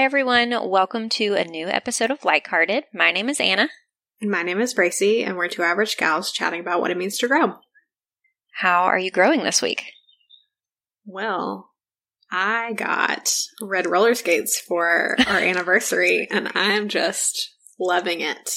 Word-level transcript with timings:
Hi, 0.00 0.04
everyone. 0.04 0.54
Welcome 0.70 1.10
to 1.10 1.34
a 1.34 1.44
new 1.44 1.66
episode 1.66 2.10
of 2.10 2.24
Likehearted. 2.24 2.84
My 2.94 3.12
name 3.12 3.28
is 3.28 3.38
Anna. 3.38 3.68
And 4.18 4.30
my 4.30 4.42
name 4.42 4.58
is 4.58 4.72
Bracey, 4.72 5.26
and 5.26 5.36
we're 5.36 5.48
two 5.48 5.62
average 5.62 5.98
gals 5.98 6.32
chatting 6.32 6.58
about 6.60 6.80
what 6.80 6.90
it 6.90 6.96
means 6.96 7.18
to 7.18 7.28
grow. 7.28 7.56
How 8.54 8.84
are 8.84 8.98
you 8.98 9.10
growing 9.10 9.44
this 9.44 9.60
week? 9.60 9.92
Well, 11.04 11.68
I 12.32 12.72
got 12.72 13.30
red 13.60 13.86
roller 13.86 14.14
skates 14.14 14.58
for 14.58 15.16
our 15.26 15.36
anniversary, 15.36 16.26
and 16.30 16.50
I'm 16.54 16.88
just 16.88 17.50
loving 17.78 18.22
it. 18.22 18.54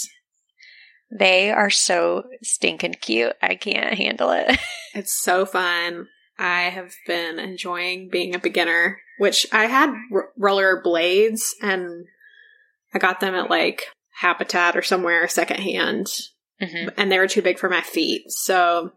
They 1.12 1.52
are 1.52 1.70
so 1.70 2.23
stinking 2.41 2.96
cute. 3.02 3.34
I 3.41 3.55
can't 3.55 3.96
handle 3.96 4.32
it. 4.32 4.57
It's 4.96 5.21
so 5.21 5.46
fun. 5.46 6.07
I 6.38 6.64
have 6.64 6.94
been 7.05 7.40
enjoying 7.40 8.10
being 8.10 8.34
a 8.34 8.40
beginner, 8.40 9.00
which 9.20 9.46
I 9.52 9.66
had 9.66 9.94
r- 10.12 10.30
roller 10.38 10.82
blades, 10.82 11.55
and 11.62 12.05
I 12.94 13.00
got 13.00 13.20
them 13.20 13.36
at 13.36 13.50
like 13.50 13.84
Habitat 14.12 14.76
or 14.76 14.82
somewhere 14.82 15.27
secondhand, 15.27 16.08
hmm 16.60 16.88
and 16.98 17.12
they 17.12 17.20
were 17.20 17.27
too 17.27 17.41
big 17.41 17.60
for 17.60 17.70
my 17.70 17.82
feet. 17.82 18.32
So 18.32 18.94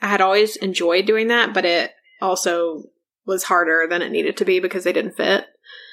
I 0.00 0.08
had 0.08 0.20
always 0.20 0.56
enjoyed 0.56 1.06
doing 1.06 1.28
that, 1.28 1.54
but 1.54 1.64
it 1.64 1.92
also 2.20 2.84
was 3.26 3.44
harder 3.44 3.86
than 3.88 4.02
it 4.02 4.10
needed 4.10 4.36
to 4.38 4.44
be 4.44 4.60
because 4.60 4.84
they 4.84 4.92
didn't 4.92 5.16
fit. 5.16 5.46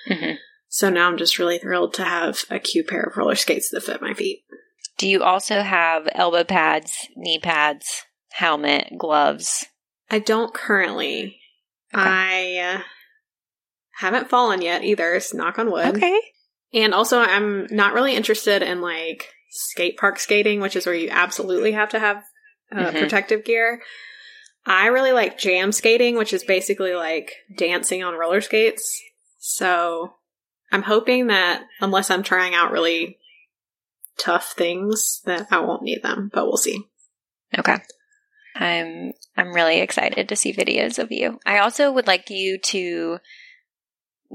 hmm 0.07 0.33
So 0.69 0.89
now 0.89 1.07
I'm 1.07 1.17
just 1.17 1.39
really 1.39 1.57
thrilled 1.57 1.93
to 1.95 2.03
have 2.03 2.43
a 2.49 2.59
cute 2.59 2.87
pair 2.87 3.03
of 3.03 3.17
roller 3.17 3.35
skates 3.35 3.69
that 3.69 3.83
fit 3.83 4.01
my 4.01 4.13
feet. 4.13 4.43
Do 4.97 5.07
you 5.07 5.23
also 5.23 5.61
have 5.61 6.07
elbow 6.13 6.43
pads, 6.43 7.07
knee 7.15 7.39
pads, 7.39 8.03
helmet, 8.31 8.93
gloves? 8.97 9.65
I 10.13 10.19
don't 10.19 10.53
currently. 10.53 11.39
Okay. 11.91 12.03
I 12.03 12.75
uh, 12.75 12.81
haven't 13.95 14.29
fallen 14.29 14.61
yet 14.61 14.83
either. 14.83 15.19
So 15.19 15.39
knock 15.39 15.57
on 15.57 15.71
wood. 15.71 15.95
Okay. 15.95 16.19
And 16.71 16.93
also, 16.93 17.17
I'm 17.17 17.65
not 17.71 17.95
really 17.95 18.15
interested 18.15 18.61
in 18.61 18.79
like 18.79 19.27
skate 19.49 19.97
park 19.97 20.19
skating, 20.19 20.61
which 20.61 20.75
is 20.75 20.85
where 20.85 20.93
you 20.93 21.09
absolutely 21.09 21.71
have 21.71 21.89
to 21.89 21.99
have 21.99 22.17
uh, 22.71 22.91
Mhm. 22.91 22.99
protective 22.99 23.43
gear. 23.43 23.81
I 24.67 24.87
really 24.87 25.13
like 25.13 25.39
jam 25.39 25.71
skating, 25.71 26.15
which 26.15 26.31
is 26.31 26.43
basically 26.43 26.93
like 26.93 27.33
dancing 27.57 28.03
on 28.03 28.13
roller 28.13 28.41
skates. 28.41 29.01
So 29.39 30.13
I'm 30.71 30.83
hoping 30.83 31.25
that 31.27 31.63
unless 31.81 32.11
I'm 32.11 32.21
trying 32.21 32.53
out 32.53 32.71
really 32.71 33.17
tough 34.19 34.53
things, 34.55 35.21
that 35.25 35.47
I 35.49 35.59
won't 35.61 35.81
need 35.81 36.03
them, 36.03 36.29
but 36.31 36.45
we'll 36.45 36.57
see. 36.57 36.83
Okay. 37.57 37.77
I'm 38.55 39.13
I'm 39.35 39.53
really 39.53 39.79
excited 39.79 40.29
to 40.29 40.35
see 40.35 40.53
videos 40.53 40.99
of 40.99 41.11
you. 41.11 41.39
I 41.45 41.59
also 41.59 41.91
would 41.91 42.07
like 42.07 42.29
you 42.29 42.57
to 42.59 43.19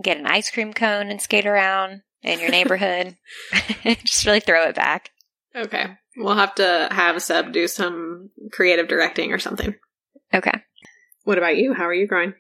get 0.03 0.19
an 0.19 0.27
ice 0.27 0.51
cream 0.51 0.73
cone 0.73 1.09
and 1.09 1.21
skate 1.21 1.47
around 1.47 2.03
in 2.23 2.41
your 2.41 2.51
neighborhood. 2.51 3.17
Just 3.85 4.27
really 4.27 4.41
throw 4.41 4.65
it 4.65 4.75
back. 4.75 5.11
Okay. 5.55 5.87
We'll 6.17 6.35
have 6.35 6.55
to 6.57 6.89
have 6.91 7.23
Seb 7.23 7.53
do 7.53 7.69
some 7.69 8.31
creative 8.53 8.89
directing 8.89 9.33
or 9.33 9.39
something. 9.39 9.75
Okay. 10.35 10.63
What 11.25 11.39
about 11.39 11.57
you? 11.57 11.75
How 11.75 11.85
are 11.85 11.95
you 11.95 12.07
growing? 12.07 12.35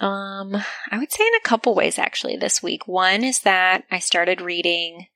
Um, 0.00 0.56
I 0.90 0.98
would 0.98 1.12
say 1.12 1.26
in 1.26 1.34
a 1.34 1.48
couple 1.48 1.74
ways 1.74 1.98
actually 1.98 2.36
this 2.36 2.62
week. 2.62 2.86
One 2.86 3.22
is 3.22 3.40
that 3.40 3.84
I 3.90 4.00
started 4.00 4.40
reading 4.40 5.06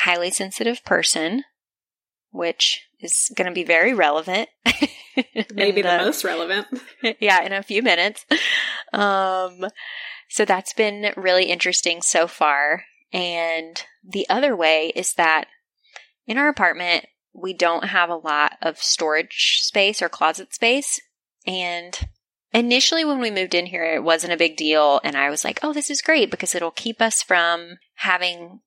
Highly 0.00 0.30
Sensitive 0.30 0.84
Person, 0.84 1.44
which 2.30 2.85
is 3.00 3.30
going 3.34 3.48
to 3.48 3.54
be 3.54 3.64
very 3.64 3.94
relevant. 3.94 4.48
Maybe 5.54 5.80
in 5.80 5.86
the 5.86 5.98
most 6.04 6.24
relevant. 6.24 6.66
yeah, 7.20 7.42
in 7.42 7.52
a 7.52 7.62
few 7.62 7.82
minutes. 7.82 8.24
Um, 8.92 9.66
so 10.28 10.44
that's 10.44 10.72
been 10.72 11.12
really 11.16 11.44
interesting 11.44 12.02
so 12.02 12.26
far. 12.26 12.84
And 13.12 13.82
the 14.06 14.28
other 14.28 14.56
way 14.56 14.92
is 14.94 15.14
that 15.14 15.46
in 16.26 16.38
our 16.38 16.48
apartment, 16.48 17.06
we 17.32 17.54
don't 17.54 17.84
have 17.84 18.10
a 18.10 18.16
lot 18.16 18.54
of 18.62 18.78
storage 18.78 19.60
space 19.62 20.02
or 20.02 20.08
closet 20.08 20.54
space. 20.54 21.00
And 21.46 21.96
initially, 22.52 23.04
when 23.04 23.20
we 23.20 23.30
moved 23.30 23.54
in 23.54 23.66
here, 23.66 23.84
it 23.84 24.02
wasn't 24.02 24.32
a 24.32 24.38
big 24.38 24.56
deal. 24.56 25.00
And 25.04 25.16
I 25.16 25.30
was 25.30 25.44
like, 25.44 25.60
oh, 25.62 25.72
this 25.72 25.90
is 25.90 26.02
great 26.02 26.30
because 26.30 26.54
it'll 26.54 26.70
keep 26.70 27.00
us 27.00 27.22
from 27.22 27.76
having 27.94 28.60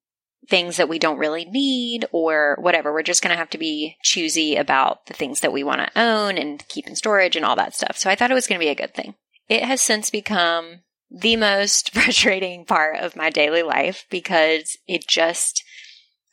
things 0.49 0.77
that 0.77 0.89
we 0.89 0.99
don't 0.99 1.19
really 1.19 1.45
need 1.45 2.05
or 2.11 2.57
whatever. 2.59 2.91
We're 2.91 3.03
just 3.03 3.21
going 3.21 3.31
to 3.31 3.37
have 3.37 3.51
to 3.51 3.57
be 3.57 3.97
choosy 4.03 4.55
about 4.55 5.05
the 5.05 5.13
things 5.13 5.41
that 5.41 5.53
we 5.53 5.63
want 5.63 5.81
to 5.81 5.99
own 5.99 6.37
and 6.37 6.67
keep 6.67 6.87
in 6.87 6.95
storage 6.95 7.35
and 7.35 7.45
all 7.45 7.55
that 7.55 7.75
stuff. 7.75 7.97
So 7.97 8.09
I 8.09 8.15
thought 8.15 8.31
it 8.31 8.35
was 8.35 8.47
going 8.47 8.59
to 8.59 8.65
be 8.65 8.69
a 8.69 8.75
good 8.75 8.93
thing. 8.93 9.15
It 9.47 9.63
has 9.63 9.81
since 9.81 10.09
become 10.09 10.81
the 11.11 11.35
most 11.35 11.91
frustrating 11.93 12.65
part 12.65 12.99
of 12.99 13.15
my 13.15 13.29
daily 13.29 13.63
life 13.63 14.05
because 14.09 14.77
it 14.87 15.07
just, 15.07 15.63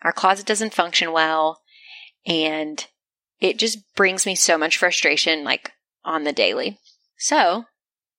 our 0.02 0.12
closet 0.12 0.46
doesn't 0.46 0.74
function 0.74 1.12
well 1.12 1.60
and 2.26 2.86
it 3.38 3.58
just 3.58 3.78
brings 3.94 4.24
me 4.24 4.34
so 4.34 4.56
much 4.56 4.78
frustration 4.78 5.44
like 5.44 5.72
on 6.04 6.24
the 6.24 6.32
daily. 6.32 6.78
So 7.18 7.64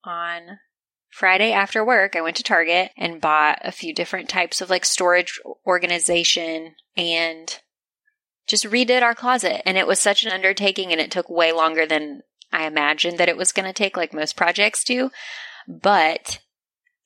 on 0.04 0.60
Friday 1.10 1.52
after 1.52 1.84
work, 1.84 2.16
I 2.16 2.22
went 2.22 2.36
to 2.38 2.44
Target 2.44 2.92
and 2.98 3.22
bought 3.22 3.60
a 3.64 3.72
few 3.72 3.94
different 3.94 4.30
types 4.30 4.62
of 4.62 4.70
like 4.70 4.86
storage 4.86 5.40
organization 5.66 6.76
and 6.96 7.60
just 8.46 8.66
redid 8.66 9.02
our 9.02 9.16
closet. 9.16 9.62
And 9.66 9.78
it 9.78 9.88
was 9.88 10.00
such 10.00 10.24
an 10.26 10.32
undertaking 10.32 10.92
and 10.92 11.02
it 11.02 11.12
took 11.12 11.30
way 11.30 11.52
longer 11.52 11.86
than 11.86 12.22
I 12.52 12.66
imagined 12.66 13.18
that 13.18 13.30
it 13.30 13.38
was 13.38 13.52
going 13.52 13.66
to 13.66 13.74
take, 13.74 13.98
like 13.98 14.14
most 14.14 14.36
projects 14.36 14.84
do. 14.84 15.12
But 15.68 16.40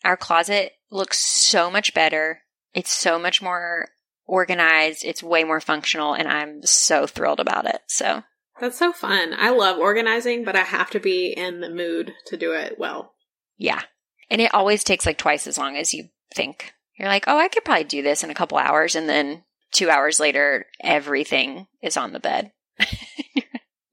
our 0.04 0.18
closet 0.18 0.74
looks 0.92 1.20
so 1.20 1.72
much 1.72 1.94
better. 1.94 2.42
It's 2.74 2.92
so 2.92 3.18
much 3.18 3.42
more 3.42 3.90
organized. 4.26 5.04
It's 5.04 5.24
way 5.24 5.44
more 5.44 5.62
functional 5.62 6.14
and 6.14 6.28
I'm 6.28 6.64
so 6.64 7.08
thrilled 7.08 7.40
about 7.40 7.66
it. 7.66 7.82
So 7.88 8.24
That's 8.60 8.78
so 8.78 8.94
fun. 8.94 9.34
I 9.36 9.50
love 9.50 9.80
organizing, 9.80 10.44
but 10.44 10.56
I 10.56 10.62
have 10.64 10.90
to 10.92 11.00
be 11.00 11.34
in 11.36 11.62
the 11.62 11.70
mood 11.70 12.14
to 12.28 12.38
do 12.38 12.54
it 12.54 12.78
well. 12.78 13.14
Yeah. 13.62 13.82
And 14.30 14.42
it 14.42 14.54
always 14.54 14.84
takes 14.84 15.06
like 15.06 15.18
twice 15.18 15.46
as 15.46 15.58
long 15.58 15.76
as 15.76 15.94
you 15.94 16.10
think. 16.34 16.74
You're 16.98 17.08
like, 17.08 17.26
oh, 17.28 17.38
I 17.38 17.48
could 17.48 17.66
probably 17.66 17.84
do 17.84 18.02
this 18.02 18.24
in 18.24 18.30
a 18.30 18.36
couple 18.36 18.58
hours. 18.58 18.96
And 18.96 19.08
then 19.08 19.44
two 19.72 19.90
hours 19.90 20.20
later, 20.20 20.66
everything 20.82 21.68
is 21.82 21.98
on 21.98 22.14
the 22.14 22.20
bed. 22.20 22.52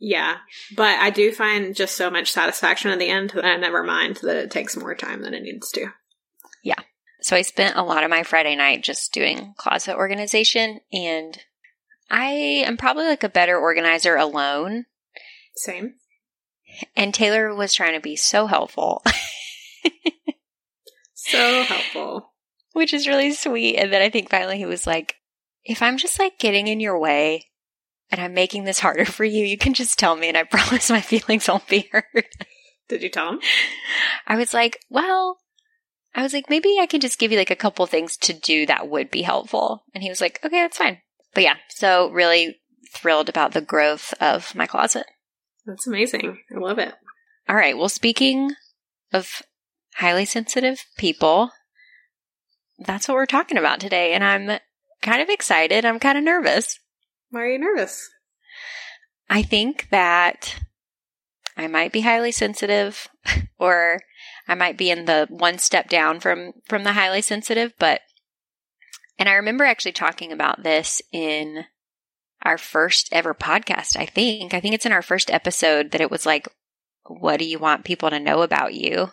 Yeah, 0.01 0.37
but 0.77 0.99
I 1.01 1.11
do 1.11 1.33
find 1.33 1.75
just 1.75 1.97
so 1.97 2.09
much 2.09 2.31
satisfaction 2.31 2.93
at 2.93 3.01
the 3.01 3.09
end 3.09 3.31
that 3.31 3.45
I 3.45 3.57
never 3.57 3.83
mind 3.83 4.21
that 4.23 4.37
it 4.37 4.51
takes 4.51 4.77
more 4.77 4.95
time 4.95 5.23
than 5.23 5.35
it 5.35 5.43
needs 5.43 5.71
to. 5.73 5.89
Yeah. 6.63 6.81
So 7.21 7.35
I 7.35 7.43
spent 7.43 7.77
a 7.77 7.83
lot 7.83 8.05
of 8.05 8.11
my 8.11 8.23
Friday 8.23 8.55
night 8.55 8.85
just 8.85 9.13
doing 9.13 9.55
closet 9.57 9.97
organization. 9.97 10.81
And 10.93 11.39
I 12.09 12.31
am 12.31 12.77
probably 12.77 13.07
like 13.07 13.25
a 13.25 13.29
better 13.29 13.59
organizer 13.59 14.15
alone. 14.15 14.87
Same. 15.57 15.95
And 16.95 17.13
Taylor 17.13 17.53
was 17.53 17.75
trying 17.75 17.95
to 17.95 18.01
be 18.01 18.15
so 18.15 18.47
helpful, 18.47 19.03
So 21.15 21.63
helpful. 21.63 22.33
which 22.73 22.95
is 22.95 23.07
really 23.07 23.33
sweet. 23.33 23.77
And 23.77 23.93
then 23.93 24.01
I 24.01 24.09
think 24.09 24.31
finally 24.31 24.57
he 24.57 24.67
was 24.67 24.87
like, 24.87 25.17
if 25.65 25.83
I'm 25.83 25.99
just 25.99 26.19
like 26.19 26.39
getting 26.39 26.69
in 26.69 26.81
your 26.81 26.99
way 26.99 27.49
and 28.11 28.21
I'm 28.21 28.33
making 28.33 28.65
this 28.65 28.79
harder 28.79 29.05
for 29.05 29.25
you, 29.25 29.45
you 29.45 29.59
can 29.59 29.75
just 29.75 29.99
tell 29.99 30.17
me 30.17 30.29
and 30.29 30.37
I 30.37 30.43
promise 30.51 30.91
my 30.91 31.01
feelings 31.03 31.49
won't 31.49 31.69
be 31.69 31.89
hurt. 31.93 32.07
Did 32.89 33.03
you 33.03 33.11
tell 33.11 33.33
him? 33.33 33.41
I 34.27 34.37
was 34.37 34.55
like, 34.55 34.81
well, 34.89 35.39
I 36.15 36.23
was 36.23 36.33
like, 36.33 36.49
maybe 36.49 36.79
I 36.81 36.87
can 36.87 37.01
just 37.01 37.19
give 37.19 37.31
you 37.31 37.37
like 37.39 37.51
a 37.51 37.57
couple 37.57 37.85
things 37.87 38.17
to 38.19 38.33
do 38.33 38.65
that 38.67 38.89
would 38.89 39.11
be 39.11 39.23
helpful. 39.23 39.85
And 39.95 40.03
he 40.03 40.09
was 40.09 40.23
like, 40.23 40.41
okay, 40.43 40.61
that's 40.61 40.79
fine. 40.79 40.99
But 41.35 41.45
yeah, 41.45 41.57
so 41.69 42.11
really 42.11 42.57
thrilled 42.95 43.29
about 43.29 43.53
the 43.53 43.61
growth 43.61 44.15
of 44.21 44.55
my 44.55 44.67
closet. 44.67 45.05
That's 45.67 45.87
amazing. 45.87 46.39
I 46.51 46.59
love 46.59 46.79
it. 46.79 46.95
All 47.49 47.57
right. 47.57 47.77
Well, 47.77 47.91
speaking 47.91 48.53
of 49.13 49.43
highly 49.99 50.25
sensitive 50.25 50.85
people, 50.97 51.51
that's 52.79 53.09
what 53.09 53.15
we're 53.15 53.27
talking 53.27 53.59
about 53.59 53.81
today. 53.81 54.13
And 54.13 54.23
I'm 54.23 54.59
kind 55.03 55.21
of 55.21 55.29
excited. 55.29 55.85
I'm 55.85 55.99
kind 55.99 56.17
of 56.17 56.25
nervous. 56.25 56.79
Why 57.31 57.43
are 57.43 57.51
you 57.51 57.59
nervous? 57.59 58.09
I 59.29 59.43
think 59.43 59.89
that 59.91 60.61
I 61.57 61.67
might 61.67 61.93
be 61.93 62.03
highly 62.03 62.31
sensitive 62.31 63.09
or 63.59 64.01
I 64.47 64.55
might 64.55 64.79
be 64.79 64.91
in 64.91 65.05
the 65.05 65.27
one 65.31 65.59
step 65.59 65.89
down 65.89 66.21
from 66.21 66.53
from 66.69 66.85
the 66.85 66.93
highly 66.93 67.21
sensitive, 67.21 67.75
but 67.79 68.01
and 69.19 69.29
I 69.29 69.35
remember 69.35 69.65
actually 69.65 69.93
talking 69.93 70.33
about 70.33 70.63
this 70.63 71.03
in 71.13 71.65
our 72.43 72.57
first 72.57 73.09
ever 73.11 73.35
podcast, 73.35 73.97
I 73.97 74.07
think. 74.07 74.55
I 74.55 74.61
think 74.61 74.75
it's 74.75 74.87
in 74.87 74.93
our 74.93 75.03
first 75.03 75.31
episode 75.31 75.91
that 75.91 76.01
it 76.01 76.11
was 76.11 76.25
like 76.25 76.49
what 77.05 77.39
do 77.39 77.45
you 77.45 77.59
want 77.59 77.85
people 77.85 78.11
to 78.11 78.21
know 78.21 78.43
about 78.43 78.75
you? 78.75 79.11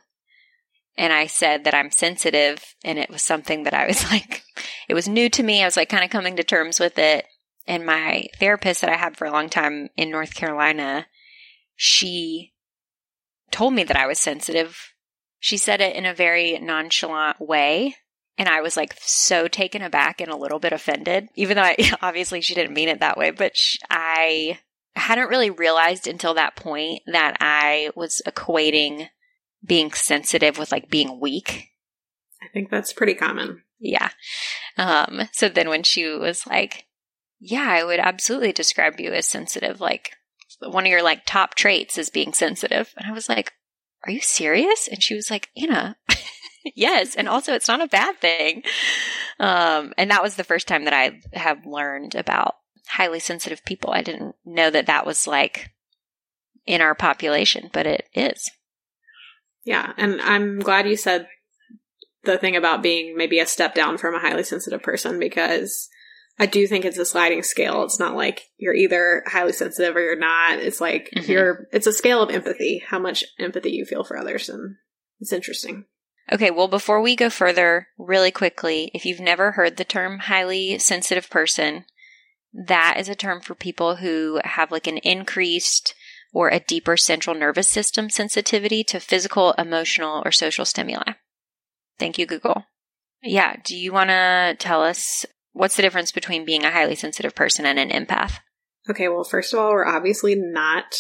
And 0.98 1.12
I 1.12 1.28
said 1.28 1.66
that 1.66 1.74
I'm 1.74 1.92
sensitive 1.92 2.64
and 2.84 2.98
it 2.98 3.10
was 3.10 3.22
something 3.22 3.64
that 3.64 3.74
I 3.74 3.88
was 3.88 4.04
like 4.12 4.44
it 4.88 4.94
was 4.94 5.08
new 5.08 5.30
to 5.30 5.44
me. 5.44 5.62
I 5.62 5.66
was 5.66 5.78
like 5.78 5.90
kind 5.90 6.04
of 6.04 6.10
coming 6.10 6.36
to 6.38 6.44
terms 6.44 6.80
with 6.80 6.98
it. 6.98 7.26
And 7.68 7.86
my 7.86 8.28
therapist 8.40 8.82
that 8.82 8.90
I 8.90 8.96
had 8.96 9.18
for 9.18 9.26
a 9.26 9.32
long 9.32 9.50
time 9.50 9.90
in 9.98 10.12
North 10.12 10.36
Carolina, 10.36 11.08
she 11.76 12.54
told 13.52 13.74
me 13.74 13.84
that 13.84 13.98
I 13.98 14.06
was 14.06 14.20
sensitive. 14.20 14.94
She 15.40 15.58
said 15.58 15.82
it 15.82 15.96
in 15.96 16.06
a 16.06 16.14
very 16.14 16.60
nonchalant 16.60 17.42
way. 17.42 17.96
And 18.38 18.50
I 18.50 18.62
was 18.62 18.76
like 18.76 18.96
so 19.00 19.48
taken 19.48 19.82
aback 19.82 20.20
and 20.20 20.30
a 20.30 20.36
little 20.38 20.60
bit 20.60 20.74
offended, 20.74 21.30
even 21.36 21.56
though 21.56 21.64
I, 21.64 21.78
obviously 22.02 22.42
she 22.42 22.54
didn't 22.54 22.76
mean 22.76 22.90
it 22.90 23.00
that 23.00 23.18
way. 23.18 23.32
But 23.32 23.56
sh- 23.56 23.78
I 23.90 24.60
hadn't 24.96 25.30
really 25.30 25.50
realized 25.50 26.08
until 26.08 26.36
that 26.36 26.56
point 26.56 27.02
that 27.08 27.38
I 27.40 27.92
was 27.96 28.22
equating 28.28 29.10
being 29.66 29.92
sensitive 29.92 30.58
with 30.58 30.72
like 30.72 30.90
being 30.90 31.20
weak. 31.20 31.70
I 32.42 32.48
think 32.54 32.70
that's 32.70 32.94
pretty 32.94 33.16
common. 33.16 33.64
Yeah. 33.80 34.10
Um, 34.78 35.24
so 35.32 35.50
then 35.50 35.70
when 35.70 35.84
she 35.84 36.08
was 36.08 36.46
like, 36.48 36.86
yeah, 37.40 37.68
I 37.70 37.84
would 37.84 38.00
absolutely 38.00 38.54
describe 38.54 39.00
you 39.00 39.12
as 39.12 39.28
sensitive. 39.28 39.82
Like 39.82 40.12
one 40.60 40.86
of 40.86 40.92
your 40.92 41.04
like 41.04 41.26
top 41.26 41.56
traits 41.56 41.98
is 41.98 42.10
being 42.10 42.34
sensitive. 42.34 42.94
And 42.98 43.08
I 43.08 43.14
was 43.14 43.30
like, 43.30 43.54
are 44.06 44.12
you 44.12 44.22
serious? 44.22 44.88
And 44.88 45.02
she 45.02 45.16
was 45.16 45.30
like, 45.30 45.50
Anna, 45.58 45.98
yes. 46.76 47.16
And 47.16 47.28
also 47.28 47.54
it's 47.54 47.68
not 47.68 47.82
a 47.82 47.88
bad 47.88 48.20
thing. 48.20 48.64
Um, 49.40 49.94
and 49.98 50.12
that 50.12 50.24
was 50.24 50.36
the 50.36 50.44
first 50.44 50.68
time 50.68 50.86
that 50.86 50.94
I 50.94 51.20
have 51.34 51.66
learned 51.66 52.16
about 52.16 52.56
highly 52.88 53.20
sensitive 53.20 53.66
people. 53.66 53.92
I 53.92 54.02
didn't 54.02 54.36
know 54.46 54.70
that 54.70 54.86
that 54.88 55.06
was 55.06 55.28
like 55.28 55.72
in 56.66 56.82
our 56.82 56.96
population, 56.96 57.70
but 57.74 57.86
it 57.86 58.08
is. 58.14 58.50
Yeah. 59.66 59.92
And 59.98 60.22
I'm 60.22 60.60
glad 60.60 60.88
you 60.88 60.96
said 60.96 61.28
the 62.24 62.38
thing 62.38 62.56
about 62.56 62.82
being 62.82 63.18
maybe 63.18 63.40
a 63.40 63.46
step 63.46 63.76
down 63.76 63.98
from 63.98 64.16
a 64.16 64.20
highly 64.20 64.44
sensitive 64.44 64.82
person 64.82 65.20
because 65.20 65.90
I 66.40 66.46
do 66.46 66.68
think 66.68 66.86
it's 66.86 66.98
a 66.98 67.06
sliding 67.06 67.44
scale. 67.44 67.84
It's 67.84 68.00
not 68.00 68.16
like 68.16 68.44
you're 68.58 68.74
either 68.74 69.24
highly 69.26 69.54
sensitive 69.54 69.96
or 69.96 70.02
you're 70.02 70.18
not. 70.18 70.60
It's 70.60 70.82
like 70.82 71.10
mm-hmm. 71.16 71.32
you're, 71.32 71.68
it's 71.72 71.88
a 71.88 71.94
scale 71.94 72.22
of 72.22 72.30
empathy, 72.30 72.84
how 72.86 73.00
much 73.00 73.24
empathy 73.40 73.72
you 73.72 73.86
feel 73.86 74.04
for 74.04 74.18
others. 74.18 74.50
And 74.50 74.76
it's 75.20 75.34
interesting. 75.34 75.86
Okay, 76.32 76.52
well, 76.52 76.68
before 76.68 77.02
we 77.02 77.16
go 77.16 77.30
further, 77.30 77.88
really 77.98 78.32
quickly, 78.32 78.92
if 78.94 79.06
you've 79.06 79.20
never 79.20 79.52
heard 79.52 79.78
the 79.78 79.84
term 79.84 80.20
highly 80.20 80.80
sensitive 80.80 81.30
person, 81.30 81.86
that 82.54 82.96
is 82.98 83.10
a 83.10 83.16
term 83.16 83.42
for 83.42 83.54
people 83.54 83.98
who 83.98 84.40
have 84.44 84.72
like 84.72 84.88
an 84.88 84.98
increased 84.98 85.94
or 86.36 86.50
a 86.50 86.60
deeper 86.60 86.98
central 86.98 87.34
nervous 87.34 87.70
system 87.70 88.10
sensitivity 88.10 88.84
to 88.84 89.00
physical, 89.00 89.54
emotional, 89.54 90.22
or 90.26 90.32
social 90.34 90.66
stimuli. 90.66 91.14
Thank 91.98 92.18
you, 92.18 92.26
Google. 92.26 92.66
Yeah, 93.24 93.56
do 93.64 93.76
you 93.76 93.94
want 93.94 94.10
to 94.10 94.58
tell 94.60 94.84
us 94.84 95.26
what's 95.54 95.78
the 95.78 95.82
difference 95.82 96.12
between 96.12 96.44
being 96.44 96.66
a 96.66 96.72
highly 96.72 96.96
sensitive 96.96 97.34
person 97.34 97.66
and 97.66 97.80
an 97.80 97.90
empath? 97.90 98.40
Okay, 98.90 99.08
well, 99.08 99.24
first 99.24 99.54
of 99.54 99.60
all, 99.60 99.72
we're 99.72 99.88
obviously 99.88 100.36
not 100.36 100.94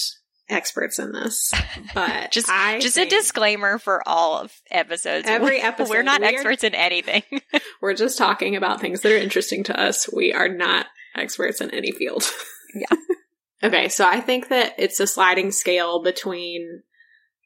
experts 0.47 0.99
in 0.99 1.11
this, 1.11 1.51
but 1.93 2.31
just 2.31 2.49
I 2.49 2.79
just 2.79 2.97
a 2.97 3.05
disclaimer 3.05 3.77
for 3.77 4.07
all 4.07 4.39
of 4.39 4.53
episodes. 4.71 5.27
Every 5.27 5.59
episode, 5.59 5.91
we're 5.91 6.01
not 6.01 6.21
we 6.21 6.27
experts 6.27 6.63
are, 6.63 6.67
in 6.67 6.75
anything. 6.75 7.23
we're 7.81 7.93
just 7.93 8.17
talking 8.17 8.55
about 8.55 8.79
things 8.79 9.01
that 9.01 9.11
are 9.11 9.17
interesting 9.17 9.65
to 9.65 9.77
us. 9.77 10.09
We 10.11 10.31
are 10.31 10.47
not 10.47 10.85
experts 11.13 11.59
in 11.59 11.71
any 11.71 11.91
field. 11.91 12.23
Yeah. 12.73 12.87
okay, 13.63 13.89
so 13.89 14.07
I 14.07 14.21
think 14.21 14.49
that 14.49 14.73
it's 14.77 14.99
a 14.99 15.07
sliding 15.07 15.51
scale 15.51 16.01
between 16.01 16.83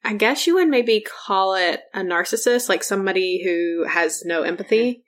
I 0.04 0.14
guess 0.14 0.48
you 0.48 0.56
would 0.56 0.70
maybe 0.70 1.06
call 1.26 1.56
it 1.56 1.82
a 1.94 2.00
narcissist, 2.00 2.70
like 2.70 2.84
somebody 2.84 3.44
who 3.44 3.86
has 3.88 4.24
no 4.26 4.44
empathy 4.44 5.04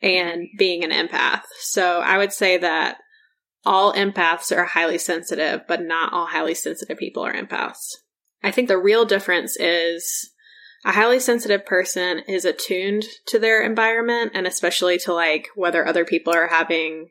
and 0.00 0.48
being 0.58 0.82
an 0.84 0.90
empath. 0.90 1.42
So 1.60 2.00
I 2.00 2.18
would 2.18 2.32
say 2.32 2.58
that 2.58 2.96
all 3.64 3.92
empaths 3.92 4.54
are 4.54 4.64
highly 4.64 4.98
sensitive, 4.98 5.62
but 5.68 5.80
not 5.80 6.12
all 6.12 6.26
highly 6.26 6.54
sensitive 6.54 6.98
people 6.98 7.24
are 7.24 7.32
empaths. 7.32 7.94
I 8.42 8.50
think 8.50 8.66
the 8.66 8.78
real 8.78 9.04
difference 9.04 9.56
is 9.56 10.32
a 10.84 10.90
highly 10.90 11.20
sensitive 11.20 11.64
person 11.64 12.18
is 12.26 12.44
attuned 12.44 13.04
to 13.26 13.38
their 13.38 13.62
environment 13.62 14.32
and 14.34 14.48
especially 14.48 14.98
to 14.98 15.12
like 15.12 15.48
whether 15.54 15.86
other 15.86 16.04
people 16.04 16.34
are 16.34 16.48
having 16.48 17.08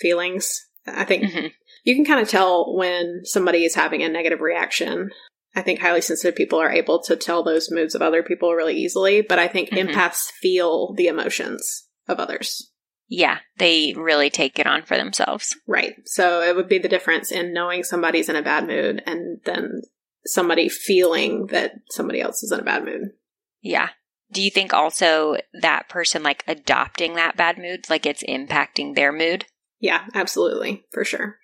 feelings. 0.00 0.66
I 0.84 1.04
think 1.04 1.24
mm-hmm. 1.24 1.46
You 1.82 1.94
can 1.94 2.04
kind 2.04 2.20
of 2.20 2.28
tell 2.28 2.74
when 2.74 3.22
somebody 3.24 3.64
is 3.64 3.74
having 3.74 4.02
a 4.02 4.08
negative 4.08 4.40
reaction. 4.40 5.10
I 5.54 5.62
think 5.62 5.80
highly 5.80 6.00
sensitive 6.00 6.34
people 6.34 6.58
are 6.58 6.72
able 6.72 7.02
to 7.02 7.16
tell 7.16 7.42
those 7.42 7.70
moods 7.70 7.94
of 7.94 8.02
other 8.02 8.22
people 8.22 8.54
really 8.54 8.76
easily, 8.76 9.20
but 9.20 9.38
I 9.38 9.48
think 9.48 9.70
mm-hmm. 9.70 9.88
empaths 9.88 10.30
feel 10.40 10.94
the 10.94 11.08
emotions 11.08 11.88
of 12.08 12.18
others. 12.18 12.70
Yeah, 13.08 13.38
they 13.58 13.92
really 13.94 14.30
take 14.30 14.58
it 14.58 14.66
on 14.66 14.84
for 14.84 14.96
themselves. 14.96 15.54
Right. 15.66 15.96
So 16.06 16.40
it 16.40 16.56
would 16.56 16.68
be 16.68 16.78
the 16.78 16.88
difference 16.88 17.30
in 17.30 17.52
knowing 17.52 17.82
somebody's 17.82 18.30
in 18.30 18.36
a 18.36 18.42
bad 18.42 18.66
mood 18.66 19.02
and 19.04 19.40
then 19.44 19.82
somebody 20.24 20.70
feeling 20.70 21.48
that 21.48 21.72
somebody 21.90 22.22
else 22.22 22.42
is 22.42 22.52
in 22.52 22.60
a 22.60 22.64
bad 22.64 22.84
mood. 22.84 23.10
Yeah. 23.60 23.90
Do 24.30 24.40
you 24.40 24.50
think 24.50 24.72
also 24.72 25.36
that 25.60 25.90
person 25.90 26.22
like 26.22 26.42
adopting 26.48 27.16
that 27.16 27.36
bad 27.36 27.58
mood, 27.58 27.90
like 27.90 28.06
it's 28.06 28.22
impacting 28.22 28.94
their 28.94 29.12
mood? 29.12 29.44
Yeah, 29.78 30.04
absolutely. 30.14 30.86
For 30.90 31.04
sure. 31.04 31.36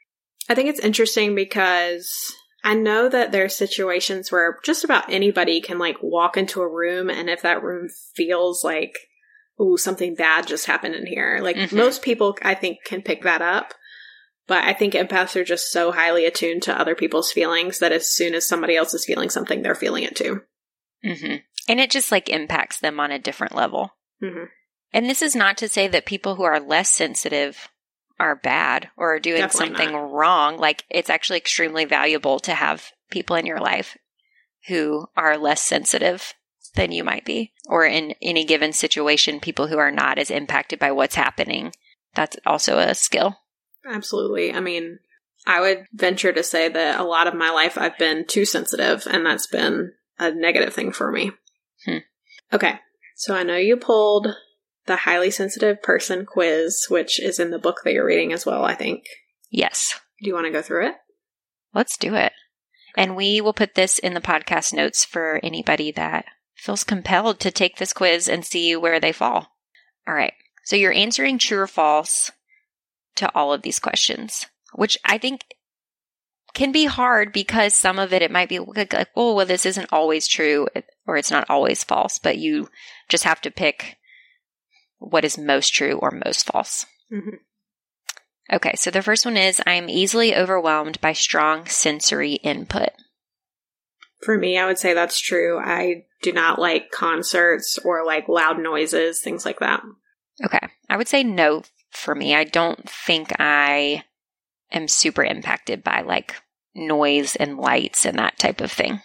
I 0.49 0.55
think 0.55 0.69
it's 0.69 0.81
interesting 0.81 1.35
because 1.35 2.35
I 2.65 2.75
know 2.75 3.09
that 3.09 3.33
there 3.33 3.45
are 3.45 3.51
situations 3.51 4.33
where 4.33 4.59
just 4.65 4.85
about 4.85 5.13
anybody 5.13 5.61
can 5.61 5.79
like 5.79 5.97
walk 6.03 6.37
into 6.37 6.61
a 6.61 6.69
room 6.69 7.11
and 7.11 7.29
if 7.29 7.43
that 7.43 7.63
room 7.63 7.89
feels 8.15 8.65
like 8.65 8.95
ooh, 9.61 9.77
something 9.77 10.15
bad 10.15 10.47
just 10.47 10.67
happened 10.67 10.95
in 10.95 11.07
here. 11.07 11.41
Like 11.43 11.57
mm-hmm. 11.57 11.77
most 11.77 12.03
people, 12.03 12.37
I 12.43 12.55
think, 12.55 12.79
can 12.85 13.03
pick 13.03 13.23
that 13.23 13.43
up. 13.43 13.75
But 14.47 14.65
I 14.65 14.73
think 14.73 14.95
empaths 14.95 15.37
are 15.37 15.45
just 15.45 15.71
so 15.71 15.93
highly 15.93 16.25
attuned 16.25 16.63
to 16.65 16.79
other 16.79 16.95
people's 16.95 17.31
feelings 17.31 17.81
that 17.81 17.93
as 17.93 18.11
soon 18.11 18.35
as 18.35 18.49
somebody 18.49 18.77
else 18.77 18.95
is 18.95 19.05
feeling 19.05 19.29
something, 19.29 19.61
they're 19.61 19.75
feeling 19.75 20.05
it 20.05 20.17
too. 20.17 20.41
Mm-hmm. 21.05 21.37
And 21.69 21.81
it 21.81 21.91
just 21.91 22.11
like 22.11 22.31
impacts 22.31 22.81
them 22.81 22.99
on 22.99 23.11
a 23.11 23.19
different 23.19 23.55
level. 23.55 23.91
Mm-hmm. 24.23 24.45
And 24.95 25.11
this 25.11 25.21
is 25.21 25.37
not 25.37 25.59
to 25.59 25.69
say 25.69 25.87
that 25.89 26.07
people 26.07 26.37
who 26.37 26.45
are 26.45 26.61
less 26.61 26.91
sensitive 26.91 27.69
are 28.19 28.37
bad 28.37 28.89
or 28.97 29.15
are 29.15 29.21
doing 29.21 29.41
Definitely 29.41 29.77
something 29.77 29.93
not. 29.93 30.13
wrong. 30.13 30.59
Like 30.59 30.85
it's 30.91 31.11
actually 31.11 31.39
extremely 31.39 31.85
valuable 31.85 32.39
to 32.41 32.55
have 32.55 32.91
people 33.11 33.37
in 33.37 33.47
your 33.47 33.61
life 33.61 33.97
who 34.67 35.07
are 35.17 35.39
less 35.39 35.63
sensitive 35.63 36.35
than 36.75 36.93
you 36.93 37.03
might 37.03 37.25
be, 37.25 37.53
or 37.67 37.85
in 37.87 38.15
any 38.21 38.45
given 38.45 38.73
situation, 38.73 39.41
people 39.41 39.67
who 39.67 39.79
are 39.79 39.91
not 39.91 40.19
as 40.19 40.31
impacted 40.31 40.79
by 40.79 40.93
what's 40.93 41.15
happening. 41.15 41.73
That's 42.15 42.37
also 42.45 42.79
a 42.79 42.95
skill. 42.95 43.37
Absolutely. 43.89 44.53
I 44.53 44.61
mean, 44.61 44.99
I 45.47 45.61
would 45.61 45.87
venture 45.93 46.33
to 46.33 46.43
say 46.43 46.69
that 46.69 47.01
a 47.01 47.05
lot 47.05 47.27
of 47.27 47.35
my 47.35 47.51
life 47.51 47.79
I've 47.79 47.99
been 47.99 48.27
too 48.27 48.45
sensitive, 48.45 49.07
and 49.11 49.25
that's 49.25 49.47
been 49.47 49.93
a 50.19 50.31
negative 50.31 50.75
thing 50.75 50.93
for 50.93 51.11
me. 51.11 51.33
Hmm. 51.87 51.99
Okay. 52.53 52.75
So 53.17 53.35
I 53.35 53.43
know 53.43 53.57
you 53.57 53.77
pulled 53.77 54.29
the 54.89 54.97
highly 54.97 55.31
sensitive 55.31 55.81
person 55.83 56.27
quiz, 56.27 56.87
which 56.89 57.21
is 57.21 57.39
in 57.39 57.51
the 57.51 57.59
book 57.59 57.83
that 57.85 57.93
you're 57.93 58.05
reading 58.05 58.33
as 58.33 58.45
well, 58.45 58.65
I 58.65 58.75
think. 58.75 59.05
Yes. 59.51 60.01
Do 60.21 60.29
you 60.29 60.35
want 60.35 60.47
to 60.47 60.53
go 60.53 60.63
through 60.63 60.89
it? 60.89 60.95
Let's 61.73 61.97
do 61.97 62.15
it. 62.17 62.33
And 62.97 63.15
we 63.15 63.41
will 63.41 63.53
put 63.53 63.77
this 63.77 64.01
in 64.01 64.15
the 64.15 64.21
podcast 64.21 64.73
notes 64.73 65.05
for 65.05 65.39
anybody 65.45 65.93
that 65.93 66.25
feels 66.57 66.83
compelled 66.83 67.39
to 67.41 67.53
take 67.53 67.77
this 67.77 67.93
quiz 67.93 68.29
and 68.29 68.45
see 68.45 68.75
where 68.75 68.99
they 68.99 69.13
fall. 69.13 69.53
All 70.09 70.15
right. 70.15 70.33
So 70.65 70.75
you're 70.75 70.93
answering 70.93 71.39
true 71.39 71.61
or 71.61 71.67
false 71.69 72.33
to 73.17 73.31
all 73.35 73.53
of 73.53 73.63
these 73.63 73.79
questions, 73.79 74.47
which 74.75 74.99
I 75.05 75.19
think 75.19 75.43
can 76.55 76.73
be 76.73 76.87
hard 76.87 77.33
because 77.33 77.75
some 77.75 77.99
of 77.99 78.13
it, 78.13 78.23
it 78.23 78.31
might 78.31 78.49
be 78.49 78.59
like, 78.59 78.95
oh, 79.15 79.35
well, 79.35 79.47
this 79.47 79.67
isn't 79.67 79.93
always 79.93 80.27
true 80.27 80.67
or 81.07 81.17
it's 81.17 81.31
not 81.31 81.49
always 81.49 81.85
false, 81.85 82.19
but 82.19 82.39
you 82.39 82.69
just 83.09 83.25
have 83.25 83.41
to 83.43 83.51
pick 83.51 83.98
what 84.99 85.25
is 85.25 85.39
most 85.39 85.73
true 85.73 85.99
or 85.99 86.11
most 86.11 86.47
false. 86.47 86.87
Mm-hmm. 87.13 87.37
Okay, 88.51 88.73
so 88.77 88.91
the 88.91 89.03
first 89.03 89.27
one 89.27 89.37
is 89.37 89.61
I 89.67 89.73
am 89.75 89.91
easily 89.91 90.35
overwhelmed 90.35 91.01
by 91.01 91.13
strong 91.13 91.67
sensory 91.67 92.35
input. 92.35 92.91
For 94.23 94.37
me, 94.39 94.59
I 94.59 94.67
would 94.67 94.79
say 94.79 94.95
that's 94.95 95.21
true. 95.21 95.59
I 95.59 96.07
do 96.23 96.33
not 96.33 96.59
like 96.59 96.91
concerts 96.91 97.79
or 97.85 98.05
like 98.05 98.29
loud 98.29 98.59
noises, 98.59 99.21
things 99.21 99.45
like 99.45 99.61
that. 99.61 99.83
Okay. 100.45 100.67
I 100.89 100.97
would 100.97 101.09
say 101.09 101.23
no 101.23 101.63
for 101.91 102.15
me. 102.15 102.35
I 102.35 102.45
don't 102.45 102.89
think 102.89 103.33
I 103.39 104.05
am 104.73 104.89
super 104.89 105.23
impacted 105.23 105.85
by 105.85 106.01
like 106.01 106.35
noise 106.75 107.37
and 107.37 107.59
lights 107.59 108.05
and 108.05 108.19
that 108.19 108.39
type 108.39 108.61
of 108.61 108.73
thing. 108.73 109.01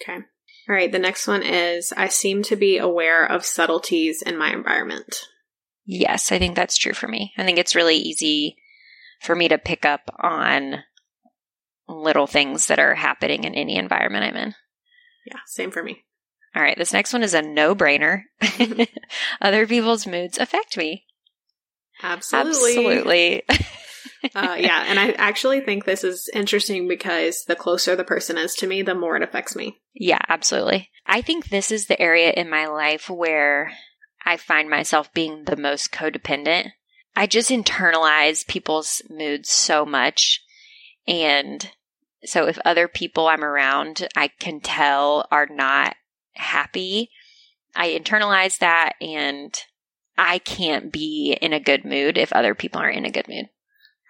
Okay. 0.00 0.20
All 0.68 0.74
right. 0.74 0.90
The 0.90 0.98
next 0.98 1.26
one 1.26 1.42
is 1.42 1.92
I 1.96 2.08
seem 2.08 2.42
to 2.44 2.56
be 2.56 2.78
aware 2.78 3.24
of 3.24 3.44
subtleties 3.44 4.22
in 4.22 4.38
my 4.38 4.52
environment. 4.52 5.26
Yes, 5.86 6.32
I 6.32 6.38
think 6.38 6.56
that's 6.56 6.76
true 6.76 6.94
for 6.94 7.08
me. 7.08 7.32
I 7.36 7.44
think 7.44 7.58
it's 7.58 7.74
really 7.74 7.96
easy 7.96 8.56
for 9.20 9.34
me 9.34 9.48
to 9.48 9.58
pick 9.58 9.84
up 9.84 10.10
on 10.18 10.76
little 11.88 12.26
things 12.26 12.68
that 12.68 12.78
are 12.78 12.94
happening 12.94 13.44
in 13.44 13.54
any 13.54 13.76
environment 13.76 14.24
I'm 14.24 14.36
in. 14.36 14.54
Yeah, 15.26 15.40
same 15.46 15.70
for 15.70 15.82
me. 15.82 16.04
All 16.54 16.62
right, 16.62 16.78
this 16.78 16.92
next 16.92 17.12
one 17.12 17.22
is 17.22 17.34
a 17.34 17.42
no 17.42 17.74
brainer. 17.74 18.22
Other 19.40 19.66
people's 19.66 20.06
moods 20.06 20.38
affect 20.38 20.76
me. 20.76 21.04
Absolutely. 22.02 22.76
Absolutely. 22.76 23.42
uh, 24.34 24.56
yeah, 24.58 24.84
and 24.86 24.98
I 24.98 25.10
actually 25.12 25.60
think 25.60 25.84
this 25.84 26.04
is 26.04 26.28
interesting 26.32 26.88
because 26.88 27.44
the 27.44 27.56
closer 27.56 27.96
the 27.96 28.04
person 28.04 28.38
is 28.38 28.54
to 28.56 28.66
me, 28.66 28.82
the 28.82 28.94
more 28.94 29.16
it 29.16 29.22
affects 29.22 29.56
me. 29.56 29.78
Yeah, 29.94 30.20
absolutely. 30.28 30.90
I 31.06 31.22
think 31.22 31.48
this 31.48 31.70
is 31.70 31.86
the 31.86 32.00
area 32.00 32.30
in 32.30 32.50
my 32.50 32.66
life 32.66 33.10
where 33.10 33.72
I 34.24 34.36
find 34.36 34.70
myself 34.70 35.12
being 35.12 35.44
the 35.44 35.56
most 35.56 35.92
codependent. 35.92 36.72
I 37.16 37.26
just 37.26 37.50
internalize 37.50 38.46
people's 38.46 39.02
moods 39.08 39.50
so 39.50 39.84
much. 39.84 40.42
And 41.06 41.70
so 42.24 42.46
if 42.46 42.58
other 42.64 42.88
people 42.88 43.28
I'm 43.28 43.44
around, 43.44 44.08
I 44.16 44.28
can 44.28 44.60
tell 44.60 45.26
are 45.30 45.46
not 45.46 45.96
happy, 46.32 47.10
I 47.76 47.88
internalize 47.90 48.58
that 48.58 48.94
and 49.00 49.54
I 50.16 50.38
can't 50.38 50.92
be 50.92 51.36
in 51.40 51.52
a 51.52 51.60
good 51.60 51.84
mood 51.84 52.16
if 52.16 52.32
other 52.32 52.54
people 52.54 52.80
aren't 52.80 52.96
in 52.96 53.04
a 53.04 53.10
good 53.10 53.28
mood. 53.28 53.48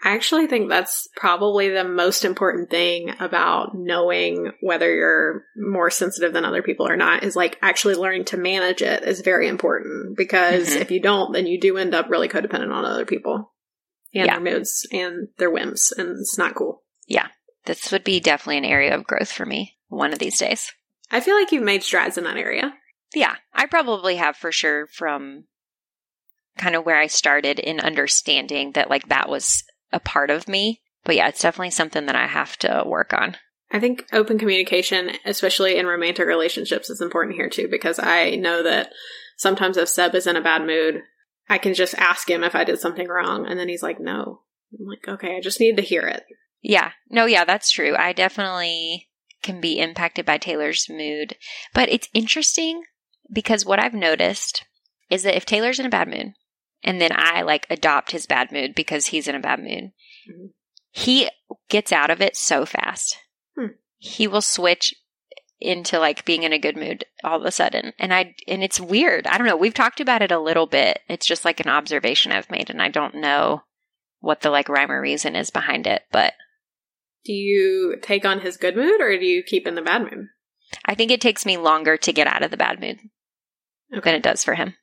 I 0.06 0.14
actually 0.14 0.46
think 0.48 0.68
that's 0.68 1.08
probably 1.16 1.70
the 1.70 1.82
most 1.82 2.26
important 2.26 2.68
thing 2.68 3.14
about 3.20 3.70
knowing 3.74 4.52
whether 4.60 4.94
you're 4.94 5.44
more 5.56 5.88
sensitive 5.88 6.34
than 6.34 6.44
other 6.44 6.62
people 6.62 6.86
or 6.86 6.96
not 6.96 7.24
is 7.24 7.34
like 7.34 7.58
actually 7.62 7.94
learning 7.94 8.26
to 8.26 8.36
manage 8.36 8.82
it 8.82 9.02
is 9.02 9.22
very 9.22 9.48
important 9.48 10.14
because 10.16 10.68
Mhm. 10.74 10.80
if 10.82 10.90
you 10.90 11.00
don't, 11.00 11.32
then 11.32 11.46
you 11.46 11.58
do 11.58 11.78
end 11.78 11.94
up 11.94 12.10
really 12.10 12.28
codependent 12.28 12.70
on 12.70 12.84
other 12.84 13.06
people 13.06 13.54
and 14.14 14.26
Yeah. 14.26 14.38
their 14.38 14.52
moods 14.54 14.86
and 14.92 15.28
their 15.38 15.50
whims, 15.50 15.90
and 15.96 16.10
it's 16.20 16.36
not 16.36 16.54
cool. 16.54 16.84
Yeah. 17.06 17.28
This 17.64 17.90
would 17.90 18.04
be 18.04 18.20
definitely 18.20 18.58
an 18.58 18.66
area 18.66 18.94
of 18.94 19.06
growth 19.06 19.32
for 19.32 19.46
me 19.46 19.78
one 19.88 20.12
of 20.12 20.18
these 20.18 20.38
days. 20.38 20.70
I 21.10 21.20
feel 21.20 21.34
like 21.34 21.50
you've 21.50 21.62
made 21.62 21.82
strides 21.82 22.18
in 22.18 22.24
that 22.24 22.36
area. 22.36 22.76
Yeah, 23.14 23.36
I 23.54 23.64
probably 23.66 24.16
have 24.16 24.36
for 24.36 24.52
sure 24.52 24.86
from 24.88 25.44
kind 26.58 26.76
of 26.76 26.84
where 26.84 26.98
I 26.98 27.06
started 27.06 27.58
in 27.58 27.80
understanding 27.80 28.72
that 28.72 28.90
like 28.90 29.08
that 29.08 29.28
was 29.30 29.64
a 29.94 30.00
part 30.00 30.30
of 30.30 30.48
me. 30.48 30.82
But 31.04 31.16
yeah, 31.16 31.28
it's 31.28 31.40
definitely 31.40 31.70
something 31.70 32.06
that 32.06 32.16
I 32.16 32.26
have 32.26 32.58
to 32.58 32.82
work 32.84 33.12
on. 33.12 33.36
I 33.70 33.80
think 33.80 34.06
open 34.12 34.38
communication, 34.38 35.12
especially 35.24 35.78
in 35.78 35.86
romantic 35.86 36.26
relationships, 36.26 36.90
is 36.90 37.00
important 37.00 37.36
here 37.36 37.48
too 37.48 37.68
because 37.70 37.98
I 37.98 38.36
know 38.36 38.62
that 38.62 38.92
sometimes 39.36 39.76
if 39.76 39.88
Seb 39.88 40.14
is 40.14 40.26
in 40.26 40.36
a 40.36 40.42
bad 40.42 40.66
mood, 40.66 41.02
I 41.48 41.58
can 41.58 41.74
just 41.74 41.94
ask 41.94 42.28
him 42.28 42.44
if 42.44 42.54
I 42.54 42.64
did 42.64 42.78
something 42.78 43.08
wrong, 43.08 43.46
and 43.46 43.58
then 43.58 43.68
he's 43.68 43.82
like, 43.82 44.00
"No." 44.00 44.42
I'm 44.78 44.86
like, 44.86 45.06
"Okay, 45.06 45.36
I 45.36 45.40
just 45.40 45.60
need 45.60 45.76
to 45.76 45.82
hear 45.82 46.02
it." 46.02 46.24
Yeah. 46.62 46.92
No, 47.10 47.26
yeah, 47.26 47.44
that's 47.44 47.70
true. 47.70 47.94
I 47.96 48.12
definitely 48.12 49.08
can 49.42 49.60
be 49.60 49.78
impacted 49.78 50.24
by 50.24 50.38
Taylor's 50.38 50.88
mood. 50.88 51.36
But 51.74 51.90
it's 51.90 52.08
interesting 52.14 52.82
because 53.30 53.66
what 53.66 53.78
I've 53.78 53.92
noticed 53.92 54.64
is 55.10 55.22
that 55.24 55.36
if 55.36 55.44
Taylor's 55.44 55.78
in 55.78 55.86
a 55.86 55.90
bad 55.90 56.08
mood 56.08 56.32
and 56.84 57.00
then 57.00 57.10
I 57.12 57.42
like 57.42 57.66
adopt 57.70 58.12
his 58.12 58.26
bad 58.26 58.52
mood 58.52 58.74
because 58.74 59.06
he's 59.06 59.26
in 59.26 59.34
a 59.34 59.40
bad 59.40 59.58
mood, 59.60 59.90
Mhm. 60.30 60.50
he 60.90 61.28
gets 61.68 61.90
out 61.92 62.10
of 62.10 62.20
it 62.20 62.36
so 62.36 62.64
fast. 62.64 63.18
Hmm. 63.56 63.72
He 63.98 64.26
will 64.28 64.42
switch 64.42 64.94
into 65.60 65.98
like 65.98 66.24
being 66.24 66.42
in 66.42 66.52
a 66.52 66.58
good 66.58 66.76
mood 66.76 67.04
all 67.22 67.40
of 67.40 67.44
a 67.46 67.50
sudden. 67.50 67.92
And 67.98 68.12
I 68.12 68.34
and 68.46 68.62
it's 68.62 68.78
weird. 68.80 69.26
I 69.26 69.38
don't 69.38 69.46
know. 69.46 69.56
We've 69.56 69.72
talked 69.74 70.00
about 70.00 70.20
it 70.22 70.30
a 70.32 70.38
little 70.38 70.66
bit. 70.66 71.00
It's 71.08 71.26
just 71.26 71.44
like 71.44 71.60
an 71.60 71.68
observation 71.68 72.32
I've 72.32 72.50
made 72.50 72.68
and 72.70 72.82
I 72.82 72.88
don't 72.88 73.14
know 73.16 73.62
what 74.20 74.40
the 74.42 74.50
like 74.50 74.68
rhyme 74.68 74.90
or 74.90 75.00
reason 75.00 75.34
is 75.36 75.50
behind 75.50 75.86
it, 75.86 76.02
but 76.12 76.34
Do 77.24 77.32
you 77.32 77.96
take 78.02 78.26
on 78.26 78.40
his 78.40 78.58
good 78.58 78.76
mood 78.76 79.00
or 79.00 79.16
do 79.18 79.24
you 79.24 79.42
keep 79.42 79.66
in 79.66 79.74
the 79.76 79.80
bad 79.82 80.02
mood? 80.02 80.28
I 80.84 80.94
think 80.94 81.10
it 81.10 81.20
takes 81.22 81.46
me 81.46 81.56
longer 81.56 81.96
to 81.96 82.12
get 82.12 82.26
out 82.26 82.42
of 82.42 82.50
the 82.50 82.56
bad 82.58 82.80
mood 82.80 82.98
than 83.90 84.14
it 84.14 84.22
does 84.22 84.44
for 84.44 84.54
him. 84.54 84.74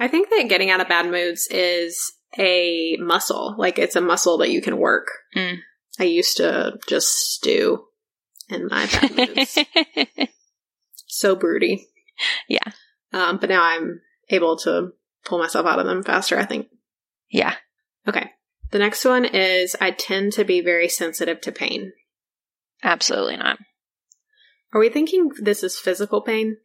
I 0.00 0.08
think 0.08 0.30
that 0.30 0.48
getting 0.48 0.70
out 0.70 0.80
of 0.80 0.88
bad 0.88 1.10
moods 1.10 1.48
is 1.50 2.12
a 2.38 2.96
muscle. 2.98 3.54
Like 3.58 3.78
it's 3.78 3.96
a 3.96 4.00
muscle 4.00 4.38
that 4.38 4.50
you 4.50 4.62
can 4.62 4.78
work. 4.78 5.08
Mm. 5.36 5.58
I 6.00 6.04
used 6.04 6.38
to 6.38 6.78
just 6.88 7.08
stew 7.34 7.84
in 8.48 8.66
my 8.68 8.86
bad 8.86 9.16
moods. 9.16 9.58
so 11.06 11.36
broody. 11.36 11.88
Yeah. 12.48 12.72
Um, 13.12 13.38
but 13.38 13.50
now 13.50 13.62
I'm 13.62 14.00
able 14.30 14.56
to 14.58 14.92
pull 15.24 15.38
myself 15.38 15.66
out 15.66 15.78
of 15.78 15.86
them 15.86 16.02
faster, 16.02 16.38
I 16.38 16.44
think. 16.44 16.68
yeah. 17.30 17.54
Okay. 18.08 18.30
The 18.70 18.78
next 18.78 19.04
one 19.04 19.24
is 19.26 19.76
I 19.80 19.90
tend 19.90 20.32
to 20.32 20.44
be 20.44 20.62
very 20.62 20.88
sensitive 20.88 21.40
to 21.42 21.52
pain. 21.52 21.92
Absolutely 22.82 23.36
not. 23.36 23.58
Are 24.72 24.80
we 24.80 24.88
thinking 24.88 25.30
this 25.40 25.62
is 25.62 25.78
physical 25.78 26.22
pain? 26.22 26.56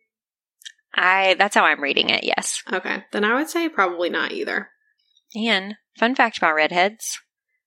I 0.97 1.35
that's 1.35 1.55
how 1.55 1.63
I'm 1.63 1.81
reading 1.81 2.09
it, 2.09 2.23
yes. 2.23 2.63
Okay. 2.71 3.03
Then 3.11 3.23
I 3.23 3.35
would 3.35 3.49
say 3.49 3.69
probably 3.69 4.09
not 4.09 4.31
either. 4.31 4.69
And 5.35 5.75
fun 5.97 6.15
fact 6.15 6.37
about 6.37 6.55
redheads. 6.55 7.19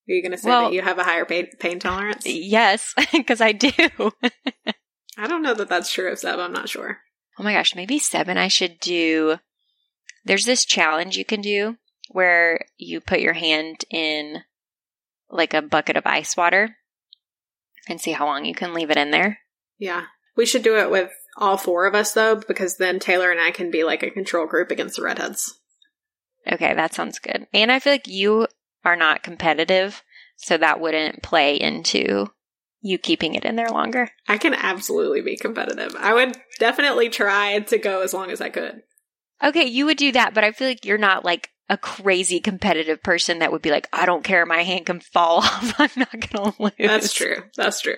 Are 0.08 0.12
you 0.12 0.22
going 0.22 0.32
to 0.32 0.38
say 0.38 0.48
Well- 0.48 0.64
that 0.64 0.74
you 0.74 0.82
have 0.82 0.98
a 0.98 1.04
higher 1.04 1.24
pain, 1.24 1.46
pain 1.58 1.78
tolerance? 1.78 2.26
Yes, 2.26 2.94
because 3.12 3.40
I 3.40 3.52
do. 3.52 3.70
I 5.16 5.26
don't 5.26 5.42
know 5.42 5.54
that 5.54 5.68
that's 5.68 5.92
true 5.92 6.10
of 6.10 6.18
Seb. 6.18 6.38
I'm 6.38 6.52
not 6.52 6.68
sure. 6.68 6.98
Oh 7.38 7.42
my 7.42 7.52
gosh, 7.52 7.74
maybe 7.76 7.98
seven 7.98 8.36
I 8.36 8.48
should 8.48 8.80
do 8.80 9.38
there's 10.24 10.44
this 10.44 10.64
challenge 10.64 11.16
you 11.16 11.24
can 11.24 11.40
do 11.40 11.76
where 12.10 12.66
you 12.76 13.00
put 13.00 13.20
your 13.20 13.32
hand 13.32 13.84
in 13.90 14.42
like 15.30 15.54
a 15.54 15.62
bucket 15.62 15.96
of 15.96 16.06
ice 16.06 16.36
water 16.36 16.76
and 17.88 18.00
see 18.00 18.12
how 18.12 18.26
long 18.26 18.44
you 18.44 18.54
can 18.54 18.74
leave 18.74 18.90
it 18.90 18.96
in 18.96 19.10
there. 19.10 19.38
Yeah. 19.78 20.04
We 20.36 20.44
should 20.46 20.62
do 20.62 20.76
it 20.76 20.90
with 20.90 21.10
all 21.40 21.56
four 21.56 21.86
of 21.86 21.94
us, 21.94 22.12
though, 22.12 22.36
because 22.36 22.76
then 22.76 22.98
Taylor 22.98 23.30
and 23.30 23.40
I 23.40 23.50
can 23.50 23.70
be 23.70 23.82
like 23.82 24.02
a 24.02 24.10
control 24.10 24.46
group 24.46 24.70
against 24.70 24.96
the 24.96 25.02
redheads. 25.02 25.58
Okay, 26.50 26.74
that 26.74 26.94
sounds 26.94 27.18
good. 27.18 27.46
And 27.52 27.72
I 27.72 27.78
feel 27.78 27.92
like 27.92 28.06
you 28.06 28.46
are 28.84 28.96
not 28.96 29.22
competitive, 29.22 30.02
so 30.36 30.56
that 30.56 30.80
wouldn't 30.80 31.22
play 31.22 31.56
into 31.56 32.26
you 32.82 32.98
keeping 32.98 33.34
it 33.34 33.44
in 33.44 33.56
there 33.56 33.68
longer. 33.68 34.10
I 34.26 34.38
can 34.38 34.54
absolutely 34.54 35.20
be 35.20 35.36
competitive. 35.36 35.94
I 35.98 36.14
would 36.14 36.36
definitely 36.58 37.10
try 37.10 37.58
to 37.58 37.78
go 37.78 38.00
as 38.02 38.14
long 38.14 38.30
as 38.30 38.40
I 38.40 38.48
could. 38.48 38.82
Okay, 39.42 39.66
you 39.66 39.86
would 39.86 39.98
do 39.98 40.12
that, 40.12 40.34
but 40.34 40.44
I 40.44 40.52
feel 40.52 40.68
like 40.68 40.84
you're 40.84 40.98
not 40.98 41.24
like 41.24 41.50
a 41.68 41.78
crazy 41.78 42.40
competitive 42.40 43.02
person 43.02 43.38
that 43.38 43.52
would 43.52 43.62
be 43.62 43.70
like, 43.70 43.88
I 43.92 44.04
don't 44.04 44.24
care, 44.24 44.44
my 44.44 44.62
hand 44.62 44.86
can 44.86 45.00
fall 45.00 45.36
off. 45.38 45.74
I'm 45.78 45.90
not 45.96 46.12
going 46.12 46.52
to 46.52 46.62
lose. 46.62 46.72
That's 46.78 47.12
true. 47.12 47.44
That's 47.56 47.80
true. 47.80 47.96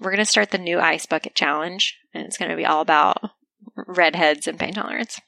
We're 0.00 0.10
going 0.10 0.18
to 0.24 0.24
start 0.24 0.50
the 0.50 0.58
new 0.58 0.80
ice 0.80 1.06
bucket 1.06 1.34
challenge, 1.34 1.96
and 2.14 2.24
it's 2.24 2.38
going 2.38 2.50
to 2.50 2.56
be 2.56 2.64
all 2.66 2.80
about 2.80 3.18
redheads 3.76 4.46
and 4.48 4.58
pain 4.58 4.72
tolerance. 4.74 5.20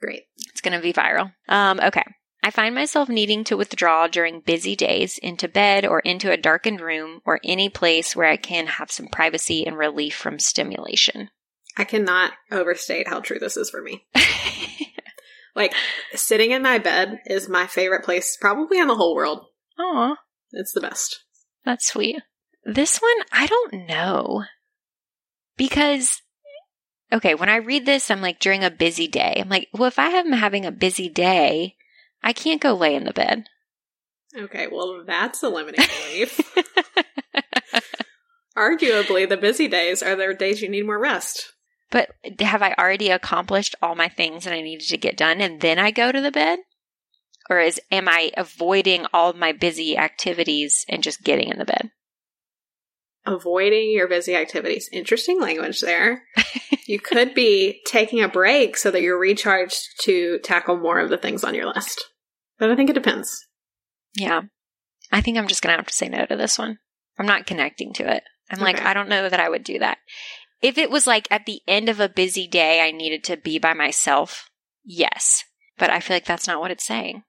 Great. 0.00 0.24
It's 0.50 0.60
going 0.60 0.76
to 0.76 0.82
be 0.82 0.92
viral. 0.92 1.32
Um, 1.48 1.80
okay. 1.80 2.02
I 2.42 2.50
find 2.50 2.74
myself 2.74 3.08
needing 3.08 3.44
to 3.44 3.56
withdraw 3.56 4.06
during 4.08 4.40
busy 4.40 4.76
days 4.76 5.18
into 5.18 5.48
bed 5.48 5.86
or 5.86 6.00
into 6.00 6.30
a 6.30 6.36
darkened 6.36 6.80
room 6.80 7.20
or 7.24 7.40
any 7.44 7.68
place 7.68 8.14
where 8.14 8.28
I 8.28 8.36
can 8.36 8.66
have 8.66 8.90
some 8.90 9.08
privacy 9.08 9.66
and 9.66 9.76
relief 9.78 10.14
from 10.14 10.38
stimulation. 10.38 11.30
I 11.76 11.84
cannot 11.84 12.32
overstate 12.52 13.08
how 13.08 13.20
true 13.20 13.38
this 13.38 13.56
is 13.56 13.70
for 13.70 13.80
me. 13.82 14.06
Like, 15.56 15.72
sitting 16.14 16.50
in 16.50 16.60
my 16.60 16.76
bed 16.76 17.20
is 17.24 17.48
my 17.48 17.66
favorite 17.66 18.04
place, 18.04 18.36
probably 18.38 18.78
in 18.78 18.88
the 18.88 18.94
whole 18.94 19.16
world. 19.16 19.46
Aw, 19.78 20.16
It's 20.52 20.72
the 20.72 20.82
best. 20.82 21.24
that's 21.64 21.88
sweet. 21.88 22.16
This 22.66 22.98
one, 22.98 23.24
I 23.30 23.46
don't 23.46 23.86
know. 23.86 24.44
Because, 25.56 26.20
okay, 27.12 27.36
when 27.36 27.48
I 27.48 27.56
read 27.56 27.86
this, 27.86 28.10
I'm 28.10 28.20
like, 28.20 28.40
during 28.40 28.64
a 28.64 28.70
busy 28.70 29.06
day. 29.06 29.38
I'm 29.40 29.48
like, 29.48 29.68
well, 29.72 29.86
if 29.86 30.00
I 30.00 30.08
am 30.08 30.32
having 30.32 30.66
a 30.66 30.72
busy 30.72 31.08
day, 31.08 31.76
I 32.24 32.32
can't 32.32 32.60
go 32.60 32.74
lay 32.74 32.96
in 32.96 33.04
the 33.04 33.12
bed. 33.12 33.44
Okay, 34.36 34.66
well, 34.66 35.04
that's 35.06 35.44
a 35.44 35.48
limiting 35.48 35.86
belief. 35.86 36.40
Arguably, 38.56 39.28
the 39.28 39.36
busy 39.36 39.68
days 39.68 40.02
are 40.02 40.16
the 40.16 40.34
days 40.34 40.60
you 40.60 40.68
need 40.68 40.86
more 40.86 40.98
rest. 40.98 41.52
But 41.92 42.10
have 42.40 42.62
I 42.62 42.74
already 42.74 43.10
accomplished 43.10 43.76
all 43.80 43.94
my 43.94 44.08
things 44.08 44.44
that 44.44 44.52
I 44.52 44.60
needed 44.60 44.88
to 44.88 44.98
get 44.98 45.16
done 45.16 45.40
and 45.40 45.60
then 45.60 45.78
I 45.78 45.92
go 45.92 46.10
to 46.10 46.20
the 46.20 46.32
bed? 46.32 46.58
Or 47.48 47.60
is 47.60 47.80
am 47.92 48.08
I 48.08 48.32
avoiding 48.36 49.06
all 49.12 49.32
my 49.34 49.52
busy 49.52 49.96
activities 49.96 50.84
and 50.88 51.04
just 51.04 51.22
getting 51.22 51.48
in 51.48 51.58
the 51.58 51.64
bed? 51.64 51.92
Avoiding 53.26 53.90
your 53.90 54.08
busy 54.08 54.36
activities. 54.36 54.88
Interesting 54.92 55.40
language 55.40 55.80
there. 55.80 56.22
you 56.86 57.00
could 57.00 57.34
be 57.34 57.80
taking 57.86 58.22
a 58.22 58.28
break 58.28 58.76
so 58.76 58.90
that 58.90 59.02
you're 59.02 59.18
recharged 59.18 60.00
to 60.02 60.38
tackle 60.40 60.76
more 60.76 61.00
of 61.00 61.10
the 61.10 61.18
things 61.18 61.42
on 61.42 61.54
your 61.54 61.66
list. 61.66 62.04
But 62.58 62.70
I 62.70 62.76
think 62.76 62.88
it 62.88 62.94
depends. 62.94 63.46
Yeah. 64.14 64.42
I 65.12 65.20
think 65.20 65.36
I'm 65.36 65.48
just 65.48 65.62
going 65.62 65.72
to 65.72 65.76
have 65.76 65.86
to 65.86 65.94
say 65.94 66.08
no 66.08 66.24
to 66.26 66.36
this 66.36 66.58
one. 66.58 66.78
I'm 67.18 67.26
not 67.26 67.46
connecting 67.46 67.92
to 67.94 68.10
it. 68.10 68.22
I'm 68.50 68.60
like, 68.60 68.80
I 68.80 68.94
don't 68.94 69.08
know 69.08 69.28
that 69.28 69.40
I 69.40 69.48
would 69.48 69.64
do 69.64 69.78
that. 69.80 69.98
If 70.62 70.78
it 70.78 70.90
was 70.90 71.06
like 71.06 71.28
at 71.30 71.46
the 71.46 71.60
end 71.66 71.88
of 71.88 72.00
a 72.00 72.08
busy 72.08 72.46
day, 72.46 72.80
I 72.80 72.90
needed 72.90 73.24
to 73.24 73.36
be 73.36 73.58
by 73.58 73.74
myself, 73.74 74.48
yes. 74.84 75.44
But 75.78 75.90
I 75.90 76.00
feel 76.00 76.16
like 76.16 76.24
that's 76.24 76.46
not 76.46 76.60
what 76.60 76.70
it's 76.70 76.86
saying. 76.86 77.24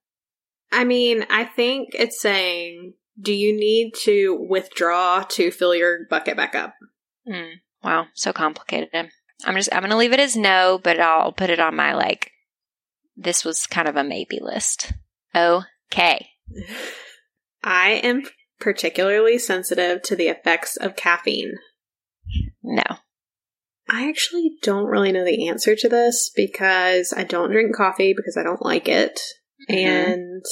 I 0.71 0.83
mean, 0.83 1.25
I 1.29 1.43
think 1.43 1.89
it's 1.93 2.21
saying, 2.21 2.93
do 3.19 3.33
you 3.33 3.55
need 3.55 3.93
to 4.03 4.45
withdraw 4.49 5.23
to 5.29 5.51
fill 5.51 5.75
your 5.75 6.05
bucket 6.09 6.37
back 6.37 6.55
up? 6.55 6.75
Mm, 7.27 7.53
wow, 7.83 8.07
so 8.13 8.31
complicated. 8.33 8.89
I'm 9.45 9.55
just 9.55 9.73
I'm 9.73 9.81
gonna 9.81 9.97
leave 9.97 10.13
it 10.13 10.19
as 10.19 10.35
no, 10.35 10.79
but 10.81 10.99
I'll 10.99 11.31
put 11.31 11.49
it 11.49 11.59
on 11.59 11.75
my 11.75 11.93
like. 11.93 12.31
This 13.15 13.43
was 13.43 13.65
kind 13.65 13.87
of 13.87 13.95
a 13.95 14.03
maybe 14.03 14.39
list. 14.39 14.93
Okay. 15.35 16.29
I 17.63 17.89
am 18.03 18.23
particularly 18.59 19.39
sensitive 19.39 20.01
to 20.03 20.15
the 20.15 20.27
effects 20.27 20.77
of 20.77 20.95
caffeine. 20.95 21.55
No. 22.63 22.83
I 23.89 24.09
actually 24.09 24.57
don't 24.61 24.85
really 24.85 25.11
know 25.11 25.23
the 25.25 25.47
answer 25.47 25.75
to 25.75 25.89
this 25.89 26.29
because 26.35 27.13
I 27.15 27.23
don't 27.23 27.51
drink 27.51 27.75
coffee 27.75 28.13
because 28.15 28.37
I 28.37 28.43
don't 28.43 28.63
like 28.63 28.87
it. 28.87 29.19
Mhm. 29.69 29.77
And 29.77 30.45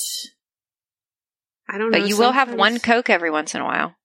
I 1.70 1.78
don't 1.78 1.92
know. 1.92 2.00
But 2.00 2.08
you 2.08 2.18
will 2.18 2.32
have 2.32 2.54
one 2.54 2.80
Coke 2.80 3.10
every 3.10 3.32
once 3.32 3.56
in 3.56 3.62
a 3.62 3.66
while. 3.66 3.96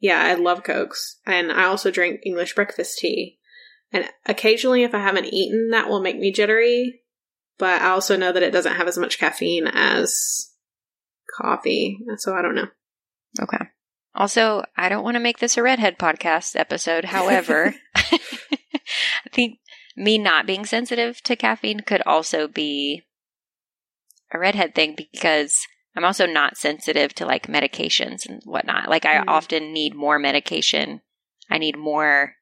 Yeah, 0.00 0.20
I 0.22 0.34
love 0.34 0.62
Cokes. 0.62 1.18
And 1.26 1.50
I 1.50 1.64
also 1.64 1.90
drink 1.90 2.20
English 2.24 2.54
breakfast 2.54 2.98
tea. 2.98 3.38
And 3.92 4.04
occasionally, 4.26 4.82
if 4.82 4.94
I 4.94 4.98
haven't 4.98 5.32
eaten, 5.32 5.70
that 5.70 5.88
will 5.88 6.02
make 6.02 6.18
me 6.18 6.32
jittery. 6.32 7.02
But 7.58 7.80
I 7.82 7.90
also 7.90 8.16
know 8.16 8.32
that 8.32 8.42
it 8.42 8.52
doesn't 8.52 8.76
have 8.76 8.88
as 8.88 8.98
much 8.98 9.18
caffeine 9.18 9.66
as 9.66 10.50
coffee. 11.40 11.98
So 12.18 12.34
I 12.34 12.42
don't 12.42 12.54
know. 12.54 12.68
Okay. 13.40 13.64
Also, 14.14 14.64
I 14.76 14.88
don't 14.88 15.04
want 15.04 15.14
to 15.16 15.20
make 15.20 15.38
this 15.38 15.56
a 15.56 15.62
redhead 15.62 15.98
podcast 15.98 16.58
episode. 16.58 17.04
However, 17.06 17.74
I 17.94 18.18
think 19.32 19.58
me 19.96 20.18
not 20.18 20.46
being 20.46 20.66
sensitive 20.66 21.22
to 21.22 21.36
caffeine 21.36 21.80
could 21.80 22.02
also 22.04 22.48
be 22.48 23.02
a 24.32 24.38
redhead 24.38 24.74
thing 24.74 24.94
because 24.96 25.66
I'm 25.96 26.04
also 26.04 26.26
not 26.26 26.58
sensitive 26.58 27.14
to 27.14 27.26
like 27.26 27.46
medications 27.46 28.28
and 28.28 28.42
whatnot. 28.44 28.88
Like, 28.88 29.06
I 29.06 29.16
Mhm. 29.16 29.24
often 29.28 29.72
need 29.72 29.94
more 29.94 30.18
medication. 30.18 31.00
I 31.50 31.58
need 31.58 31.76
more. 31.76 32.36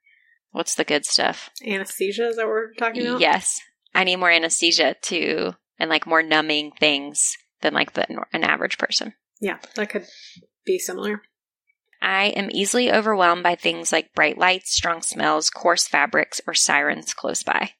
What's 0.51 0.75
the 0.75 0.85
good 0.85 1.07
stuff? 1.07 1.51
Anesthesia, 1.65 2.29
is 2.29 2.37
that 2.37 2.47
what 2.47 2.51
we're 2.51 2.75
talking 2.75 3.07
about? 3.07 3.21
Yes. 3.21 3.61
I 3.95 4.05
need 4.05 4.17
more 4.17 4.31
anesthesia 4.31 4.97
too, 5.01 5.55
and 5.79 5.89
like 5.89 6.07
more 6.07 6.23
numbing 6.23 6.73
things 6.73 7.37
than 7.61 7.75
like 7.75 7.93
the, 7.93 8.07
an 8.33 8.45
average 8.45 8.77
person. 8.77 9.15
Yeah, 9.41 9.59
that 9.77 9.89
could 9.91 10.07
be 10.65 10.79
similar. 10.79 11.23
I 12.03 12.27
am 12.27 12.51
easily 12.53 12.93
overwhelmed 12.93 13.43
by 13.43 13.55
things 13.55 13.93
like 13.93 14.13
bright 14.15 14.37
lights, 14.37 14.75
strong 14.75 15.01
smells, 15.01 15.49
coarse 15.49 15.87
fabrics, 15.87 16.41
or 16.47 16.55
sirens 16.55 17.15
close 17.15 17.43
by. 17.43 17.75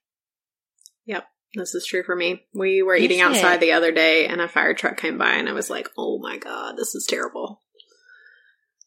This 1.55 1.75
is 1.75 1.87
true 1.87 2.03
for 2.03 2.17
me. 2.17 2.45
We 2.53 2.83
were 2.83 2.97
eating 2.97 3.21
it? 3.21 3.23
outside 3.23 3.61
the 3.61 3.73
other 3.73 3.93
day 3.93 4.27
and 4.27 4.41
a 4.41 4.49
fire 4.49 4.75
truck 4.75 4.97
came 4.97 5.19
by 5.19 5.33
and 5.35 5.49
I 5.49 5.53
was 5.53 5.71
like, 5.71 5.89
oh 5.97 6.19
my 6.19 6.37
god, 6.37 6.77
this 6.77 6.95
is 6.95 7.07
terrible. 7.07 7.63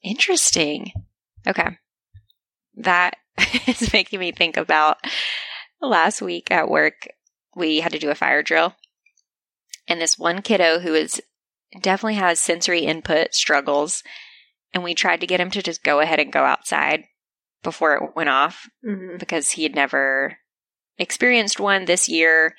Interesting. 0.03 0.91
Okay. 1.47 1.77
That 2.75 3.15
is 3.67 3.91
making 3.93 4.19
me 4.19 4.31
think 4.31 4.57
about 4.57 4.97
last 5.81 6.21
week 6.21 6.51
at 6.51 6.69
work. 6.69 7.07
We 7.55 7.79
had 7.79 7.93
to 7.93 7.99
do 7.99 8.09
a 8.09 8.15
fire 8.15 8.43
drill. 8.43 8.75
And 9.87 10.01
this 10.01 10.19
one 10.19 10.41
kiddo 10.41 10.79
who 10.79 10.93
is 10.93 11.21
definitely 11.81 12.15
has 12.15 12.39
sensory 12.39 12.81
input 12.81 13.33
struggles. 13.33 14.03
And 14.73 14.83
we 14.83 14.93
tried 14.93 15.21
to 15.21 15.27
get 15.27 15.39
him 15.39 15.49
to 15.51 15.63
just 15.63 15.83
go 15.83 15.99
ahead 16.01 16.19
and 16.19 16.31
go 16.31 16.43
outside 16.43 17.05
before 17.63 17.95
it 17.95 18.15
went 18.15 18.29
off. 18.29 18.69
hmm 18.83 19.17
because 19.17 19.51
he 19.51 19.63
had 19.63 19.73
never 19.73 20.37
experienced 20.97 21.59
one 21.59 21.85
this 21.85 22.07
year. 22.09 22.55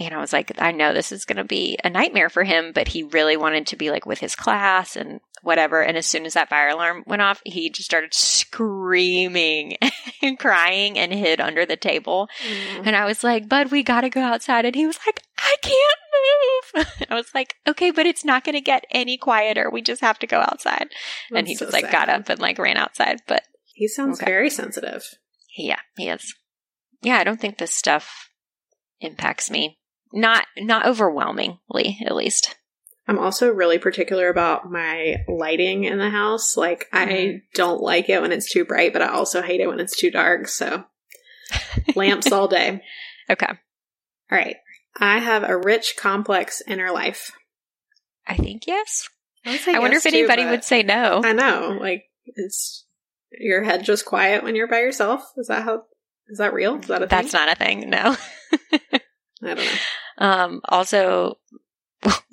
And 0.00 0.14
I 0.14 0.18
was 0.18 0.32
like, 0.32 0.52
I 0.58 0.70
know 0.70 0.94
this 0.94 1.10
is 1.10 1.24
going 1.24 1.38
to 1.38 1.44
be 1.44 1.76
a 1.82 1.90
nightmare 1.90 2.30
for 2.30 2.44
him, 2.44 2.70
but 2.72 2.86
he 2.88 3.02
really 3.02 3.36
wanted 3.36 3.66
to 3.68 3.76
be 3.76 3.90
like 3.90 4.06
with 4.06 4.20
his 4.20 4.36
class 4.36 4.94
and 4.94 5.18
whatever. 5.42 5.82
And 5.82 5.96
as 5.96 6.06
soon 6.06 6.24
as 6.24 6.34
that 6.34 6.48
fire 6.48 6.68
alarm 6.68 7.02
went 7.04 7.20
off, 7.20 7.40
he 7.44 7.68
just 7.68 7.86
started 7.86 8.14
screaming 8.14 9.76
and 10.22 10.38
crying 10.38 10.98
and 10.98 11.12
hid 11.12 11.40
under 11.40 11.66
the 11.66 11.76
table. 11.76 12.28
Mm. 12.48 12.86
And 12.86 12.96
I 12.96 13.06
was 13.06 13.24
like, 13.24 13.48
Bud, 13.48 13.72
we 13.72 13.82
got 13.82 14.02
to 14.02 14.10
go 14.10 14.20
outside. 14.20 14.64
And 14.64 14.74
he 14.76 14.86
was 14.86 14.98
like, 15.06 15.20
I 15.36 15.56
can't 15.62 16.86
move. 16.86 17.06
I 17.10 17.14
was 17.14 17.30
like, 17.34 17.54
okay, 17.66 17.90
but 17.90 18.06
it's 18.06 18.24
not 18.24 18.44
going 18.44 18.54
to 18.54 18.60
get 18.60 18.84
any 18.92 19.16
quieter. 19.16 19.68
We 19.68 19.82
just 19.82 20.00
have 20.00 20.18
to 20.20 20.26
go 20.28 20.38
outside. 20.40 20.88
and 21.34 21.48
he 21.48 21.56
just 21.56 21.72
like 21.72 21.90
got 21.90 22.08
up 22.08 22.28
and 22.28 22.40
like 22.40 22.58
ran 22.58 22.76
outside. 22.76 23.18
But 23.26 23.42
He 23.74 23.88
sounds 23.88 24.20
Okay. 24.20 24.30
very 24.30 24.50
sensitive. 24.50 25.02
yeah, 25.56 25.80
he 25.96 26.08
is. 26.08 26.34
Yeah, 27.02 27.18
I 27.18 27.24
don't 27.24 27.40
think 27.40 27.58
this 27.58 27.74
stuff 27.74 28.30
impacts 29.00 29.50
me. 29.50 29.78
Not 30.12 30.46
not 30.56 30.86
overwhelmingly, 30.86 31.98
at 32.04 32.14
least. 32.14 32.56
I'm 33.06 33.18
also 33.18 33.50
really 33.50 33.78
particular 33.78 34.28
about 34.28 34.70
my 34.70 35.16
lighting 35.28 35.84
in 35.84 35.98
the 35.98 36.10
house. 36.10 36.56
Like, 36.56 36.88
I 36.92 37.06
Mhm. 37.06 37.42
don't 37.54 37.80
like 37.82 38.10
it 38.10 38.20
when 38.20 38.32
it's 38.32 38.50
too 38.52 38.64
bright, 38.66 38.92
but 38.92 39.00
I 39.00 39.08
also 39.08 39.40
hate 39.40 39.60
it 39.60 39.66
when 39.66 39.80
it's 39.80 39.96
too 39.96 40.10
dark. 40.10 40.46
So, 40.48 40.84
lamps 41.94 42.30
all 42.32 42.48
day. 42.48 42.82
Okay. 43.30 43.46
All 43.46 44.38
right. 44.38 44.56
I 44.96 45.18
have 45.20 45.42
a 45.44 45.56
rich, 45.56 45.94
complex 45.96 46.60
inner 46.66 46.90
life. 46.90 47.30
I 48.26 48.36
think 48.36 48.66
yes. 48.66 49.08
I, 49.46 49.58
I 49.68 49.78
wonder 49.78 49.96
yes, 49.96 50.04
if 50.06 50.12
anybody 50.12 50.42
but 50.42 50.50
would 50.50 50.64
say 50.64 50.82
no. 50.82 51.22
I 51.24 51.32
know. 51.32 51.78
Like, 51.80 52.04
it's 52.26 52.84
your 53.30 53.62
head 53.62 53.84
just 53.84 54.04
quiet 54.04 54.42
when 54.42 54.54
you're 54.54 54.68
by 54.68 54.80
yourself. 54.80 55.32
Is 55.38 55.46
that 55.48 55.62
how? 55.64 55.84
Is 56.28 56.38
that 56.38 56.52
real? 56.52 56.76
Is 56.78 56.86
that 56.88 57.02
a 57.02 57.06
thing? 57.06 57.18
That's 57.18 57.32
not 57.32 57.50
a 57.50 57.54
thing, 57.54 57.90
no. 57.90 58.16
I 58.72 58.90
don't 59.42 59.56
know. 59.58 59.64
Um 60.20 60.62
also 60.68 61.38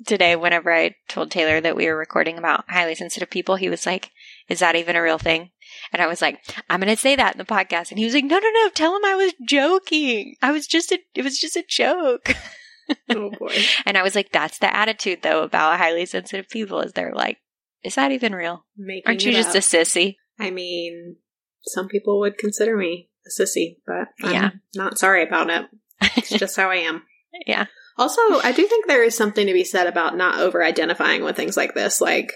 today 0.06 0.34
whenever 0.34 0.72
I 0.72 0.96
told 1.08 1.30
Taylor 1.30 1.60
that 1.60 1.76
we 1.76 1.86
were 1.86 1.96
recording 1.96 2.36
about 2.36 2.64
highly 2.68 2.96
sensitive 2.96 3.30
people, 3.30 3.54
he 3.54 3.68
was 3.68 3.86
like, 3.86 4.10
"Is 4.48 4.58
that 4.58 4.74
even 4.74 4.96
a 4.96 5.02
real 5.02 5.18
thing?" 5.18 5.50
And 5.92 6.02
I 6.02 6.08
was 6.08 6.20
like, 6.20 6.40
"I'm 6.68 6.80
going 6.80 6.92
to 6.92 7.00
say 7.00 7.14
that 7.14 7.34
in 7.34 7.38
the 7.38 7.44
podcast." 7.44 7.90
And 7.90 7.98
he 8.00 8.04
was 8.04 8.14
like, 8.14 8.24
"No, 8.24 8.38
no, 8.40 8.50
no, 8.52 8.70
tell 8.70 8.96
him 8.96 9.04
I 9.04 9.14
was 9.14 9.34
joking. 9.46 10.34
I 10.42 10.50
was 10.50 10.66
just 10.66 10.90
a 10.90 10.98
it 11.14 11.22
was 11.22 11.38
just 11.38 11.56
a 11.56 11.64
joke." 11.68 12.34
Oh 13.08 13.30
boy. 13.30 13.52
And 13.84 13.98
I 13.98 14.02
was 14.02 14.14
like, 14.14 14.30
that's 14.30 14.58
the 14.58 14.74
attitude 14.74 15.22
though 15.22 15.42
about 15.42 15.78
highly 15.78 16.06
sensitive 16.06 16.48
people 16.48 16.80
is 16.82 16.92
they're 16.92 17.12
like, 17.12 17.38
is 17.82 17.96
that 17.96 18.12
even 18.12 18.32
real? 18.32 18.64
Making 18.76 19.02
Aren't 19.06 19.24
you 19.24 19.32
just 19.32 19.50
up. 19.50 19.56
a 19.56 19.58
sissy? 19.58 20.16
I 20.38 20.50
mean, 20.50 21.16
some 21.62 21.88
people 21.88 22.20
would 22.20 22.38
consider 22.38 22.76
me 22.76 23.10
a 23.26 23.42
sissy, 23.42 23.78
but 23.86 24.08
I'm 24.22 24.32
Yeah. 24.32 24.50
not 24.74 24.98
sorry 24.98 25.22
about 25.22 25.50
it. 25.50 25.66
It's 26.16 26.28
just 26.38 26.56
how 26.56 26.70
I 26.70 26.76
am. 26.76 27.02
yeah. 27.46 27.66
Also, 27.98 28.20
I 28.42 28.52
do 28.52 28.66
think 28.66 28.86
there 28.86 29.02
is 29.04 29.16
something 29.16 29.46
to 29.46 29.52
be 29.54 29.64
said 29.64 29.86
about 29.86 30.16
not 30.16 30.38
over 30.40 30.62
identifying 30.62 31.24
with 31.24 31.34
things 31.36 31.56
like 31.56 31.74
this. 31.74 32.00
Like, 32.00 32.32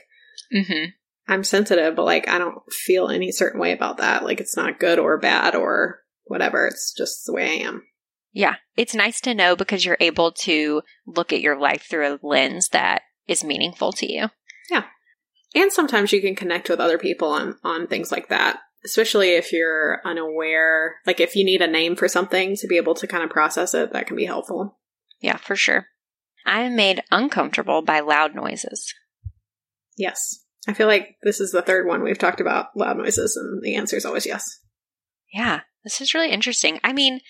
hmm 0.51 0.85
I'm 1.29 1.45
sensitive, 1.45 1.95
but 1.95 2.07
like, 2.07 2.29
I 2.29 2.39
don't 2.39 2.59
feel 2.73 3.09
any 3.09 3.31
certain 3.31 3.61
way 3.61 3.71
about 3.73 3.99
that. 3.99 4.25
Like, 4.25 4.41
it's 4.41 4.57
not 4.57 4.81
good 4.81 4.99
or 4.99 5.17
bad 5.19 5.55
or 5.55 6.01
whatever. 6.25 6.67
It's 6.67 6.93
just 6.97 7.25
the 7.27 7.33
way 7.33 7.45
I 7.45 7.67
am. 7.69 7.85
Yeah. 8.33 8.57
It's 8.77 8.95
nice 8.97 9.21
to 9.23 9.35
know 9.35 9.55
because 9.55 9.85
you're 9.85 9.97
able 10.01 10.33
to 10.33 10.83
look 11.07 11.33
at 11.33 11.41
your 11.41 11.57
life 11.61 11.87
through 11.89 12.15
a 12.15 12.19
lens 12.27 12.69
that 12.71 13.03
is 13.29 13.45
meaningful 13.45 13.93
to 13.93 14.11
you. 14.13 14.31
Yeah. 14.71 14.85
And 15.55 15.73
sometimes 15.73 16.13
you 16.13 16.21
can 16.21 16.35
connect 16.35 16.69
with 16.69 16.81
other 16.81 16.99
people 16.99 17.29
on, 17.29 17.57
on 17.63 17.87
things 17.87 18.11
like 18.11 18.29
that, 18.29 18.59
especially 18.85 19.31
if 19.31 19.53
you're 19.53 20.01
unaware. 20.05 20.97
Like, 21.07 21.21
if 21.21 21.37
you 21.37 21.45
need 21.45 21.63
a 21.63 21.67
name 21.67 21.97
for 21.97 22.09
something 22.09 22.57
to 22.57 22.67
be 22.67 22.77
able 22.77 22.95
to 22.95 23.07
kind 23.07 23.23
of 23.23 23.31
process 23.31 23.75
it, 23.75 23.93
that 23.93 24.07
can 24.07 24.17
be 24.17 24.27
helpful. 24.27 24.79
Yeah, 25.21 25.37
for 25.37 25.57
sure. 25.57 25.87
I 26.47 26.63
am 26.63 26.77
made 26.77 27.03
uncomfortable 27.11 27.83
by 27.83 28.01
loud 28.01 28.35
noises. 28.35 28.95
Yes. 29.97 30.45
I 30.67 30.73
feel 30.73 30.87
like 30.87 31.17
this 31.23 31.41
is 31.41 31.53
the 31.53 31.63
third 31.63 31.87
one 31.87 32.03
we've 32.03 32.19
talked 32.19 32.41
about 32.41 32.77
loud 32.77 32.97
noises, 32.97 33.37
and 33.37 33.63
the 33.63 33.77
answer 33.77 33.97
is 33.97 34.05
always 34.05 34.27
yes. 34.27 34.47
Yeah. 35.33 35.61
This 35.85 36.01
is 36.01 36.15
really 36.15 36.31
interesting. 36.31 36.79
I 36.85 36.93
mean, 36.93 37.21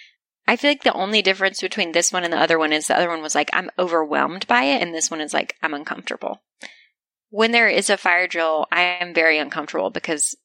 I 0.46 0.56
feel 0.56 0.70
like 0.70 0.82
the 0.82 0.92
only 0.92 1.22
difference 1.22 1.60
between 1.60 1.92
this 1.92 2.12
one 2.12 2.24
and 2.24 2.32
the 2.32 2.40
other 2.40 2.58
one 2.58 2.72
is 2.72 2.88
the 2.88 2.96
other 2.96 3.08
one 3.08 3.22
was 3.22 3.34
like, 3.34 3.50
I'm 3.52 3.70
overwhelmed 3.78 4.46
by 4.46 4.64
it, 4.64 4.82
and 4.82 4.94
this 4.94 5.10
one 5.10 5.20
is 5.20 5.32
like, 5.32 5.56
I'm 5.62 5.74
uncomfortable. 5.74 6.42
When 7.28 7.52
there 7.52 7.68
is 7.68 7.88
a 7.88 7.96
fire 7.96 8.26
drill, 8.26 8.66
I 8.72 8.82
am 8.82 9.14
very 9.14 9.38
uncomfortable 9.38 9.90
because 9.90 10.36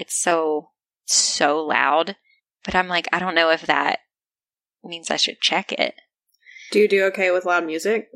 it's 0.00 0.14
so, 0.14 0.70
so 1.04 1.64
loud. 1.64 2.16
But 2.64 2.74
I'm 2.74 2.88
like, 2.88 3.08
I 3.12 3.18
don't 3.18 3.34
know 3.34 3.50
if 3.50 3.66
that 3.66 4.00
means 4.82 5.10
I 5.10 5.16
should 5.16 5.40
check 5.40 5.72
it. 5.72 5.94
Do 6.72 6.78
you 6.78 6.88
do 6.88 7.04
okay 7.06 7.30
with 7.30 7.44
loud 7.44 7.66
music? 7.66 8.08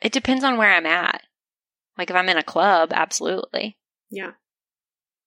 It 0.00 0.12
depends 0.12 0.44
on 0.44 0.56
where 0.56 0.72
I'm 0.72 0.86
at. 0.86 1.22
Like 1.98 2.10
if 2.10 2.16
I'm 2.16 2.28
in 2.28 2.36
a 2.36 2.42
club, 2.42 2.92
absolutely. 2.94 3.78
Yeah. 4.10 4.32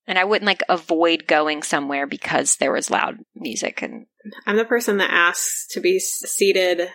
And 0.07 0.17
I 0.17 0.23
wouldn't 0.23 0.45
like 0.45 0.63
avoid 0.69 1.27
going 1.27 1.63
somewhere 1.63 2.07
because 2.07 2.55
there 2.55 2.71
was 2.71 2.89
loud 2.89 3.17
music 3.35 3.81
and 3.81 4.05
I'm 4.45 4.57
the 4.57 4.65
person 4.65 4.97
that 4.97 5.11
asks 5.11 5.67
to 5.71 5.79
be 5.79 5.99
seated 5.99 6.89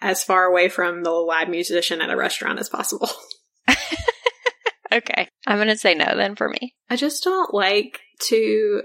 as 0.00 0.24
far 0.24 0.44
away 0.44 0.68
from 0.68 1.02
the 1.02 1.10
live 1.10 1.48
musician 1.48 2.00
at 2.00 2.10
a 2.10 2.16
restaurant 2.16 2.58
as 2.58 2.68
possible. 2.68 3.10
Okay. 4.92 5.28
I'm 5.46 5.58
going 5.58 5.68
to 5.68 5.76
say 5.76 5.94
no 5.94 6.16
then 6.16 6.34
for 6.34 6.48
me. 6.48 6.74
I 6.88 6.96
just 6.96 7.22
don't 7.22 7.52
like 7.52 8.00
to 8.28 8.82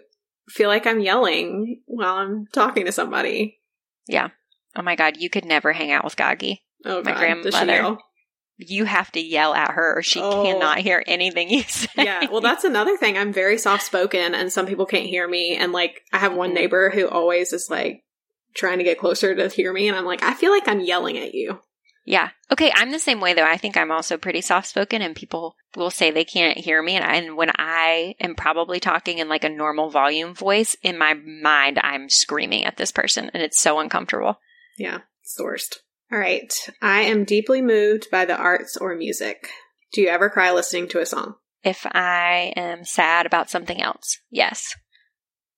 feel 0.50 0.69
like 0.69 0.86
I'm 0.86 1.00
yelling 1.00 1.82
while 1.86 2.15
I'm 2.15 2.46
talking 2.54 2.86
to 2.86 2.91
somebody. 2.91 3.60
Yeah. 4.08 4.30
Oh 4.76 4.82
my 4.82 4.96
God, 4.96 5.17
you 5.17 5.30
could 5.30 5.46
never 5.46 5.72
hang 5.74 5.91
out 5.91 6.04
with 6.04 6.15
Gagi. 6.15 6.60
Oh, 6.86 7.02
My 7.04 7.12
God. 7.12 7.19
Grandmother. 7.19 7.98
You 8.58 8.86
have 8.86 9.12
to 9.13 9.19
yell 9.19 9.54
at 9.54 9.72
her 9.72 9.98
or 9.98 10.04
she 10.04 10.22
Oh. 10.22 10.43
cannot 10.43 10.78
hear 10.80 11.04
anything 11.08 11.50
you 11.50 11.63
say. 11.67 11.88
yeah, 11.98 12.30
well, 12.32 12.41
that's 12.41 12.63
another 12.63 12.98
thing. 12.98 13.17
I'm 13.17 13.34
very 13.34 13.58
soft 13.58 13.84
spoken, 13.84 14.36
and 14.36 14.52
some 14.54 14.65
people 14.67 14.86
can't 14.86 15.08
hear 15.08 15.28
me. 15.28 15.56
And 15.56 15.72
like, 15.72 16.02
I 16.13 16.19
have 16.19 16.34
one 16.36 16.52
Mhm. 16.52 16.56
neighbor 16.56 16.89
who 16.91 17.08
always 17.08 17.52
is 17.54 17.69
like 17.69 18.04
trying 18.56 18.78
to 18.78 18.84
get 18.84 19.00
closer 19.00 19.34
to 19.36 19.48
hear 19.50 19.74
me, 19.74 19.88
and 19.88 19.98
I'm 19.98 20.06
like, 20.06 20.24
I 20.24 20.34
feel 20.36 20.52
like 20.52 20.67
I'm 20.67 20.82
yelling 20.82 21.17
at 21.17 21.34
you. 21.34 21.60
Yeah. 22.06 22.30
Okay. 22.52 22.72
I'm 22.76 22.92
the 22.92 23.00
same 23.00 23.22
way 23.22 23.34
though. 23.34 23.46
I 23.46 23.58
think 23.58 23.78
I'm 23.78 23.92
also 23.92 24.18
pretty 24.18 24.42
soft 24.42 24.68
spoken 24.68 25.02
and 25.02 25.16
people 25.16 25.56
will 25.76 25.89
say 25.89 26.12
they 26.12 26.26
can't 26.26 26.58
hear 26.58 26.82
me. 26.82 26.96
And, 26.96 27.06
I, 27.06 27.16
and 27.16 27.38
when 27.38 27.52
I 27.56 28.16
am 28.20 28.36
probably 28.36 28.80
talking 28.80 29.20
in 29.20 29.30
like 29.30 29.44
a 29.44 29.50
normal 29.50 29.89
volume 29.89 30.36
voice, 30.36 30.76
in 30.84 30.98
my 30.98 31.13
mind, 31.13 31.80
I'm 31.82 32.10
screaming 32.10 32.66
at 32.66 32.78
this 32.78 32.92
person 32.92 33.32
and 33.34 33.42
it's 33.42 33.62
so 33.62 33.80
uncomfortable. 33.80 34.39
Yeah, 34.78 35.00
it's 35.22 35.36
the 35.36 35.44
worst. 35.44 35.82
All 36.12 36.20
right. 36.20 36.54
I 36.82 37.02
am 37.02 37.24
deeply 37.24 37.62
moved 37.62 38.12
by 38.12 38.26
the 38.26 38.38
arts 38.38 38.78
or 38.78 38.96
music. 38.96 39.50
Do 39.94 40.02
you 40.02 40.10
ever 40.10 40.30
cry 40.30 40.52
listening 40.52 40.89
to 40.89 41.00
a 41.00 41.06
song? 41.06 41.36
If 41.63 41.86
I 41.86 42.54
am 42.58 42.84
sad 42.84 43.26
about 43.26 43.50
something 43.50 43.82
else, 43.82 44.20
yes. 44.30 44.76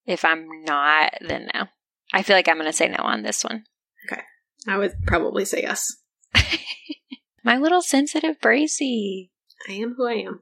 If 0.05 0.23
I'm 0.23 0.47
not, 0.63 1.13
then 1.21 1.49
no. 1.53 1.65
I 2.13 2.21
feel 2.21 2.36
like 2.36 2.47
I'm 2.47 2.58
going 2.58 2.67
to 2.67 2.73
say 2.73 2.88
no 2.88 2.99
on 2.99 3.23
this 3.23 3.43
one. 3.43 3.63
Okay. 4.05 4.21
I 4.67 4.77
would 4.77 4.93
probably 5.08 5.45
say 5.45 5.63
yes. 5.63 5.91
My 7.43 7.57
little 7.57 7.81
sensitive 7.81 8.39
Bracey. 8.39 9.29
I 9.69 9.73
am 9.73 9.95
who 9.95 10.07
I 10.07 10.13
am. 10.13 10.41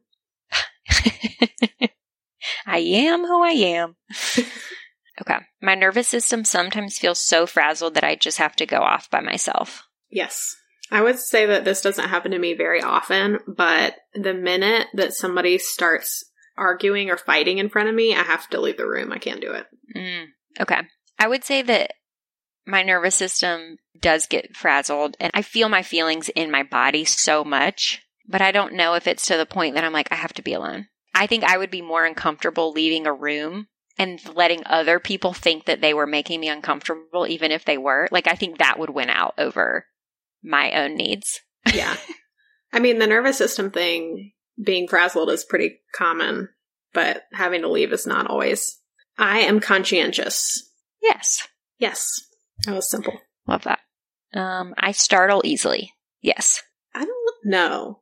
I 2.66 2.78
am 2.78 3.26
who 3.26 3.44
I 3.44 3.50
am. 3.50 3.96
okay. 5.22 5.38
My 5.62 5.76
nervous 5.76 6.08
system 6.08 6.46
sometimes 6.46 6.98
feels 6.98 7.20
so 7.20 7.46
frazzled 7.46 7.96
that 7.96 8.04
I 8.04 8.16
just 8.16 8.38
have 8.38 8.56
to 8.58 8.66
go 8.66 8.78
off 8.78 9.10
by 9.10 9.22
myself. 9.22 9.88
Yes. 10.10 10.56
I 10.92 11.02
would 11.02 11.20
say 11.20 11.46
that 11.46 11.66
this 11.66 11.82
doesn't 11.82 12.10
happen 12.10 12.32
to 12.32 12.40
me 12.40 12.54
very 12.54 12.82
often, 12.82 13.40
but 13.48 13.96
the 14.14 14.34
minute 14.34 14.88
that 14.94 15.14
somebody 15.14 15.58
starts 15.58 16.24
arguing 16.58 17.10
or 17.10 17.18
fighting 17.18 17.58
in 17.58 17.70
front 17.70 17.90
of 17.90 17.96
me, 17.96 18.14
I 18.14 18.22
have 18.24 18.50
to 18.50 18.62
leave 18.62 18.78
the 18.78 18.88
room. 18.88 19.12
I 19.12 19.18
can't 19.18 19.42
do 19.42 19.52
it. 19.52 19.66
Mm, 19.96 20.26
okay. 20.60 20.82
I 21.18 21.28
would 21.28 21.44
say 21.44 21.62
that 21.64 21.94
my 22.66 22.84
nervous 22.84 23.16
system 23.16 23.78
does 24.00 24.26
get 24.26 24.56
frazzled 24.56 25.18
and 25.20 25.32
I 25.34 25.42
feel 25.42 25.70
my 25.70 25.84
feelings 25.84 26.30
in 26.30 26.52
my 26.52 26.64
body 26.64 27.06
so 27.06 27.44
much, 27.44 28.02
but 28.28 28.42
I 28.42 28.52
don't 28.52 28.74
know 28.74 28.94
if 28.94 29.08
it's 29.08 29.28
to 29.28 29.38
the 29.38 29.46
point 29.46 29.76
that 29.76 29.84
I'm 29.84 29.94
like, 29.94 30.12
I 30.12 30.16
have 30.16 30.34
to 30.34 30.42
be 30.42 30.54
alone. 30.54 30.88
I 31.14 31.28
think 31.28 31.44
I 31.44 31.58
would 31.58 31.72
be 31.72 31.82
more 31.82 32.06
uncomfortable 32.06 32.72
leaving 32.72 33.06
a 33.06 33.14
room 33.14 33.68
and 33.98 34.20
letting 34.36 34.64
other 34.66 35.00
people 35.00 35.34
think 35.34 35.66
that 35.66 35.82
they 35.82 35.94
were 35.94 36.08
making 36.08 36.40
me 36.40 36.50
uncomfortable, 36.50 37.28
even 37.28 37.52
if 37.52 37.66
they 37.66 37.78
were. 37.78 38.08
Like, 38.12 38.28
I 38.28 38.36
think 38.36 38.58
that 38.58 38.80
would 38.80 38.90
win 38.90 39.10
out 39.10 39.36
over 39.38 39.86
my 40.44 40.72
own 40.72 40.96
needs. 40.96 41.42
Yeah. 41.72 41.96
I 42.74 42.80
mean, 42.80 42.98
the 42.98 43.08
nervous 43.08 43.38
system 43.38 43.70
thing, 43.70 44.32
being 44.62 44.88
frazzled 44.88 45.30
is 45.30 45.46
pretty 45.46 45.80
common, 45.96 46.50
but 46.94 47.24
having 47.32 47.62
to 47.62 47.70
leave 47.70 47.94
is 47.94 48.08
not 48.08 48.28
always. 48.28 48.80
I 49.18 49.40
am 49.42 49.60
conscientious. 49.60 50.72
Yes. 51.02 51.48
Yes. 51.78 52.10
That 52.66 52.76
was 52.76 52.90
simple. 52.90 53.20
Love 53.48 53.64
that. 53.64 53.80
Um, 54.34 54.74
I 54.78 54.92
startle 54.92 55.42
easily. 55.44 55.94
Yes. 56.22 56.64
I 56.96 57.06
don't 57.06 57.46
know. 57.46 58.02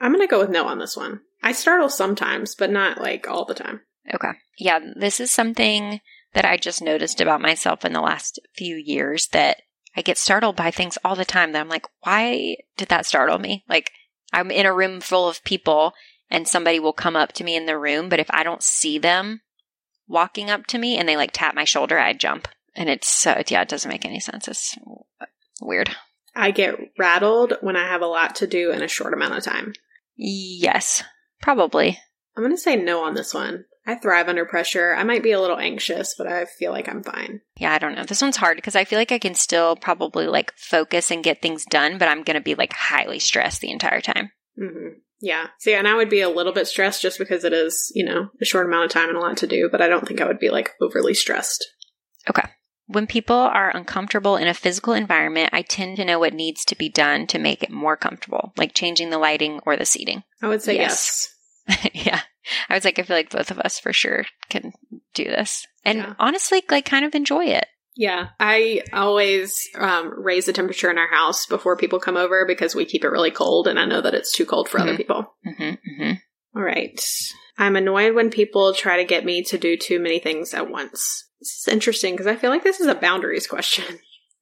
I'm 0.00 0.12
going 0.12 0.26
to 0.26 0.30
go 0.30 0.40
with 0.40 0.50
no 0.50 0.66
on 0.66 0.78
this 0.78 0.96
one. 0.96 1.20
I 1.42 1.52
startle 1.52 1.88
sometimes, 1.88 2.54
but 2.54 2.70
not 2.70 3.00
like 3.00 3.28
all 3.28 3.44
the 3.44 3.54
time. 3.54 3.80
Okay. 4.14 4.30
Yeah, 4.58 4.78
this 4.96 5.20
is 5.20 5.30
something 5.30 6.00
that 6.32 6.44
I 6.44 6.56
just 6.56 6.82
noticed 6.82 7.20
about 7.20 7.40
myself 7.40 7.84
in 7.84 7.92
the 7.92 8.00
last 8.00 8.38
few 8.56 8.76
years 8.76 9.28
that 9.28 9.58
I 9.96 10.02
get 10.02 10.18
startled 10.18 10.56
by 10.56 10.70
things 10.70 10.98
all 11.04 11.16
the 11.16 11.24
time 11.24 11.52
that 11.52 11.60
I'm 11.60 11.68
like, 11.68 11.86
why 12.02 12.56
did 12.76 12.88
that 12.88 13.06
startle 13.06 13.38
me? 13.38 13.64
Like, 13.68 13.90
I'm 14.32 14.50
in 14.50 14.66
a 14.66 14.74
room 14.74 15.00
full 15.00 15.28
of 15.28 15.42
people 15.44 15.92
and 16.30 16.46
somebody 16.46 16.78
will 16.78 16.92
come 16.92 17.16
up 17.16 17.32
to 17.32 17.44
me 17.44 17.56
in 17.56 17.66
the 17.66 17.78
room, 17.78 18.08
but 18.08 18.20
if 18.20 18.30
I 18.30 18.44
don't 18.44 18.62
see 18.62 18.98
them 18.98 19.40
walking 20.06 20.48
up 20.48 20.66
to 20.66 20.78
me 20.78 20.96
and 20.96 21.08
they 21.08 21.16
like 21.16 21.32
tap 21.32 21.54
my 21.54 21.64
shoulder, 21.64 21.98
I 21.98 22.12
jump. 22.12 22.46
And 22.74 22.88
it's 22.88 23.08
so, 23.08 23.42
yeah, 23.48 23.62
it 23.62 23.68
doesn't 23.68 23.90
make 23.90 24.04
any 24.04 24.20
sense. 24.20 24.48
It's 24.48 24.78
weird. 25.60 25.90
I 26.34 26.52
get 26.52 26.76
rattled 26.98 27.54
when 27.60 27.76
I 27.76 27.88
have 27.88 28.02
a 28.02 28.06
lot 28.06 28.36
to 28.36 28.46
do 28.46 28.70
in 28.70 28.82
a 28.82 28.88
short 28.88 29.12
amount 29.12 29.36
of 29.36 29.42
time. 29.42 29.72
Yes, 30.16 31.02
probably. 31.42 31.98
I'm 32.36 32.42
going 32.42 32.54
to 32.54 32.60
say 32.60 32.76
no 32.76 33.04
on 33.04 33.14
this 33.14 33.34
one. 33.34 33.64
I 33.86 33.96
thrive 33.96 34.28
under 34.28 34.44
pressure. 34.44 34.94
I 34.94 35.02
might 35.02 35.22
be 35.22 35.32
a 35.32 35.40
little 35.40 35.58
anxious, 35.58 36.14
but 36.16 36.26
I 36.26 36.44
feel 36.44 36.70
like 36.70 36.88
I'm 36.88 37.02
fine. 37.02 37.40
Yeah, 37.56 37.72
I 37.72 37.78
don't 37.78 37.96
know. 37.96 38.04
This 38.04 38.22
one's 38.22 38.36
hard 38.36 38.56
because 38.56 38.76
I 38.76 38.84
feel 38.84 38.98
like 38.98 39.10
I 39.10 39.18
can 39.18 39.34
still 39.34 39.74
probably 39.74 40.26
like 40.26 40.52
focus 40.56 41.10
and 41.10 41.24
get 41.24 41.42
things 41.42 41.64
done, 41.64 41.98
but 41.98 42.06
I'm 42.06 42.22
going 42.22 42.34
to 42.34 42.40
be 42.40 42.54
like 42.54 42.72
highly 42.72 43.18
stressed 43.18 43.60
the 43.60 43.70
entire 43.70 44.00
time. 44.00 44.30
Mm-hmm. 44.60 44.98
Yeah. 45.20 45.48
See, 45.58 45.74
and 45.74 45.88
I 45.88 45.96
would 45.96 46.10
be 46.10 46.20
a 46.20 46.28
little 46.28 46.52
bit 46.52 46.68
stressed 46.68 47.02
just 47.02 47.18
because 47.18 47.44
it 47.44 47.52
is, 47.52 47.90
you 47.94 48.04
know, 48.04 48.28
a 48.40 48.44
short 48.44 48.66
amount 48.66 48.84
of 48.84 48.90
time 48.90 49.08
and 49.08 49.18
a 49.18 49.20
lot 49.20 49.38
to 49.38 49.46
do, 49.46 49.68
but 49.70 49.82
I 49.82 49.88
don't 49.88 50.06
think 50.06 50.20
I 50.20 50.26
would 50.26 50.38
be 50.38 50.50
like 50.50 50.74
overly 50.80 51.14
stressed. 51.14 51.66
Okay. 52.28 52.48
When 52.92 53.06
people 53.06 53.36
are 53.36 53.70
uncomfortable 53.74 54.36
in 54.36 54.48
a 54.48 54.54
physical 54.54 54.94
environment, 54.94 55.50
I 55.52 55.62
tend 55.62 55.96
to 55.98 56.04
know 56.04 56.18
what 56.18 56.34
needs 56.34 56.64
to 56.66 56.74
be 56.76 56.88
done 56.88 57.26
to 57.28 57.38
make 57.38 57.62
it 57.62 57.70
more 57.70 57.96
comfortable, 57.96 58.52
like 58.56 58.74
changing 58.74 59.10
the 59.10 59.18
lighting 59.18 59.60
or 59.64 59.76
the 59.76 59.84
seating. 59.84 60.24
I 60.42 60.48
would 60.48 60.60
say 60.62 60.74
yes. 60.76 61.32
yes. 61.68 61.88
yeah. 61.94 62.20
I 62.68 62.74
was 62.74 62.84
like, 62.84 62.98
I 62.98 63.02
feel 63.02 63.16
like 63.16 63.30
both 63.30 63.52
of 63.52 63.60
us 63.60 63.78
for 63.78 63.92
sure 63.92 64.24
can 64.48 64.72
do 65.14 65.24
this. 65.24 65.66
And 65.84 65.98
Yeah. 65.98 66.14
honestly, 66.18 66.62
like 66.68 66.84
kind 66.84 67.04
of 67.04 67.14
enjoy 67.14 67.44
it. 67.46 67.66
Yeah. 67.94 68.28
I 68.40 68.82
always 68.92 69.68
um, 69.78 70.12
raise 70.20 70.46
the 70.46 70.52
temperature 70.52 70.90
in 70.90 70.98
our 70.98 71.10
house 71.10 71.46
before 71.46 71.76
people 71.76 72.00
come 72.00 72.16
over 72.16 72.44
because 72.44 72.74
we 72.74 72.84
keep 72.86 73.04
it 73.04 73.08
really 73.10 73.30
cold 73.30 73.68
and 73.68 73.78
I 73.78 73.84
know 73.84 74.00
that 74.00 74.14
it's 74.14 74.32
too 74.32 74.46
cold 74.46 74.68
for 74.68 74.80
other 74.80 74.94
Mhm. 74.94 74.96
people. 74.96 75.34
Mm-hmm, 75.46 75.62
mm-hmm. 75.62 76.12
All 76.56 76.62
right. 76.62 77.00
I'm 77.58 77.76
annoyed 77.76 78.14
when 78.16 78.30
people 78.30 78.74
try 78.74 78.96
to 78.96 79.04
get 79.04 79.24
me 79.24 79.44
to 79.44 79.58
do 79.58 79.76
too 79.76 80.00
many 80.00 80.18
things 80.18 80.54
at 80.54 80.68
once. 80.70 81.28
This 81.40 81.56
is 81.66 81.68
interesting 81.72 82.14
because 82.14 82.26
I 82.26 82.36
feel 82.36 82.50
like 82.50 82.62
this 82.64 82.80
is 82.80 82.86
a 82.86 82.94
boundaries 82.94 83.46
question. 83.46 83.84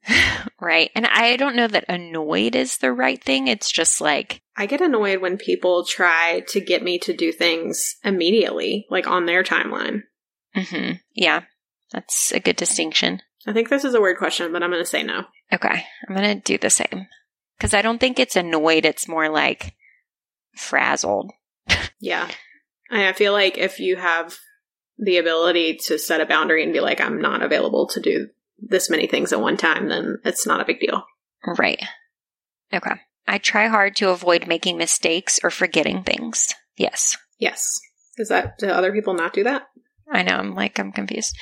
Right. 0.61 0.91
And 0.95 1.07
I 1.07 1.37
don't 1.37 1.55
know 1.55 1.69
that 1.69 1.85
annoyed 1.89 2.57
is 2.57 2.79
the 2.79 2.93
right 2.93 3.23
thing. 3.23 3.47
It's 3.47 3.71
just 3.71 4.01
like, 4.01 4.43
I 4.57 4.67
get 4.67 4.81
annoyed 4.81 5.21
when 5.21 5.37
people 5.37 5.85
try 5.85 6.41
to 6.49 6.61
get 6.61 6.83
me 6.83 6.99
to 7.01 7.13
do 7.13 7.31
things 7.31 7.97
immediately, 8.03 8.87
like 8.91 9.07
on 9.07 9.27
their 9.27 9.45
timeline. 9.45 10.03
hmm 10.55 10.93
yeah, 11.15 11.43
that's 11.93 12.33
a 12.33 12.41
good 12.41 12.57
distinction. 12.57 13.23
I 13.47 13.53
think 13.53 13.69
this 13.69 13.85
is 13.85 13.95
a 13.95 14.01
weird 14.01 14.19
question, 14.19 14.53
but 14.53 14.63
I'm 14.63 14.71
going 14.71 14.83
to 14.83 14.89
say 14.89 15.03
no. 15.03 15.25
Okay. 15.53 15.85
I'm 16.09 16.15
going 16.17 16.37
to 16.37 16.43
do 16.43 16.59
the 16.59 16.71
same. 16.71 17.07
Because 17.57 17.73
I 17.73 17.83
don't 17.83 17.99
think 17.99 18.19
it's 18.19 18.37
annoyed. 18.37 18.85
It's 18.85 19.09
more 19.09 19.29
like 19.29 19.75
frazzled. 20.57 21.31
Yeah. 22.01 22.29
I 22.91 23.13
feel 23.13 23.33
like 23.33 23.59
if 23.59 23.81
you 23.81 23.97
have 23.97 24.39
the 24.99 25.19
ability 25.19 25.77
to 25.87 25.99
set 25.99 26.21
a 26.21 26.27
boundary 26.27 26.63
and 26.65 26.73
be 26.73 26.81
like, 26.81 27.01
I'm 27.01 27.21
not 27.21 27.43
available 27.43 27.87
to 27.89 28.01
do 28.01 28.29
this 28.59 28.91
many 28.91 29.07
things 29.07 29.33
at 29.33 29.41
one 29.41 29.57
time, 29.57 29.89
then 29.89 30.19
it's 30.25 30.47
not 30.47 30.61
a 30.61 30.65
big 30.65 30.81
deal. 30.81 31.05
Right. 31.47 31.81
Okay. 32.73 32.95
I 33.27 33.39
try 33.39 33.69
hard 33.69 33.95
to 33.97 34.11
avoid 34.11 34.49
making 34.49 34.79
mistakes 34.79 35.39
or 35.43 35.51
forgetting 35.51 36.03
things. 36.03 36.53
Yes. 36.77 37.17
Yes. 37.39 37.81
Is 38.17 38.29
that, 38.29 38.59
do 38.59 38.69
other 38.69 38.93
people 38.93 39.15
not 39.15 39.33
do 39.33 39.45
that? 39.45 39.69
I 40.11 40.23
know. 40.23 40.37
I'm 40.37 40.55
like, 40.55 40.79
I'm 40.79 40.93
confused. 40.93 41.37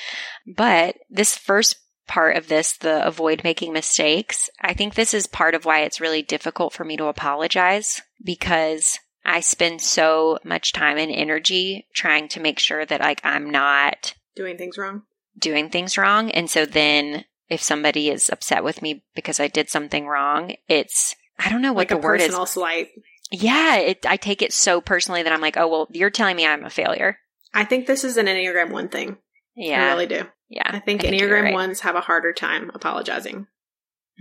But 0.45 0.97
this 1.09 1.37
first 1.37 1.77
part 2.07 2.37
of 2.37 2.47
this, 2.47 2.77
the 2.77 3.05
avoid 3.05 3.43
making 3.43 3.73
mistakes, 3.73 4.49
I 4.61 4.73
think 4.73 4.93
this 4.93 5.13
is 5.13 5.27
part 5.27 5.55
of 5.55 5.65
why 5.65 5.81
it's 5.81 6.01
really 6.01 6.21
difficult 6.21 6.73
for 6.73 6.83
me 6.83 6.97
to 6.97 7.05
apologize 7.05 8.01
because 8.23 8.99
I 9.27 9.41
spend 9.41 9.81
so 9.81 10.39
much 10.43 10.71
time 10.73 10.97
and 10.97 11.11
energy 11.11 11.85
trying 11.93 12.29
to 12.29 12.39
make 12.39 12.59
sure 12.59 12.85
that 12.85 13.01
like 13.01 13.21
I'm 13.23 13.49
not 13.49 14.15
Doing 14.35 14.57
things 14.57 14.77
wrong? 14.77 15.03
doing 15.37 15.69
things 15.69 15.97
wrong. 15.97 16.31
And 16.31 16.49
so 16.49 16.65
then 16.65 17.25
if 17.49 17.61
somebody 17.61 18.09
is 18.09 18.29
upset 18.29 18.63
with 18.63 18.81
me 18.81 19.03
because 19.15 19.39
I 19.39 19.47
did 19.47 19.69
something 19.69 20.07
wrong, 20.07 20.55
it's, 20.67 21.15
I 21.37 21.49
don't 21.49 21.61
know 21.61 21.73
what 21.73 21.81
like 21.81 21.89
the 21.89 21.97
word 21.97 22.21
is. 22.21 22.35
slight. 22.49 22.89
Yeah, 23.29 23.75
it, 23.77 24.05
I 24.07 24.15
take 24.17 24.41
it 24.41 24.53
so 24.53 24.79
personally 24.81 25.23
that 25.23 25.33
I'm 25.33 25.41
like, 25.41 25.57
oh, 25.57 25.67
well, 25.67 25.87
you're 25.91 26.09
telling 26.09 26.35
me 26.37 26.47
I'm 26.47 26.63
a 26.63 26.69
failure. 26.69 27.17
I 27.53 27.65
think 27.65 27.85
this 27.85 28.03
is 28.03 28.17
an 28.17 28.25
Enneagram 28.27 28.71
1 28.71 28.89
thing. 28.89 29.17
Yeah. 29.55 29.83
I 29.85 29.87
really 29.89 30.07
do. 30.07 30.23
yeah. 30.49 30.63
I 30.65 30.79
think 30.79 31.03
you're 31.03 31.11
Enneagram 31.11 31.43
right. 31.43 31.53
ones 31.53 31.81
have 31.81 31.95
a 31.95 32.01
harder 32.01 32.31
time 32.31 32.71
apologizing 32.73 33.47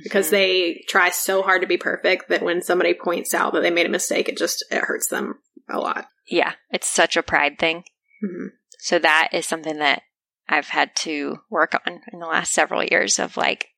because 0.02 0.30
they 0.30 0.84
try 0.88 1.10
so 1.10 1.42
hard 1.42 1.60
to 1.62 1.66
be 1.66 1.76
perfect 1.76 2.28
that 2.28 2.42
when 2.42 2.62
somebody 2.62 2.94
points 2.94 3.32
out 3.34 3.52
that 3.54 3.60
they 3.62 3.70
made 3.70 3.86
a 3.86 3.90
mistake, 3.90 4.28
it 4.28 4.36
just 4.36 4.64
it 4.70 4.84
hurts 4.84 5.08
them 5.08 5.38
a 5.68 5.78
lot. 5.78 6.06
yeah, 6.28 6.52
it's 6.70 6.86
such 6.86 7.16
a 7.16 7.22
pride 7.22 7.58
thing. 7.58 7.84
hmm 8.20 8.46
So 8.78 8.98
that 8.98 9.28
is 9.32 9.46
something 9.46 9.78
that 9.78 10.02
I've 10.48 10.68
had 10.68 10.94
to 10.96 11.38
work 11.50 11.74
on 11.74 12.00
in 12.12 12.18
the 12.20 12.26
last 12.26 12.52
several 12.52 12.84
years 12.84 13.18
of 13.18 13.36
like 13.36 13.68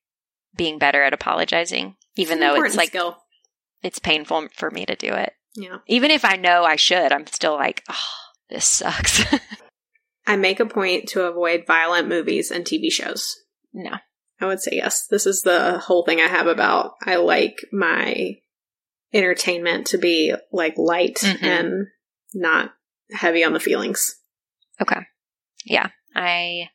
being 0.56 0.78
better 0.78 1.02
at 1.02 1.12
apologizing, 1.14 1.96
even 2.16 2.40
though 2.40 2.62
it's 2.62 2.76
like 2.76 2.88
skill. 2.88 3.16
it's 3.82 3.98
painful 3.98 4.48
for 4.54 4.70
me 4.70 4.84
to 4.86 4.96
do 4.96 5.12
it. 5.12 5.32
Yeah, 5.54 5.78
Even 5.86 6.10
if 6.10 6.24
I 6.24 6.36
know 6.36 6.64
I 6.64 6.76
should, 6.76 7.10
I'm 7.12 7.26
still 7.26 7.54
like, 7.54 7.82
oh, 7.88 8.04
this 8.50 8.66
sucks. 8.68 9.24
I 10.26 10.36
make 10.36 10.60
a 10.60 10.66
point 10.66 11.08
to 11.10 11.22
avoid 11.24 11.64
violent 11.66 12.06
movies 12.08 12.50
and 12.50 12.64
TV 12.64 12.92
shows. 12.92 13.34
no. 13.72 13.92
I 14.40 14.46
would 14.46 14.60
say 14.60 14.72
yes. 14.74 15.06
This 15.06 15.26
is 15.26 15.42
the 15.42 15.78
whole 15.78 16.04
thing 16.04 16.20
I 16.20 16.28
have 16.28 16.46
about 16.46 16.94
I 17.04 17.16
like 17.16 17.58
my 17.72 18.36
entertainment 19.12 19.88
to 19.88 19.98
be 19.98 20.34
like 20.52 20.74
light 20.76 21.16
Mhm. 21.16 21.42
and 21.42 21.86
not 22.34 22.72
heavy 23.10 23.42
on 23.44 23.52
the 23.52 23.60
feelings. 23.60 24.16
Okay. 24.80 25.00
Yeah. 25.64 25.88
I 26.14 26.70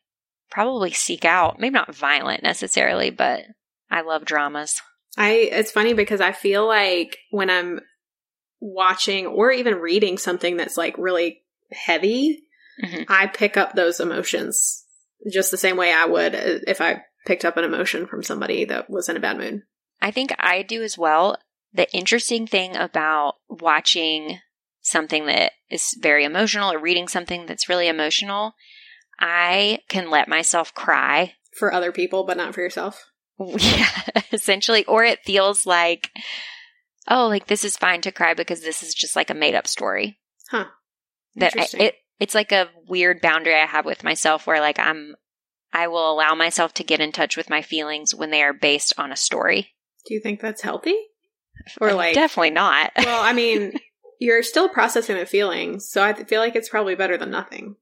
probably 0.49 0.91
seek 0.91 1.25
out, 1.25 1.59
maybe 1.59 1.73
not 1.73 1.93
violent 1.95 2.43
necessarily, 2.43 3.09
but 3.11 3.41
I 3.89 4.01
love 4.01 4.25
dramas. 4.25 4.81
I 5.17 5.31
it's 5.51 5.71
funny 5.71 5.93
because 5.93 6.21
I 6.21 6.31
feel 6.31 6.67
like 6.67 7.17
when 7.29 7.49
I'm 7.49 7.79
watching 8.59 9.27
or 9.27 9.51
even 9.51 9.75
reading 9.75 10.17
something 10.17 10.57
that's 10.57 10.77
like 10.77 10.97
really 10.97 11.43
heavy, 11.71 12.43
Mhm. 12.83 13.05
I 13.07 13.27
pick 13.27 13.57
up 13.57 13.73
those 13.73 13.99
emotions 13.99 14.83
just 15.31 15.51
the 15.51 15.57
same 15.57 15.77
way 15.77 15.93
I 15.93 16.05
would 16.05 16.33
uh, 16.35 16.59
if 16.67 16.81
I 16.81 17.03
picked 17.25 17.45
up 17.45 17.57
an 17.57 17.63
emotion 17.63 18.05
from 18.05 18.23
somebody 18.23 18.65
that 18.65 18.89
was 18.89 19.09
in 19.09 19.17
a 19.17 19.21
bad 19.21 19.37
mood. 19.37 19.61
I 20.01 20.11
think 20.11 20.33
I 20.37 20.61
do 20.61 20.83
as 20.83 20.97
well. 20.97 21.37
The 21.73 21.91
interesting 21.93 22.45
thing 22.45 22.75
about 22.75 23.35
watching 23.49 24.39
something 24.81 25.25
that 25.25 25.53
is 25.69 25.97
very 25.99 26.25
emotional 26.25 26.71
or 26.71 26.77
reading 26.77 27.07
something 27.07 27.45
that's 27.45 27.69
really 27.69 27.87
emotional, 27.87 28.53
I 29.19 29.79
can 29.87 30.09
let 30.09 30.27
myself 30.27 30.73
cry. 30.73 31.33
For 31.57 31.73
other 31.73 31.91
people, 31.91 32.25
but 32.25 32.37
not 32.37 32.53
for 32.53 32.61
yourself. 32.61 33.09
Yeah, 33.39 33.89
essentially. 34.31 34.85
Or 34.85 35.03
it 35.03 35.25
feels 35.25 35.65
like, 35.65 36.11
oh, 37.09 37.27
like 37.27 37.47
this 37.47 37.65
is 37.65 37.75
fine 37.75 38.01
to 38.01 38.11
cry 38.11 38.33
because 38.35 38.61
this 38.61 38.83
is 38.83 38.93
just 38.93 39.15
like 39.15 39.29
a 39.29 39.33
made 39.33 39.55
up 39.55 39.67
story. 39.67 40.19
Huh. 40.49 40.65
That 41.35 41.53
I, 41.57 41.67
it, 41.77 41.95
it's 42.19 42.35
like 42.35 42.51
a 42.51 42.69
weird 42.87 43.21
boundary 43.21 43.55
I 43.55 43.65
have 43.65 43.85
with 43.85 44.03
myself 44.03 44.45
where 44.45 44.59
like 44.59 44.77
I'm, 44.77 45.15
I 45.73 45.87
will 45.87 46.11
allow 46.11 46.35
myself 46.35 46.73
to 46.75 46.83
get 46.83 46.99
in 47.01 47.11
touch 47.11 47.35
with 47.35 47.49
my 47.49 47.63
feelings 47.63 48.13
when 48.13 48.29
they 48.29 48.43
are 48.43 48.53
based 48.53 48.93
on 48.97 49.11
a 49.11 49.17
story. 49.17 49.73
Do 50.05 50.13
you 50.13 50.19
think 50.19 50.39
that's 50.39 50.61
healthy? 50.61 50.95
Or 51.81 51.93
like 51.93 52.13
definitely 52.13 52.51
not. 52.51 52.91
Well, 52.97 53.23
I 53.23 53.33
mean, 53.33 53.73
you're 54.19 54.43
still 54.43 54.69
processing 54.69 55.17
the 55.17 55.25
feelings, 55.25 55.89
so 55.89 56.03
I 56.03 56.13
feel 56.13 56.39
like 56.39 56.55
it's 56.55 56.69
probably 56.69 56.95
better 56.95 57.17
than 57.17 57.31
nothing. 57.31 57.75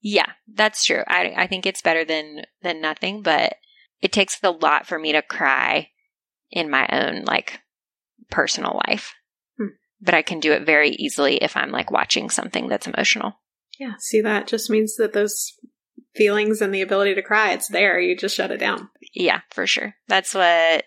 Yeah, 0.00 0.30
that's 0.52 0.84
true. 0.84 1.02
I 1.06 1.34
I 1.36 1.46
think 1.46 1.66
it's 1.66 1.82
better 1.82 2.04
than 2.04 2.42
than 2.62 2.80
nothing, 2.80 3.22
but 3.22 3.54
it 4.00 4.12
takes 4.12 4.38
a 4.42 4.50
lot 4.50 4.86
for 4.86 4.98
me 4.98 5.12
to 5.12 5.22
cry 5.22 5.88
in 6.50 6.70
my 6.70 6.86
own 6.90 7.24
like 7.24 7.60
personal 8.30 8.80
life. 8.86 9.14
Hmm. 9.58 9.68
But 10.00 10.14
I 10.14 10.22
can 10.22 10.40
do 10.40 10.52
it 10.52 10.66
very 10.66 10.90
easily 10.90 11.36
if 11.36 11.56
I'm 11.56 11.70
like 11.70 11.90
watching 11.90 12.30
something 12.30 12.68
that's 12.68 12.86
emotional. 12.86 13.34
Yeah, 13.78 13.94
see 13.98 14.20
that 14.20 14.46
just 14.46 14.70
means 14.70 14.96
that 14.96 15.12
those 15.12 15.52
feelings 16.14 16.60
and 16.60 16.74
the 16.74 16.82
ability 16.82 17.14
to 17.14 17.22
cry, 17.22 17.52
it's 17.52 17.68
there. 17.68 17.98
You 17.98 18.16
just 18.16 18.36
shut 18.36 18.50
it 18.50 18.58
down. 18.58 18.88
Yeah, 19.14 19.40
for 19.50 19.66
sure. 19.66 19.94
That's 20.08 20.34
what 20.34 20.84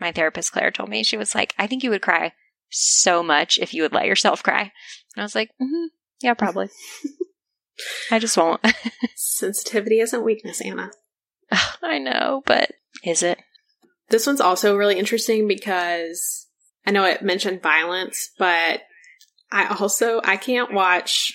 my 0.00 0.12
therapist 0.12 0.52
Claire 0.52 0.70
told 0.70 0.88
me. 0.88 1.02
She 1.02 1.16
was 1.16 1.34
like, 1.34 1.54
"I 1.58 1.66
think 1.66 1.82
you 1.82 1.90
would 1.90 2.02
cry 2.02 2.32
so 2.70 3.22
much 3.22 3.58
if 3.58 3.72
you 3.74 3.82
would 3.82 3.92
let 3.92 4.06
yourself 4.06 4.42
cry." 4.42 4.60
And 4.62 4.70
I 5.18 5.22
was 5.22 5.34
like, 5.34 5.50
hmm 5.60 5.86
"Yeah, 6.20 6.34
probably." 6.34 6.68
I 8.10 8.18
just 8.18 8.36
won't. 8.36 8.60
Sensitivity 9.16 10.00
isn't 10.00 10.24
weakness, 10.24 10.60
Anna. 10.60 10.90
I 11.82 11.98
know, 11.98 12.42
but 12.46 12.72
is 13.04 13.22
it? 13.22 13.38
This 14.08 14.26
one's 14.26 14.40
also 14.40 14.76
really 14.76 14.98
interesting 14.98 15.48
because 15.48 16.46
I 16.86 16.92
know 16.92 17.04
it 17.04 17.22
mentioned 17.22 17.62
violence, 17.62 18.30
but 18.38 18.82
I 19.50 19.76
also 19.80 20.20
I 20.24 20.36
can't 20.36 20.72
watch 20.72 21.32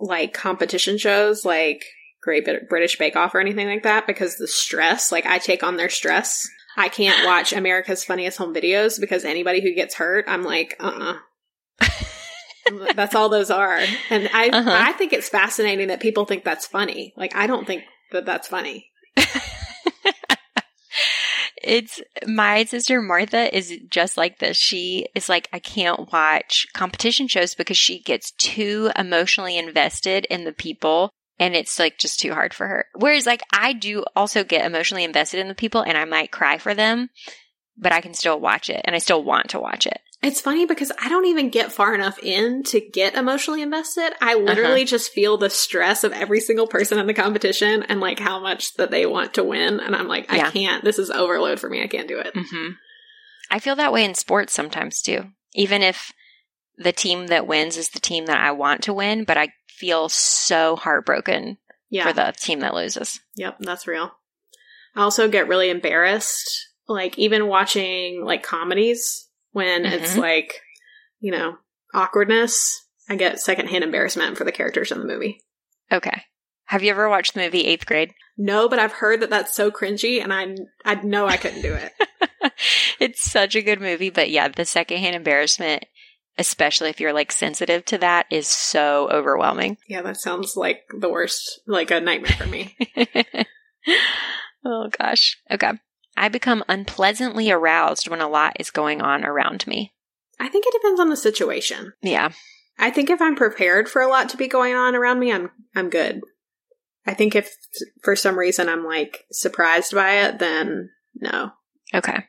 like 0.00 0.32
competition 0.32 0.98
shows 0.98 1.44
like 1.44 1.84
Great 2.22 2.46
British 2.68 2.98
Bake 2.98 3.16
Off 3.16 3.34
or 3.34 3.40
anything 3.40 3.66
like 3.66 3.82
that 3.82 4.06
because 4.06 4.36
the 4.36 4.46
stress, 4.46 5.10
like 5.10 5.26
I 5.26 5.38
take 5.38 5.62
on 5.62 5.76
their 5.76 5.90
stress. 5.90 6.48
I 6.76 6.88
can't 6.88 7.26
watch 7.26 7.52
America's 7.52 8.04
Funniest 8.04 8.38
Home 8.38 8.54
Videos 8.54 8.98
because 9.00 9.24
anybody 9.24 9.60
who 9.60 9.74
gets 9.74 9.94
hurt, 9.94 10.24
I'm 10.28 10.42
like, 10.42 10.76
uh 10.80 11.14
uh 11.80 11.84
that's 12.94 13.14
all 13.14 13.28
those 13.28 13.50
are. 13.50 13.80
And 14.08 14.30
I 14.32 14.48
Uh-huh. 14.48 14.70
I 14.72 14.92
think 14.92 15.12
it's 15.12 15.28
fascinating 15.28 15.88
that 15.88 16.00
people 16.00 16.24
think 16.24 16.44
that's 16.44 16.66
funny. 16.66 17.12
Like 17.16 17.34
I 17.34 17.46
don't 17.46 17.66
think 17.66 17.82
that 18.12 18.24
that's 18.24 18.48
funny. 18.48 18.90
it's 21.62 22.00
my 22.26 22.64
sister 22.64 23.02
Martha 23.02 23.54
is 23.54 23.72
just 23.88 24.16
like 24.16 24.38
this. 24.38 24.56
She 24.56 25.06
is 25.14 25.28
like, 25.28 25.48
I 25.52 25.58
can't 25.58 26.10
watch 26.12 26.66
competition 26.72 27.28
shows 27.28 27.54
because 27.54 27.76
she 27.76 28.00
gets 28.00 28.30
too 28.32 28.90
emotionally 28.96 29.58
invested 29.58 30.24
in 30.26 30.44
the 30.44 30.52
people 30.52 31.10
and 31.38 31.54
it's 31.54 31.78
like 31.78 31.98
just 31.98 32.20
too 32.20 32.32
hard 32.32 32.54
for 32.54 32.66
her. 32.66 32.86
Whereas 32.94 33.26
like 33.26 33.42
I 33.52 33.72
do 33.72 34.04
also 34.14 34.44
get 34.44 34.64
emotionally 34.64 35.04
invested 35.04 35.40
in 35.40 35.48
the 35.48 35.54
people 35.54 35.82
and 35.82 35.96
I 35.96 36.04
might 36.04 36.30
cry 36.30 36.58
for 36.58 36.74
them, 36.74 37.10
but 37.76 37.92
I 37.92 38.00
can 38.00 38.14
still 38.14 38.38
watch 38.38 38.70
it 38.70 38.80
and 38.84 38.94
I 38.94 38.98
still 38.98 39.22
want 39.22 39.50
to 39.50 39.60
watch 39.60 39.86
it. 39.86 39.98
It's 40.22 40.40
funny 40.40 40.66
because 40.66 40.92
I 41.02 41.08
don't 41.08 41.26
even 41.26 41.50
get 41.50 41.72
far 41.72 41.96
enough 41.96 42.16
in 42.22 42.62
to 42.64 42.80
get 42.80 43.16
emotionally 43.16 43.60
invested. 43.60 44.12
I 44.20 44.34
literally 44.34 44.84
just 44.84 45.10
feel 45.12 45.36
the 45.36 45.50
stress 45.50 46.04
of 46.04 46.12
every 46.12 46.38
single 46.38 46.68
person 46.68 47.00
in 47.00 47.08
the 47.08 47.14
competition 47.14 47.82
and 47.82 47.98
like 47.98 48.20
how 48.20 48.38
much 48.38 48.74
that 48.74 48.92
they 48.92 49.04
want 49.04 49.34
to 49.34 49.42
win. 49.42 49.80
And 49.80 49.96
I'm 49.96 50.06
like, 50.06 50.32
I 50.32 50.36
Yeah. 50.36 50.50
can't. 50.52 50.84
This 50.84 51.00
is 51.00 51.10
overload 51.10 51.58
for 51.58 51.68
me. 51.68 51.82
I 51.82 51.88
can't 51.88 52.06
do 52.06 52.20
it. 52.20 52.32
hmm 52.36 52.68
I 53.50 53.58
feel 53.58 53.74
that 53.76 53.92
way 53.92 54.04
in 54.04 54.14
sports 54.14 54.52
sometimes 54.52 55.02
too. 55.02 55.24
Even 55.54 55.82
if 55.82 56.12
the 56.78 56.92
team 56.92 57.28
that 57.28 57.46
wins 57.46 57.76
is 57.76 57.90
the 57.90 58.00
team 58.00 58.26
that 58.26 58.38
I 58.40 58.52
want 58.52 58.82
to 58.84 58.94
win, 58.94 59.24
but 59.24 59.36
I 59.36 59.48
feel 59.68 60.08
so 60.08 60.76
heartbroken 60.76 61.58
Yeah. 61.90 62.06
for 62.06 62.12
the 62.12 62.32
team 62.38 62.60
that 62.60 62.74
loses. 62.74 63.20
Yep. 63.36 63.58
That's 63.60 63.86
real. 63.86 64.12
I 64.94 65.02
also 65.02 65.28
get 65.28 65.48
really 65.48 65.70
embarrassed, 65.70 66.68
like 66.88 67.18
even 67.18 67.46
watching 67.48 68.24
like 68.24 68.42
comedies 68.42 69.28
when 69.52 69.84
it's 69.86 70.12
Mhm. 70.14 70.18
like, 70.18 70.60
you 71.20 71.32
know, 71.32 71.56
awkwardness. 71.94 72.84
I 73.08 73.16
get 73.16 73.40
secondhand 73.40 73.84
embarrassment 73.84 74.38
for 74.38 74.44
the 74.44 74.52
characters 74.52 74.92
in 74.92 74.98
the 74.98 75.04
movie. 75.06 75.42
Okay. 75.90 76.24
Have 76.66 76.82
you 76.82 76.90
ever 76.90 77.08
watched 77.08 77.34
the 77.34 77.40
movie 77.40 77.66
Eighth 77.66 77.84
Grade? 77.86 78.14
No, 78.38 78.68
but 78.68 78.78
I've 78.78 78.92
heard 78.92 79.20
that 79.20 79.30
that's 79.30 79.54
so 79.54 79.70
cringy 79.70 80.22
and 80.22 80.32
I, 80.32 80.54
I 80.84 80.94
know 81.02 81.26
I 81.26 81.36
couldn't 81.36 81.60
do 81.62 81.74
it. 81.74 81.92
it's 83.00 83.22
such 83.30 83.54
a 83.54 83.62
good 83.62 83.80
movie, 83.80 84.10
but 84.10 84.30
yeah, 84.30 84.48
the 84.48 84.64
secondhand 84.64 85.14
embarrassment, 85.16 85.84
especially 86.38 86.90
if 86.90 87.00
you're 87.00 87.12
like 87.12 87.32
sensitive 87.32 87.84
to 87.86 87.98
that, 87.98 88.26
is 88.30 88.46
so 88.46 89.08
overwhelming. 89.10 89.78
Yeah, 89.88 90.02
that 90.02 90.20
sounds 90.20 90.56
like 90.56 90.82
the 90.98 91.08
worst, 91.08 91.60
like 91.66 91.90
a 91.90 92.00
nightmare 92.00 92.32
for 92.32 92.46
me. 92.46 92.76
oh 94.64 94.88
gosh. 94.98 95.38
Okay. 95.50 95.72
I 96.16 96.28
become 96.28 96.64
unpleasantly 96.68 97.50
aroused 97.50 98.08
when 98.08 98.20
a 98.20 98.28
lot 98.28 98.56
is 98.60 98.70
going 98.70 99.00
on 99.00 99.24
around 99.24 99.66
me. 99.66 99.92
I 100.38 100.48
think 100.48 100.66
it 100.66 100.74
depends 100.74 101.00
on 101.00 101.08
the 101.08 101.16
situation. 101.16 101.92
Yeah. 102.02 102.32
I 102.78 102.90
think 102.90 103.10
if 103.10 103.20
I'm 103.20 103.36
prepared 103.36 103.88
for 103.88 104.02
a 104.02 104.08
lot 104.08 104.28
to 104.30 104.36
be 104.36 104.48
going 104.48 104.74
on 104.74 104.94
around 104.94 105.20
me, 105.20 105.32
I'm 105.32 105.50
I'm 105.74 105.90
good. 105.90 106.20
I 107.06 107.14
think 107.14 107.34
if 107.34 107.50
for 108.02 108.14
some 108.14 108.38
reason 108.38 108.68
I'm 108.68 108.84
like 108.84 109.24
surprised 109.30 109.94
by 109.94 110.24
it, 110.24 110.38
then 110.38 110.90
no. 111.14 111.50
Okay. 111.94 112.24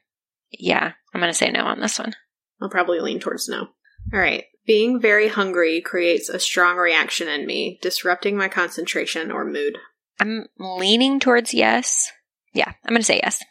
Yeah. 0.52 0.94
I'm 1.14 1.22
going 1.22 1.32
to 1.32 1.38
say 1.38 1.52
no 1.52 1.64
on 1.66 1.80
this 1.80 2.00
one. 2.00 2.14
I'll 2.62 2.70
probably 2.70 3.00
lean 3.00 3.20
towards 3.20 3.48
no. 3.48 3.68
All 4.12 4.20
right. 4.20 4.46
Being 4.66 5.00
very 5.00 5.28
hungry 5.28 5.82
creates 5.82 6.30
a 6.30 6.40
strong 6.40 6.78
reaction 6.78 7.28
in 7.28 7.46
me, 7.46 7.80
disrupting 7.82 8.38
my 8.38 8.48
concentration 8.48 9.32
or 9.32 9.46
mood. 9.46 9.78
I'm 10.20 10.48
leaning 10.58 11.20
towards 11.20 11.54
yes. 11.54 12.12
Yeah. 12.54 12.72
I'm 12.86 12.92
going 12.92 13.02
to 13.02 13.04
say 13.04 13.20
yes. 13.22 13.44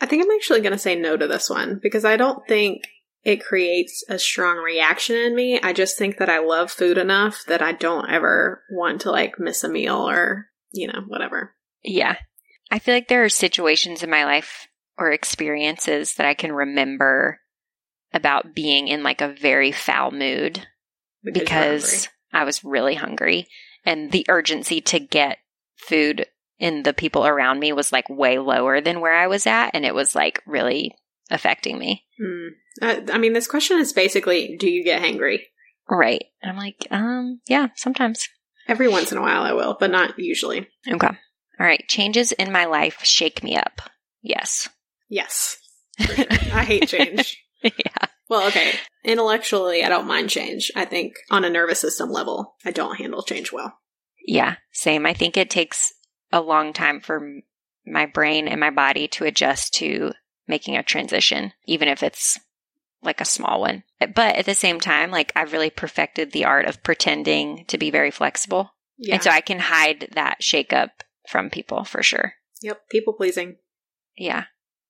I 0.00 0.06
think 0.06 0.24
I'm 0.24 0.30
actually 0.32 0.60
going 0.60 0.72
to 0.72 0.78
say 0.78 0.96
no 0.96 1.16
to 1.16 1.26
this 1.26 1.48
one 1.48 1.78
because 1.82 2.04
I 2.04 2.16
don't 2.16 2.46
think 2.48 2.82
it 3.22 3.44
creates 3.44 4.04
a 4.08 4.18
strong 4.18 4.58
reaction 4.58 5.16
in 5.16 5.34
me. 5.34 5.60
I 5.60 5.72
just 5.72 5.96
think 5.96 6.18
that 6.18 6.28
I 6.28 6.40
love 6.40 6.70
food 6.70 6.98
enough 6.98 7.44
that 7.46 7.62
I 7.62 7.72
don't 7.72 8.10
ever 8.10 8.62
want 8.70 9.02
to 9.02 9.10
like 9.10 9.38
miss 9.38 9.64
a 9.64 9.68
meal 9.68 10.08
or, 10.08 10.46
you 10.72 10.88
know, 10.88 11.04
whatever. 11.06 11.54
Yeah. 11.82 12.16
I 12.70 12.80
feel 12.80 12.94
like 12.94 13.08
there 13.08 13.24
are 13.24 13.30
situations 13.30 14.02
in 14.02 14.10
my 14.10 14.24
life 14.24 14.66
or 14.98 15.12
experiences 15.12 16.14
that 16.16 16.26
I 16.26 16.34
can 16.34 16.52
remember 16.52 17.40
about 18.14 18.54
being 18.54 18.88
in 18.88 19.02
like 19.02 19.20
a 19.20 19.34
very 19.34 19.72
foul 19.72 20.10
mood 20.10 20.66
you're 21.22 21.32
because 21.32 22.08
I 22.32 22.44
was 22.44 22.64
really 22.64 22.94
hungry 22.94 23.48
and 23.84 24.10
the 24.10 24.24
urgency 24.28 24.80
to 24.82 24.98
get 24.98 25.38
food 25.76 26.26
in 26.58 26.84
the 26.84 26.94
people 26.94 27.26
around 27.26 27.58
me 27.58 27.72
was 27.72 27.92
like 27.92 28.08
way 28.08 28.38
lower 28.38 28.80
than 28.80 29.00
where 29.00 29.14
I 29.14 29.26
was 29.26 29.46
at 29.46 29.70
and 29.74 29.84
it 29.84 29.94
was 29.94 30.14
like 30.14 30.42
really 30.46 30.96
affecting 31.30 31.78
me. 31.78 32.04
Hmm. 32.18 32.48
I, 32.80 33.04
I 33.12 33.18
mean, 33.18 33.32
this 33.32 33.46
question 33.46 33.78
is 33.78 33.92
basically, 33.92 34.56
do 34.56 34.70
you 34.70 34.84
get 34.84 35.02
hangry? 35.02 35.40
Right. 35.88 36.24
And 36.42 36.50
I'm 36.50 36.56
like, 36.56 36.86
um, 36.90 37.40
yeah, 37.46 37.68
sometimes. 37.74 38.28
Every 38.66 38.88
once 38.88 39.12
in 39.12 39.18
a 39.18 39.22
while 39.22 39.42
I 39.42 39.52
will, 39.52 39.76
but 39.78 39.90
not 39.90 40.18
usually. 40.18 40.68
Okay. 40.88 41.06
All 41.06 41.16
right. 41.58 41.84
Changes 41.88 42.32
in 42.32 42.50
my 42.50 42.64
life 42.64 43.00
shake 43.02 43.42
me 43.42 43.56
up. 43.56 43.80
Yes. 44.22 44.68
Yes. 45.08 45.58
I 46.00 46.64
hate 46.64 46.88
change. 46.88 47.36
Yeah. 47.64 48.06
Well, 48.28 48.46
okay. 48.48 48.72
Intellectually, 49.04 49.84
I 49.84 49.88
don't 49.88 50.06
mind 50.06 50.30
change. 50.30 50.70
I 50.74 50.84
think 50.84 51.14
on 51.30 51.44
a 51.44 51.50
nervous 51.50 51.80
system 51.80 52.10
level, 52.10 52.54
I 52.64 52.70
don't 52.70 52.96
handle 52.96 53.22
change 53.22 53.52
well. 53.52 53.78
Yeah, 54.26 54.56
same. 54.72 55.04
I 55.04 55.12
think 55.12 55.36
it 55.36 55.50
takes 55.50 55.92
a 56.32 56.40
long 56.40 56.72
time 56.72 57.00
for 57.00 57.40
my 57.86 58.06
brain 58.06 58.48
and 58.48 58.58
my 58.58 58.70
body 58.70 59.08
to 59.08 59.24
adjust 59.24 59.74
to 59.74 60.12
making 60.48 60.76
a 60.76 60.82
transition, 60.82 61.52
even 61.66 61.88
if 61.88 62.02
it's 62.02 62.38
like 63.02 63.20
a 63.20 63.26
small 63.26 63.60
one. 63.60 63.84
But 64.00 64.36
at 64.36 64.46
the 64.46 64.54
same 64.54 64.80
time, 64.80 65.10
like 65.10 65.32
I've 65.36 65.52
really 65.52 65.70
perfected 65.70 66.32
the 66.32 66.46
art 66.46 66.64
of 66.64 66.82
pretending 66.82 67.66
to 67.66 67.78
be 67.78 67.90
very 67.90 68.10
flexible. 68.10 68.70
Yeah. 68.96 69.14
And 69.14 69.22
so 69.22 69.30
I 69.30 69.40
can 69.40 69.58
hide 69.58 70.08
that 70.12 70.38
shakeup 70.40 70.90
from 71.28 71.50
people 71.50 71.84
for 71.84 72.02
sure. 72.02 72.34
yep. 72.62 72.88
People 72.88 73.12
pleasing. 73.12 73.56
Yeah. 74.16 74.44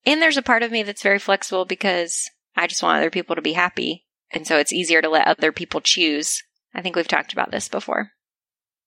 And 0.06 0.20
there's 0.20 0.36
a 0.36 0.42
part 0.42 0.62
of 0.62 0.70
me 0.70 0.82
that's 0.82 1.02
very 1.02 1.18
flexible 1.18 1.64
because 1.64 2.30
I 2.56 2.66
just 2.66 2.82
want 2.82 2.98
other 2.98 3.10
people 3.10 3.36
to 3.36 3.42
be 3.42 3.52
happy. 3.52 4.06
And 4.30 4.46
so 4.46 4.56
it's 4.58 4.72
easier 4.72 5.02
to 5.02 5.08
let 5.08 5.26
other 5.26 5.52
people 5.52 5.80
choose. 5.80 6.42
I 6.74 6.82
think 6.82 6.96
we've 6.96 7.08
talked 7.08 7.32
about 7.32 7.50
this 7.50 7.68
before 7.68 8.10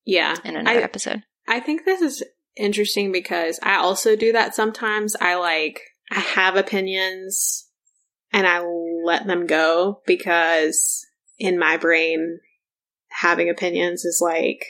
Yeah. 0.04 0.36
in 0.44 0.56
another 0.56 0.80
I- 0.80 0.82
episode. 0.82 1.22
I 1.46 1.60
think 1.60 1.84
this 1.84 2.02
is 2.02 2.22
interesting 2.56 3.10
because 3.12 3.58
I 3.62 3.76
also 3.76 4.14
do 4.16 4.32
that 4.32 4.54
sometimes. 4.54 5.16
I 5.20 5.36
like, 5.36 5.80
I 6.10 6.20
have 6.20 6.56
opinions 6.56 7.68
and 8.32 8.46
I 8.46 8.60
let 9.04 9.26
them 9.26 9.46
go 9.46 10.02
because 10.06 11.06
in 11.38 11.58
my 11.58 11.76
brain, 11.78 12.40
having 13.10 13.48
opinions 13.48 14.04
is 14.04 14.20
like 14.22 14.64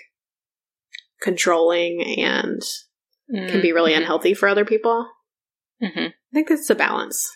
controlling 1.20 2.02
and 2.20 2.62
can 3.28 3.60
be 3.60 3.72
really 3.72 3.92
unhealthy 3.94 4.32
for 4.34 4.48
other 4.48 4.64
people. 4.64 5.06
hmm 5.80 5.86
I 6.06 6.12
think 6.32 6.48
that's 6.48 6.70
a 6.70 6.74
balance. 6.74 7.28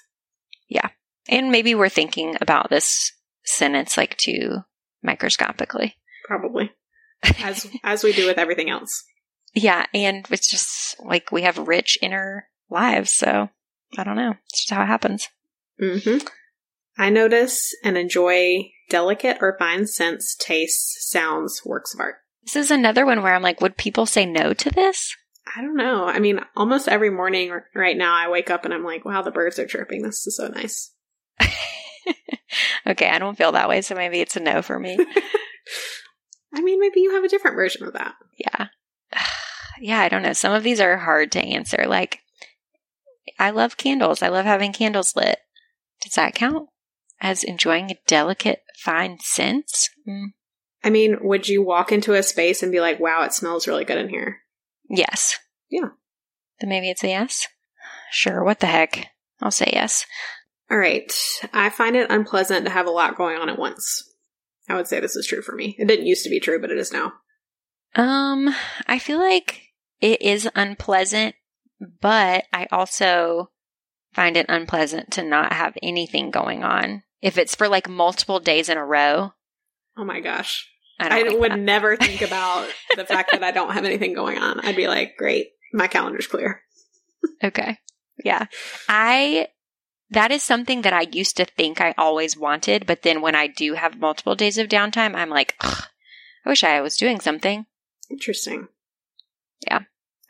And 1.28 1.50
maybe 1.50 1.74
we're 1.74 1.88
thinking 1.88 2.36
about 2.40 2.70
this 2.70 3.12
sentence 3.44 3.96
like 3.96 4.16
too 4.16 4.58
microscopically. 5.02 5.96
Probably. 6.26 6.72
As 7.42 7.68
as 7.84 8.02
we 8.02 8.12
do 8.12 8.26
with 8.26 8.38
everything 8.38 8.68
else. 8.68 9.04
Yeah, 9.54 9.86
and 9.94 10.26
it's 10.30 10.50
just 10.50 10.98
like 11.04 11.30
we 11.30 11.42
have 11.42 11.58
rich 11.58 11.96
inner 12.02 12.48
lives, 12.70 13.12
so 13.12 13.48
I 13.96 14.02
don't 14.04 14.16
know. 14.16 14.34
It's 14.48 14.62
just 14.62 14.70
how 14.70 14.82
it 14.82 14.86
happens. 14.86 15.28
hmm 15.78 16.18
I 16.98 17.10
notice 17.10 17.74
and 17.84 17.96
enjoy 17.96 18.70
delicate 18.90 19.38
or 19.40 19.56
fine 19.58 19.86
scents, 19.86 20.34
tastes, 20.34 21.08
sounds, 21.10 21.62
works 21.64 21.94
of 21.94 22.00
art. 22.00 22.16
This 22.42 22.56
is 22.56 22.70
another 22.70 23.06
one 23.06 23.22
where 23.22 23.34
I'm 23.34 23.42
like, 23.42 23.60
would 23.60 23.76
people 23.76 24.04
say 24.04 24.26
no 24.26 24.52
to 24.52 24.70
this? 24.70 25.16
I 25.56 25.60
don't 25.62 25.76
know. 25.76 26.04
I 26.04 26.18
mean, 26.18 26.40
almost 26.56 26.88
every 26.88 27.10
morning 27.10 27.50
r- 27.50 27.64
right 27.74 27.96
now, 27.96 28.14
I 28.14 28.28
wake 28.28 28.50
up 28.50 28.64
and 28.64 28.74
I'm 28.74 28.84
like, 28.84 29.04
wow, 29.04 29.22
the 29.22 29.30
birds 29.30 29.58
are 29.58 29.66
chirping. 29.66 30.02
This 30.02 30.26
is 30.26 30.36
so 30.36 30.48
nice. 30.48 30.92
okay, 32.86 33.08
I 33.08 33.18
don't 33.18 33.36
feel 33.36 33.52
that 33.52 33.68
way, 33.68 33.82
so 33.82 33.94
maybe 33.94 34.20
it's 34.20 34.36
a 34.36 34.40
no 34.40 34.62
for 34.62 34.78
me. 34.78 34.96
I 36.54 36.60
mean, 36.60 36.80
maybe 36.80 37.00
you 37.00 37.14
have 37.14 37.24
a 37.24 37.28
different 37.28 37.56
version 37.56 37.86
of 37.86 37.92
that. 37.94 38.14
yeah. 38.38 38.66
Yeah, 39.80 39.98
I 39.98 40.08
don't 40.08 40.22
know. 40.22 40.34
Some 40.34 40.52
of 40.52 40.62
these 40.62 40.80
are 40.80 40.96
hard 40.98 41.32
to 41.32 41.40
answer. 41.40 41.86
Like, 41.88 42.20
I 43.36 43.50
love 43.50 43.76
candles. 43.76 44.22
I 44.22 44.28
love 44.28 44.44
having 44.44 44.72
candles 44.72 45.16
lit. 45.16 45.38
Does 46.02 46.12
that 46.12 46.36
count 46.36 46.68
as 47.20 47.42
enjoying 47.42 47.90
a 47.90 47.96
delicate, 48.06 48.60
fine 48.76 49.18
scent? 49.20 49.72
Mm, 50.06 50.26
I 50.84 50.90
mean, 50.90 51.16
would 51.22 51.48
you 51.48 51.64
walk 51.64 51.90
into 51.90 52.14
a 52.14 52.22
space 52.22 52.62
and 52.62 52.70
be 52.70 52.80
like, 52.80 53.00
wow, 53.00 53.24
it 53.24 53.32
smells 53.32 53.66
really 53.66 53.84
good 53.84 53.98
in 53.98 54.08
here? 54.08 54.38
yes. 54.88 55.38
Yeah. 55.68 55.88
Then 56.60 56.68
maybe 56.68 56.90
it's 56.90 57.02
a 57.02 57.08
yes. 57.08 57.48
Sure. 58.12 58.44
What 58.44 58.60
the 58.60 58.66
heck? 58.66 59.08
I'll 59.40 59.50
say 59.50 59.70
yes. 59.72 60.06
All 60.72 60.78
right. 60.78 61.12
I 61.52 61.68
find 61.68 61.94
it 61.96 62.10
unpleasant 62.10 62.64
to 62.64 62.72
have 62.72 62.86
a 62.86 62.90
lot 62.90 63.16
going 63.16 63.36
on 63.36 63.50
at 63.50 63.58
once. 63.58 64.08
I 64.70 64.74
would 64.74 64.86
say 64.88 65.00
this 65.00 65.16
is 65.16 65.26
true 65.26 65.42
for 65.42 65.54
me. 65.54 65.76
It 65.78 65.86
didn't 65.86 66.06
used 66.06 66.24
to 66.24 66.30
be 66.30 66.40
true, 66.40 66.58
but 66.58 66.70
it 66.70 66.78
is 66.78 66.92
now. 66.94 67.12
Um, 67.94 68.48
I 68.86 68.98
feel 68.98 69.18
like 69.18 69.60
it 70.00 70.22
is 70.22 70.48
unpleasant, 70.54 71.34
but 72.00 72.44
I 72.54 72.68
also 72.72 73.50
find 74.14 74.36
it 74.38 74.46
unpleasant 74.48 75.10
to 75.12 75.22
not 75.22 75.52
have 75.52 75.76
anything 75.82 76.30
going 76.30 76.64
on. 76.64 77.02
If 77.20 77.36
it's 77.36 77.54
for 77.54 77.68
like 77.68 77.86
multiple 77.88 78.40
days 78.40 78.68
in 78.70 78.78
a 78.78 78.84
row, 78.84 79.32
Oh 79.98 80.04
my 80.04 80.20
gosh. 80.20 80.66
I 80.98 81.18
I, 81.18 81.22
like 81.22 81.38
would 81.38 81.52
that. 81.52 81.58
never 81.58 81.96
think 81.98 82.22
about 82.26 82.66
the 82.96 83.04
fact 83.04 83.32
that 83.32 83.42
I 83.44 83.50
don't 83.50 83.72
have 83.74 83.84
anything 83.84 84.14
going 84.14 84.38
on. 84.38 84.60
I'd 84.60 84.74
be 84.76 84.88
like, 84.88 85.18
great, 85.18 85.48
my 85.74 85.86
calendar's 85.86 86.26
clear. 86.26 86.62
Okay. 87.44 87.76
Yeah. 88.24 88.46
I 88.88 89.48
that 90.12 90.30
is 90.30 90.42
something 90.42 90.82
that 90.82 90.92
I 90.92 91.06
used 91.12 91.36
to 91.38 91.44
think 91.44 91.80
I 91.80 91.94
always 91.98 92.36
wanted, 92.36 92.86
but 92.86 93.02
then 93.02 93.20
when 93.20 93.34
I 93.34 93.46
do 93.46 93.74
have 93.74 93.98
multiple 93.98 94.34
days 94.34 94.58
of 94.58 94.68
downtime, 94.68 95.14
I'm 95.14 95.30
like, 95.30 95.54
"Ugh, 95.60 95.84
I 96.44 96.48
wish 96.48 96.64
I 96.64 96.80
was 96.80 96.96
doing 96.96 97.20
something. 97.20 97.66
Interesting. 98.10 98.68
Yeah. 99.66 99.80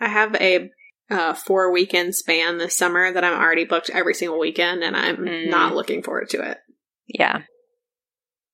I 0.00 0.08
have 0.08 0.34
a 0.36 0.70
uh, 1.10 1.34
four 1.34 1.70
weekend 1.72 2.14
span 2.14 2.58
this 2.58 2.76
summer 2.76 3.12
that 3.12 3.24
I'm 3.24 3.38
already 3.38 3.64
booked 3.64 3.90
every 3.90 4.14
single 4.14 4.38
weekend, 4.38 4.82
and 4.82 4.96
I'm 4.96 5.16
Mm. 5.16 5.50
not 5.50 5.74
looking 5.74 6.02
forward 6.02 6.30
to 6.30 6.42
it. 6.50 6.58
Yeah. 7.06 7.42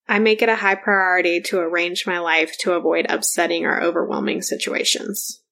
I 0.08 0.18
make 0.18 0.40
it 0.42 0.48
a 0.48 0.56
high 0.56 0.74
priority 0.74 1.40
to 1.42 1.58
arrange 1.60 2.06
my 2.06 2.18
life 2.18 2.56
to 2.60 2.72
avoid 2.72 3.06
upsetting 3.08 3.66
or 3.66 3.80
overwhelming 3.80 4.40
situations. 4.42 5.42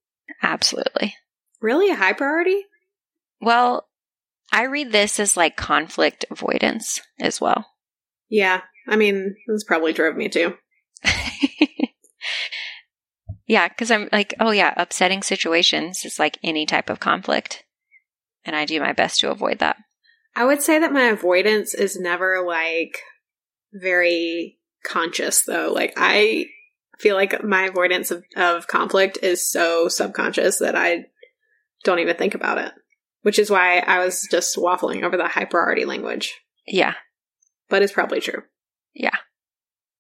Absolutely. 0.43 1.15
Really, 1.61 1.91
a 1.91 1.97
high 1.97 2.15
priority? 2.15 2.65
Well, 3.41 3.87
I 4.53 4.65
read 4.65 4.93
this 4.93 5.19
as 5.21 5.37
like 5.37 5.57
conflict 5.57 6.25
avoidance 6.31 7.01
as 7.21 7.41
well. 7.41 7.67
Yeah. 8.29 8.63
I 8.89 8.97
mean, 8.97 9.37
this 9.49 9.65
probably 9.65 9.93
drove 9.93 10.17
me 10.17 10.29
too. 10.29 10.55
yeah, 13.47 13.69
because 13.69 13.91
I'm 13.91 14.09
like, 14.13 14.35
oh 14.41 14.51
yeah, 14.51 14.75
upsetting 14.77 15.23
situations 15.23 16.05
is 16.05 16.19
like 16.19 16.39
any 16.43 16.67
type 16.67 16.89
of 16.89 17.01
conflict. 17.01 17.65
And 18.45 18.55
I 18.55 18.65
do 18.65 18.81
my 18.81 18.93
best 18.93 19.21
to 19.21 19.31
avoid 19.31 19.59
that. 19.59 19.77
I 20.37 20.45
would 20.45 20.63
say 20.63 20.79
that 20.79 20.93
my 20.93 21.05
avoidance 21.05 21.75
is 21.75 21.99
never 21.99 22.45
like 22.47 23.01
very 23.73 24.59
conscious 24.85 25.43
though. 25.43 25.73
Like 25.73 25.95
I 25.97 26.47
feel 26.99 27.17
like 27.17 27.43
my 27.43 27.65
avoidance 27.65 28.11
of, 28.11 28.25
of 28.37 28.67
conflict 28.67 29.19
is 29.23 29.51
so 29.51 29.89
subconscious 29.89 30.59
that 30.59 30.77
I 30.77 31.07
don't 31.85 31.99
even 31.99 32.17
think 32.17 32.35
about 32.35 32.59
it. 32.59 32.73
Which 33.27 33.41
is 33.41 33.51
why 33.51 33.79
I 33.81 33.99
was 34.05 34.29
just 34.31 34.55
waffling 34.57 35.03
over 35.03 35.17
the 35.17 35.27
high 35.27 35.47
priority 35.47 35.85
language. 35.85 36.33
Yeah, 36.65 36.95
But 37.69 37.83
it's 37.83 37.93
probably 37.93 38.21
true. 38.21 38.45
Yeah. 38.95 39.17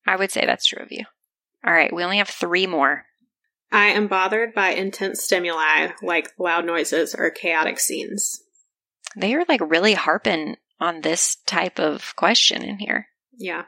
I 0.07 0.15
would 0.15 0.31
say 0.31 0.47
that's 0.47 0.65
true 0.65 0.81
of 0.81 0.93
you. 0.93 1.07
All 1.67 1.73
right, 1.73 1.93
we 1.93 2.05
only 2.05 2.19
have 2.19 2.29
three 2.29 2.69
more. 2.69 3.05
I 3.73 3.87
am 3.87 4.07
bothered 4.07 4.55
by 4.55 4.69
intense 4.69 5.25
stimuli 5.25 5.89
like 6.05 6.29
loud 6.39 6.67
noises 6.67 7.17
or 7.17 7.29
chaotic 7.31 7.81
scenes. 7.81 8.41
They 9.17 9.35
are 9.35 9.45
like 9.49 9.61
really 9.61 9.95
harping 9.95 10.55
on 10.79 11.01
this 11.01 11.35
type 11.47 11.81
of 11.81 12.15
question 12.15 12.62
in 12.62 12.79
here 12.79 13.09
Yeah. 13.37 13.65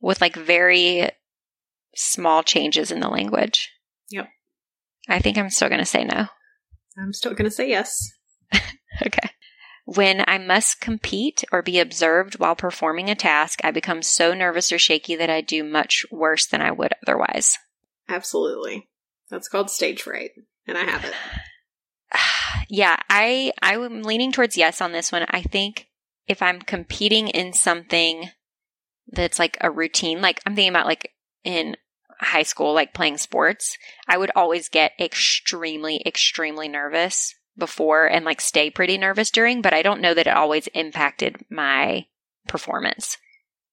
with 0.00 0.20
like 0.20 0.36
very 0.36 1.10
small 1.96 2.44
changes 2.44 2.92
in 2.92 3.00
the 3.00 3.08
language. 3.08 3.72
Yep. 4.10 4.28
I 5.08 5.18
think 5.18 5.36
I'm 5.36 5.50
still 5.50 5.68
going 5.68 5.80
to 5.80 5.84
say 5.84 6.04
no. 6.04 6.26
I'm 6.96 7.12
still 7.12 7.32
going 7.34 7.50
to 7.50 7.56
say 7.56 7.68
yes. 7.68 8.12
Okay. 9.06 9.30
When 9.86 10.22
I 10.28 10.38
must 10.38 10.80
compete 10.80 11.42
or 11.50 11.62
be 11.62 11.80
observed 11.80 12.38
while 12.38 12.54
performing 12.54 13.10
a 13.10 13.16
task, 13.16 13.60
I 13.64 13.72
become 13.72 14.02
so 14.02 14.34
nervous 14.34 14.70
or 14.70 14.78
shaky 14.78 15.16
that 15.16 15.30
I 15.30 15.40
do 15.40 15.64
much 15.64 16.06
worse 16.12 16.46
than 16.46 16.60
I 16.62 16.70
would 16.70 16.92
otherwise. 17.04 17.58
Absolutely. 18.08 18.88
That's 19.30 19.48
called 19.48 19.70
stage 19.70 20.02
fright. 20.02 20.30
And 20.66 20.78
I 20.78 20.84
have 20.84 21.04
it. 21.04 21.14
yeah, 22.68 22.96
I 23.08 23.52
I'm 23.62 24.02
leaning 24.02 24.30
towards 24.32 24.56
yes 24.56 24.80
on 24.80 24.92
this 24.92 25.10
one. 25.10 25.24
I 25.28 25.42
think 25.42 25.88
if 26.28 26.42
I'm 26.42 26.60
competing 26.60 27.28
in 27.28 27.52
something 27.52 28.30
that's 29.08 29.38
like 29.38 29.56
a 29.60 29.70
routine, 29.70 30.20
like 30.20 30.40
I'm 30.46 30.54
thinking 30.54 30.70
about 30.70 30.86
like 30.86 31.10
in 31.42 31.76
high 32.20 32.42
school, 32.42 32.74
like 32.74 32.94
playing 32.94 33.18
sports, 33.18 33.76
I 34.06 34.18
would 34.18 34.30
always 34.36 34.68
get 34.68 34.92
extremely, 35.00 36.02
extremely 36.06 36.68
nervous 36.68 37.34
before 37.56 38.06
and 38.06 38.24
like 38.24 38.40
stay 38.40 38.70
pretty 38.70 38.98
nervous 38.98 39.30
during, 39.30 39.62
but 39.62 39.74
I 39.74 39.82
don't 39.82 40.00
know 40.00 40.14
that 40.14 40.26
it 40.26 40.36
always 40.36 40.68
impacted 40.68 41.44
my 41.50 42.06
performance. 42.48 43.16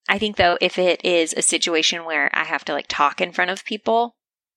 I 0.09 0.17
think 0.17 0.37
though, 0.37 0.57
if 0.61 0.77
it 0.77 1.03
is 1.03 1.33
a 1.33 1.41
situation 1.41 2.05
where 2.05 2.29
I 2.33 2.43
have 2.43 2.65
to 2.65 2.73
like 2.73 2.87
talk 2.87 3.21
in 3.21 3.31
front 3.31 3.51
of 3.51 3.65
people, 3.65 4.15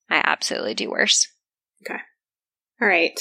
I 0.08 0.22
absolutely 0.24 0.74
do 0.74 0.90
worse. 0.90 1.26
Okay. 1.84 2.00
All 2.80 2.88
right. 2.88 3.18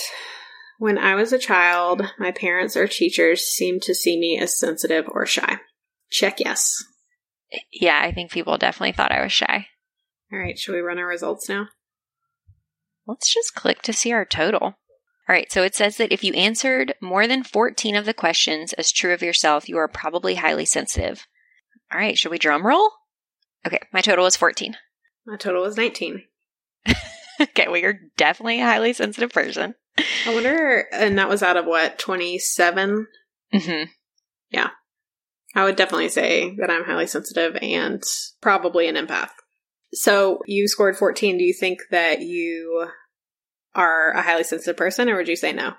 When 0.78 0.98
I 0.98 1.16
was 1.16 1.34
a 1.34 1.40
child, 1.40 2.04
my 2.18 2.32
parents 2.32 2.78
or 2.78 2.88
teachers 2.88 3.42
seemed 3.42 3.82
to 3.84 3.96
see 3.96 4.18
me 4.18 4.40
as 4.40 4.58
sensitive 4.58 5.06
or 5.10 5.26
shy. 5.26 5.60
Check 6.10 6.40
yes. 6.40 6.84
Yeah, 7.72 8.00
I 8.02 8.12
think 8.12 8.32
people 8.32 8.58
definitely 8.58 8.94
thought 8.94 9.12
I 9.12 9.24
was 9.24 9.32
shy. 9.32 9.68
All 10.32 10.40
right, 10.40 10.58
should 10.58 10.76
we 10.76 10.82
run 10.82 11.00
our 11.00 11.08
results 11.08 11.50
now? 11.50 11.68
Let's 13.08 13.34
just 13.34 13.56
click 13.56 13.82
to 13.84 13.94
see 13.94 14.12
our 14.12 14.26
total. 14.26 14.76
All 15.30 15.36
right, 15.36 15.52
so 15.52 15.62
it 15.62 15.76
says 15.76 15.98
that 15.98 16.12
if 16.12 16.24
you 16.24 16.34
answered 16.34 16.96
more 17.04 17.28
than 17.28 17.44
14 17.44 17.96
of 17.96 18.06
the 18.06 18.16
questions 18.16 18.74
as 18.74 18.92
true 18.92 19.14
of 19.14 19.22
yourself, 19.22 19.70
you 19.70 19.78
are 19.78 19.88
probably 19.88 20.34
highly 20.34 20.66
sensitive. 20.66 21.28
All 21.94 22.00
right, 22.00 22.18
should 22.18 22.32
we 22.32 22.40
drum 22.40 22.66
roll? 22.66 22.90
Okay, 23.68 23.78
my 23.94 24.02
total 24.02 24.26
was 24.26 24.36
14. 24.36 24.76
My 25.28 25.38
total 25.38 25.62
was 25.62 25.78
19. 25.78 26.24
okay, 27.40 27.68
well, 27.68 27.78
you're 27.78 28.00
definitely 28.18 28.60
a 28.62 28.66
highly 28.66 28.94
sensitive 28.94 29.32
person. 29.32 29.76
I 30.26 30.34
wonder, 30.34 30.88
and 30.92 31.20
that 31.20 31.30
was 31.30 31.44
out 31.44 31.58
of 31.58 31.66
what, 31.68 32.00
27? 32.00 33.06
hmm 33.54 33.84
Yeah. 34.50 34.70
I 35.54 35.64
would 35.66 35.76
definitely 35.76 36.10
say 36.10 36.56
that 36.56 36.72
I'm 36.72 36.86
highly 36.86 37.06
sensitive 37.06 37.56
and 37.62 38.02
probably 38.42 38.88
an 38.88 38.96
empath. 38.96 39.30
So 39.94 40.40
you 40.48 40.68
scored 40.68 40.98
14. 40.98 41.38
Do 41.38 41.44
you 41.44 41.54
think 41.54 41.82
that 41.92 42.22
you 42.22 42.88
are 43.76 44.12
a 44.12 44.22
highly 44.22 44.44
sensitive 44.44 44.78
person, 44.78 45.10
or 45.10 45.16
would 45.16 45.28
you 45.28 45.36
say 45.36 45.54
no? 45.54 45.74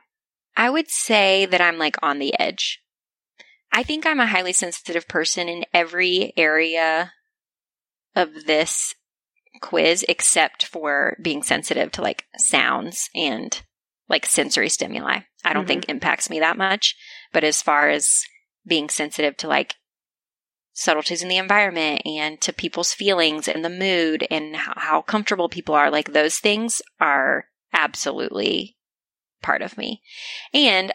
I 0.57 0.71
would 0.71 0.91
say 0.91 1.47
that 1.47 1.61
I'm 1.61 1.79
like 1.79 1.97
on 2.03 2.19
the 2.19 2.39
edge. 2.39 2.81
I 3.73 3.83
think 3.83 4.05
I'm 4.05 4.21
a 4.21 4.27
highly 4.27 4.53
sensitive 4.53 5.07
person 5.07 5.49
in 5.49 5.65
every 5.73 6.33
area 6.37 7.13
of 8.17 8.47
this 8.47 8.95
quiz 9.61 10.05
except 10.09 10.65
for 10.65 11.17
being 11.23 11.43
sensitive 11.43 11.93
to 11.93 12.03
like 12.03 12.25
sounds 12.37 13.09
and 13.15 13.63
like 14.09 14.27
sensory 14.27 14.69
stimuli. 14.69 15.21
I 15.45 15.53
don't 15.53 15.65
Mhm. 15.65 15.69
think 15.69 15.89
impacts 15.89 16.29
me 16.29 16.41
that 16.41 16.57
much. 16.57 16.97
But 17.33 17.45
as 17.45 17.63
far 17.63 17.89
as 17.89 18.25
being 18.67 18.89
sensitive 18.89 19.37
to 19.39 19.49
like 19.49 19.77
subtleties 20.73 21.23
in 21.23 21.29
the 21.29 21.37
environment 21.37 22.03
and 22.05 22.41
to 22.41 22.53
people's 22.53 22.93
feelings 22.93 23.47
and 23.47 23.65
the 23.65 23.71
mood 23.71 24.27
and 24.31 24.57
how, 24.57 24.73
how 24.77 25.03
comfortable 25.03 25.49
people 25.49 25.75
are, 25.75 25.91
like 25.91 26.13
those 26.13 26.39
things 26.39 26.83
are 27.01 27.47
absolutely 27.73 28.77
part 29.43 29.63
of 29.63 29.79
me. 29.79 30.03
And 30.53 30.93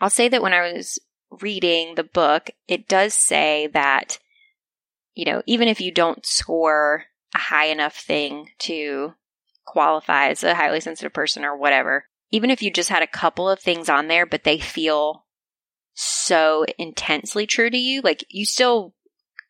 I'll 0.00 0.10
say 0.10 0.28
that 0.28 0.42
when 0.42 0.52
I 0.52 0.72
was 0.72 0.98
reading 1.40 1.94
the 1.94 2.04
book, 2.04 2.50
it 2.68 2.88
does 2.88 3.14
say 3.14 3.68
that, 3.68 4.18
you 5.14 5.24
know, 5.24 5.42
even 5.46 5.68
if 5.68 5.80
you 5.80 5.92
don't 5.92 6.26
score 6.26 7.04
a 7.34 7.38
high 7.38 7.66
enough 7.66 7.96
thing 7.96 8.50
to 8.60 9.14
qualify 9.64 10.28
as 10.28 10.42
a 10.42 10.54
highly 10.54 10.80
sensitive 10.80 11.12
person 11.12 11.44
or 11.44 11.56
whatever, 11.56 12.06
even 12.30 12.50
if 12.50 12.62
you 12.62 12.70
just 12.70 12.90
had 12.90 13.02
a 13.02 13.06
couple 13.06 13.48
of 13.48 13.60
things 13.60 13.88
on 13.88 14.08
there, 14.08 14.26
but 14.26 14.44
they 14.44 14.58
feel 14.58 15.24
so 15.94 16.64
intensely 16.78 17.46
true 17.46 17.70
to 17.70 17.78
you, 17.78 18.00
like 18.02 18.24
you 18.28 18.44
still 18.44 18.94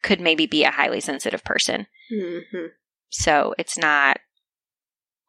could 0.03 0.21
maybe 0.21 0.47
be 0.47 0.65
a 0.65 0.71
highly 0.71 1.01
sensitive 1.01 1.43
person. 1.43 1.87
hmm 2.11 2.67
So 3.09 3.55
it's 3.59 3.79
not 3.79 4.19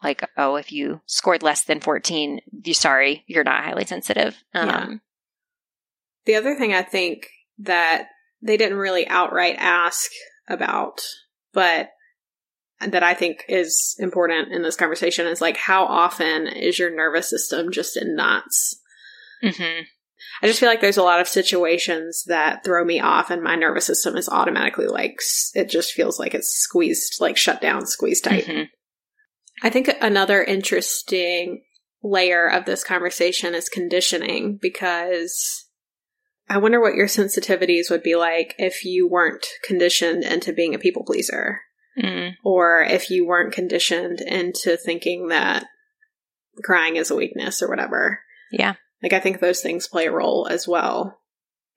like, 0.04 0.28
oh, 0.38 0.56
if 0.56 0.72
you 0.72 1.02
scored 1.06 1.44
less 1.44 1.64
than 1.64 1.80
14, 1.80 2.42
you 2.64 2.74
sorry, 2.74 3.24
you're 3.28 3.44
not 3.44 3.64
highly 3.64 3.86
sensitive. 3.86 4.44
Um, 4.54 4.68
Yeah. 4.68 4.88
The 6.26 6.36
other 6.36 6.56
thing 6.56 6.74
I 6.74 6.82
think 6.82 7.30
that 7.60 8.08
they 8.42 8.58
didn't 8.58 8.78
really 8.78 9.08
outright 9.08 9.56
ask 9.58 10.10
about, 10.48 11.02
but 11.54 11.92
that 12.80 13.04
I 13.04 13.14
think 13.14 13.46
is 13.48 13.96
important 14.00 14.52
in 14.52 14.62
this 14.62 14.76
conversation 14.76 15.28
is 15.28 15.40
like 15.42 15.56
how 15.58 15.86
often 15.86 16.48
is 16.48 16.78
your 16.78 16.94
nervous 16.94 17.30
system 17.30 17.72
just 17.72 17.96
in 17.98 18.16
knots? 18.16 18.80
mhm. 19.44 19.86
I 20.42 20.48
just 20.48 20.60
feel 20.60 20.68
like 20.68 20.82
there's 20.82 20.98
a 20.98 21.04
lot 21.04 21.22
of 21.22 21.28
situations 21.28 22.24
that 22.28 22.64
throw 22.66 22.84
me 22.84 23.00
off, 23.00 23.30
and 23.30 23.42
my 23.44 23.56
nervous 23.56 23.86
system 23.86 24.18
is 24.18 24.28
automatically 24.28 24.88
like, 24.88 25.20
it 25.54 25.70
just 25.70 25.94
feels 25.94 26.20
like 26.20 26.34
it's 26.34 26.50
squeezed, 26.52 27.22
like 27.22 27.38
shut 27.38 27.62
down, 27.62 27.86
squeezed 27.86 28.24
tight. 28.26 28.46
Mhm. 28.46 28.70
I 29.62 29.70
think 29.70 29.90
another 30.02 30.44
interesting 30.44 31.64
layer 32.04 32.48
of 32.48 32.66
this 32.66 32.84
conversation 32.84 33.56
is 33.56 33.70
conditioning 33.70 34.60
because 34.62 35.66
I 36.48 36.58
wonder 36.58 36.80
what 36.80 36.96
your 36.96 37.08
sensitivities 37.08 37.90
would 37.90 38.04
be 38.04 38.16
like 38.16 38.54
if 38.58 38.86
you 38.86 39.08
weren't 39.10 39.46
conditioned 39.64 40.24
into 40.24 40.54
being 40.54 40.76
a 40.76 40.80
people 40.80 41.04
pleaser 41.04 41.62
Mm. 41.98 42.34
or 42.44 42.82
if 42.82 43.10
you 43.10 43.26
weren't 43.26 43.54
conditioned 43.54 44.20
into 44.20 44.76
thinking 44.76 45.30
that 45.30 45.66
crying 46.62 46.98
is 46.98 47.10
a 47.10 47.16
weakness 47.16 47.62
or 47.62 47.70
whatever. 47.70 48.20
Yeah. 48.52 48.76
Like, 49.02 49.14
I 49.14 49.20
think 49.22 49.40
those 49.40 49.62
things 49.62 49.88
play 49.88 50.08
a 50.08 50.12
role 50.12 50.46
as 50.50 50.68
well. 50.68 51.22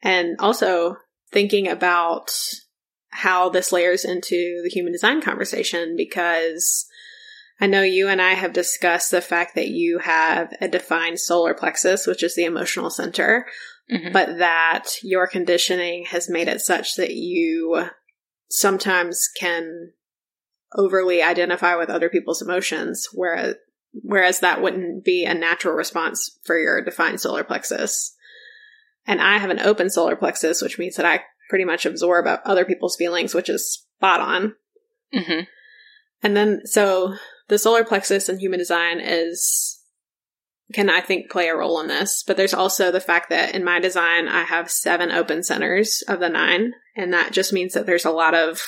And 0.03 0.37
also 0.41 0.97
thinking 1.33 1.69
about 1.69 2.33
how 3.11 3.49
this 3.49 3.71
layers 3.71 4.05
into 4.05 4.61
the 4.65 4.71
human 4.71 4.93
design 4.93 5.21
conversation 5.21 5.95
because 5.97 6.87
I 7.61 7.67
know 7.67 7.83
you 7.83 8.09
and 8.09 8.23
I 8.23 8.35
have 8.35 8.53
discussed 8.53 9.11
the 9.11 9.21
fact 9.21 9.55
that 9.57 9.69
you 9.69 9.99
have 9.99 10.55
a 10.61 10.69
defined 10.69 11.19
solar 11.19 11.55
plexus, 11.55 12.07
which 12.07 12.23
is 12.23 12.35
the 12.35 12.45
emotional 12.45 12.91
center, 12.91 13.47
Mhm. 13.91 14.13
but 14.13 14.39
that 14.39 14.89
your 15.03 15.27
conditioning 15.27 16.05
has 16.07 16.29
made 16.29 16.47
it 16.49 16.61
such 16.61 16.95
that 16.97 17.15
you 17.15 17.89
sometimes 18.49 19.29
can 19.29 19.93
overly 20.75 21.23
identify 21.23 21.75
with 21.75 21.91
other 21.91 22.09
people's 22.09 22.43
emotions, 22.43 23.09
whereas 23.13 23.57
whereas 24.03 24.41
that 24.41 24.61
wouldn't 24.61 25.03
be 25.03 25.25
a 25.25 25.33
natural 25.35 25.75
response 25.75 26.39
for 26.45 26.59
your 26.59 26.83
defined 26.85 27.21
solar 27.21 27.43
plexus. 27.43 28.15
And 29.07 29.21
I 29.21 29.39
have 29.39 29.49
an 29.51 29.59
open 29.61 29.89
solar 29.89 30.15
plexus, 30.15 30.61
which 30.61 30.79
means 30.79 30.97
that 30.97 31.07
I 31.07 31.25
pretty 31.49 31.65
much 31.65 31.87
absorb 31.87 32.27
other 32.45 32.67
people's 32.67 32.97
feelings, 32.97 33.35
which 33.35 33.49
is 33.49 33.73
spot 33.73 34.21
on. 34.21 34.55
Mhm. 35.15 35.47
And 36.23 36.37
then, 36.37 36.67
so 36.67 37.15
the 37.49 37.59
solar 37.59 37.85
plexus 37.85 38.29
in 38.29 38.39
human 38.39 38.59
design 38.59 39.01
is, 39.01 39.81
can 40.73 40.91
I 40.91 41.01
think 41.01 41.31
play 41.31 41.49
a 41.49 41.57
role 41.57 41.81
in 41.81 41.89
this, 41.89 42.23
but 42.27 42.37
there's 42.37 42.55
also 42.55 42.91
the 42.91 43.01
fact 43.01 43.31
that 43.31 43.55
in 43.55 43.65
my 43.65 43.81
design, 43.81 44.29
I 44.29 44.45
have 44.45 44.71
seven 44.71 45.11
open 45.11 45.43
centers 45.43 46.03
of 46.07 46.21
the 46.21 46.29
nine. 46.29 46.75
And 46.95 47.13
that 47.13 47.33
just 47.33 47.53
means 47.53 47.73
that 47.75 47.87
there's 47.87 48.05
a 48.05 48.11
lot 48.11 48.35
of 48.35 48.61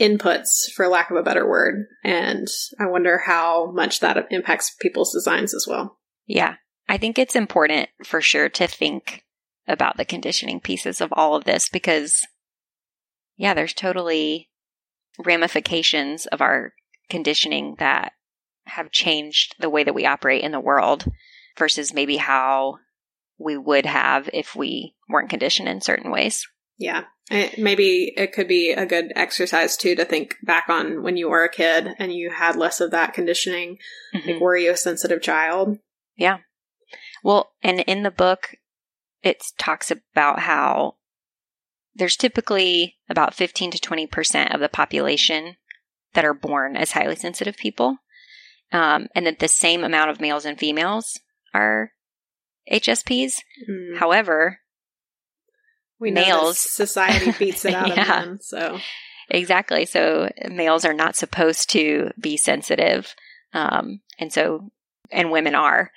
inputs, 0.00 0.72
for 0.74 0.88
lack 0.88 1.10
of 1.10 1.16
a 1.18 1.22
better 1.22 1.46
word. 1.46 1.84
And 2.02 2.48
I 2.78 2.86
wonder 2.86 3.18
how 3.18 3.70
much 3.70 4.00
that 4.00 4.28
impacts 4.30 4.74
people's 4.80 5.12
designs 5.12 5.52
as 5.54 5.66
well. 5.68 5.98
Yeah. 6.26 6.54
I 6.88 6.96
think 6.96 7.18
it's 7.18 7.36
important 7.36 7.90
for 8.04 8.22
sure 8.22 8.48
to 8.48 8.66
think 8.66 9.24
about 9.68 9.98
the 9.98 10.06
conditioning 10.06 10.58
pieces 10.58 11.00
of 11.02 11.12
all 11.12 11.36
of 11.36 11.44
this 11.44 11.68
because, 11.68 12.26
yeah, 13.36 13.52
there's 13.52 13.74
totally 13.74 14.48
ramifications 15.18 16.26
of 16.26 16.40
our 16.40 16.72
conditioning 17.10 17.76
that 17.78 18.12
have 18.64 18.90
changed 18.90 19.56
the 19.58 19.70
way 19.70 19.84
that 19.84 19.94
we 19.94 20.06
operate 20.06 20.42
in 20.42 20.52
the 20.52 20.60
world 20.60 21.04
versus 21.58 21.92
maybe 21.92 22.16
how 22.16 22.76
we 23.38 23.56
would 23.56 23.86
have 23.86 24.28
if 24.32 24.54
we 24.54 24.94
weren't 25.08 25.30
conditioned 25.30 25.68
in 25.68 25.80
certain 25.80 26.10
ways. 26.10 26.46
Yeah. 26.78 27.04
Eh, 27.30 27.50
Maybe 27.58 28.12
it 28.16 28.32
could 28.32 28.48
be 28.48 28.70
a 28.72 28.86
good 28.86 29.12
exercise 29.14 29.76
too 29.76 29.94
to 29.96 30.04
think 30.04 30.36
back 30.42 30.64
on 30.68 31.02
when 31.02 31.16
you 31.16 31.28
were 31.28 31.44
a 31.44 31.50
kid 31.50 31.94
and 31.98 32.12
you 32.12 32.30
had 32.30 32.56
less 32.56 32.80
of 32.80 32.90
that 32.92 33.12
conditioning. 33.12 33.78
Mhm. 34.14 34.26
Like, 34.26 34.40
were 34.40 34.56
you 34.56 34.72
a 34.72 34.76
sensitive 34.76 35.20
child? 35.22 35.78
Yeah. 36.16 36.38
Well, 37.22 37.52
and 37.62 37.80
in 37.80 38.02
the 38.02 38.10
book, 38.10 38.56
it 39.22 39.42
talks 39.58 39.90
about 39.90 40.40
how 40.40 40.96
there's 41.94 42.16
typically 42.16 42.96
about 43.08 43.34
15 43.34 43.70
to 43.72 43.78
20% 43.78 44.54
of 44.54 44.60
the 44.60 44.68
population 44.68 45.56
that 46.14 46.24
are 46.24 46.34
born 46.34 46.76
as 46.76 46.92
highly 46.92 47.16
sensitive 47.16 47.56
people. 47.56 47.98
Um, 48.72 49.08
and 49.16 49.26
that 49.26 49.40
the 49.40 49.48
same 49.48 49.82
amount 49.82 50.10
of 50.10 50.20
males 50.20 50.44
and 50.44 50.58
females 50.58 51.18
are 51.52 51.90
HSPs. 52.70 53.34
Mm. 53.68 53.98
However, 53.98 54.60
we 55.98 56.10
know 56.12 56.22
males- 56.22 56.58
society 56.60 57.32
beats 57.38 57.64
it 57.64 57.74
out 57.74 57.88
Yeah. 57.88 58.02
of 58.22 58.26
men. 58.28 58.38
So 58.40 58.78
exactly. 59.28 59.86
So 59.86 60.30
males 60.48 60.84
are 60.84 60.94
not 60.94 61.16
supposed 61.16 61.70
to 61.70 62.10
be 62.18 62.36
sensitive. 62.36 63.14
Um, 63.52 64.00
and 64.18 64.32
so, 64.32 64.70
and 65.10 65.30
women 65.32 65.54
are. 65.56 65.90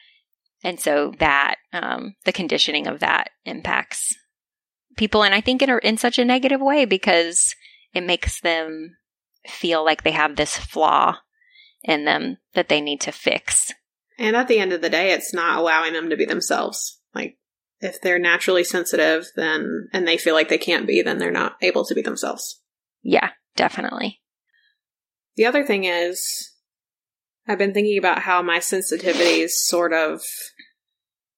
And 0.63 0.79
so 0.79 1.13
that, 1.19 1.55
um, 1.73 2.15
the 2.25 2.31
conditioning 2.31 2.87
of 2.87 3.01
that 3.01 3.29
impacts 3.45 4.15
people. 4.97 5.23
And 5.23 5.35
I 5.35 5.41
think 5.41 5.61
in, 5.61 5.69
a, 5.69 5.77
in 5.77 5.97
such 5.97 6.17
a 6.17 6.25
negative 6.25 6.61
way 6.61 6.85
because 6.85 7.53
it 7.93 8.01
makes 8.01 8.41
them 8.41 8.95
feel 9.47 9.83
like 9.83 10.03
they 10.03 10.11
have 10.11 10.35
this 10.35 10.57
flaw 10.57 11.17
in 11.83 12.05
them 12.05 12.37
that 12.53 12.69
they 12.69 12.81
need 12.81 13.01
to 13.01 13.11
fix. 13.11 13.73
And 14.17 14.35
at 14.35 14.47
the 14.47 14.59
end 14.59 14.73
of 14.73 14.81
the 14.81 14.89
day, 14.89 15.11
it's 15.11 15.33
not 15.33 15.57
allowing 15.57 15.93
them 15.93 16.09
to 16.09 16.17
be 16.17 16.25
themselves. 16.25 16.99
Like, 17.13 17.37
if 17.79 17.99
they're 18.01 18.19
naturally 18.19 18.63
sensitive, 18.63 19.27
then, 19.35 19.89
and 19.91 20.07
they 20.07 20.17
feel 20.17 20.33
like 20.33 20.49
they 20.49 20.57
can't 20.57 20.87
be, 20.87 21.01
then 21.01 21.17
they're 21.17 21.31
not 21.31 21.57
able 21.61 21.83
to 21.85 21.95
be 21.95 22.01
themselves. 22.01 22.61
Yeah, 23.01 23.31
definitely. 23.55 24.21
The 25.35 25.45
other 25.45 25.65
thing 25.65 25.83
is, 25.83 26.51
I've 27.47 27.57
been 27.57 27.73
thinking 27.73 27.97
about 27.97 28.19
how 28.19 28.41
my 28.41 28.59
sensitivities 28.59 29.49
sort 29.49 29.91
of 29.91 30.21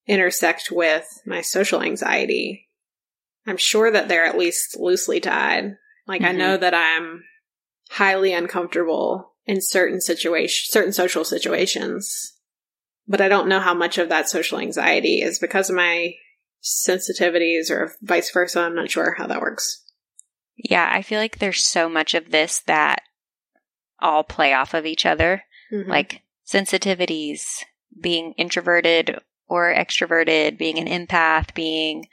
intersect 0.06 0.70
with 0.72 1.08
my 1.26 1.42
social 1.42 1.82
anxiety. 1.82 2.70
I'm 3.48 3.58
sure 3.58 3.90
that 3.90 4.08
they're 4.08 4.26
at 4.26 4.38
least 4.38 4.78
loosely 4.78 5.20
tied. 5.20 5.78
Like, 6.08 6.24
I 6.24 6.32
Mhm. 6.32 6.38
know 6.38 6.58
that 6.58 6.76
I'm 6.76 7.24
highly 7.90 8.34
uncomfortable 8.34 9.34
in 9.46 9.62
certain 9.62 10.02
situations, 10.02 10.70
certain 10.72 10.94
social 10.94 11.24
situations, 11.24 12.34
but 13.08 13.22
I 13.22 13.28
don't 13.30 13.48
know 13.48 13.60
how 13.60 13.74
much 13.74 13.98
of 13.98 14.10
that 14.10 14.30
social 14.30 14.60
anxiety 14.60 15.22
is 15.22 15.40
because 15.40 15.70
of 15.70 15.76
my 15.76 16.14
sensitivities 16.64 17.70
or 17.70 17.94
vice 18.02 18.32
versa. 18.32 18.62
I'm 18.62 18.76
not 18.76 18.90
sure 18.90 19.14
how 19.18 19.28
that 19.28 19.42
works. 19.42 19.84
Yeah, 20.58 20.90
I 20.92 21.02
feel 21.02 21.20
like 21.20 21.38
there's 21.38 21.64
so 21.64 21.88
much 21.90 22.14
of 22.14 22.32
this 22.32 22.60
that 22.62 23.02
all 24.00 24.24
play 24.24 24.54
off 24.54 24.74
of 24.74 24.86
each 24.86 25.06
other. 25.06 25.44
Mhm. 25.72 25.88
like 25.88 26.22
sensitivities, 26.46 27.64
being 28.00 28.34
introverted 28.34 29.20
or 29.48 29.74
extroverted, 29.74 30.58
being 30.60 30.78
an 30.78 31.08
empath, 31.08 31.54
being 31.56 32.08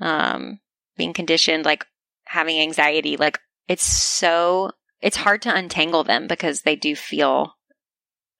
um 0.00 0.60
being 0.96 1.12
conditioned 1.12 1.64
like 1.66 1.86
having 2.24 2.58
anxiety, 2.58 3.16
like 3.18 3.38
it's 3.68 3.82
so 3.84 4.70
it's 5.00 5.16
hard 5.16 5.42
to 5.42 5.54
untangle 5.54 6.04
them 6.04 6.26
because 6.26 6.62
they 6.62 6.76
do 6.76 6.96
feel 6.96 7.54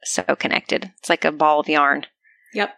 so 0.05 0.23
connected. 0.23 0.93
It's 0.99 1.09
like 1.09 1.25
a 1.25 1.33
ball 1.33 1.61
of 1.61 1.69
yarn. 1.69 2.07
Yep. 2.55 2.75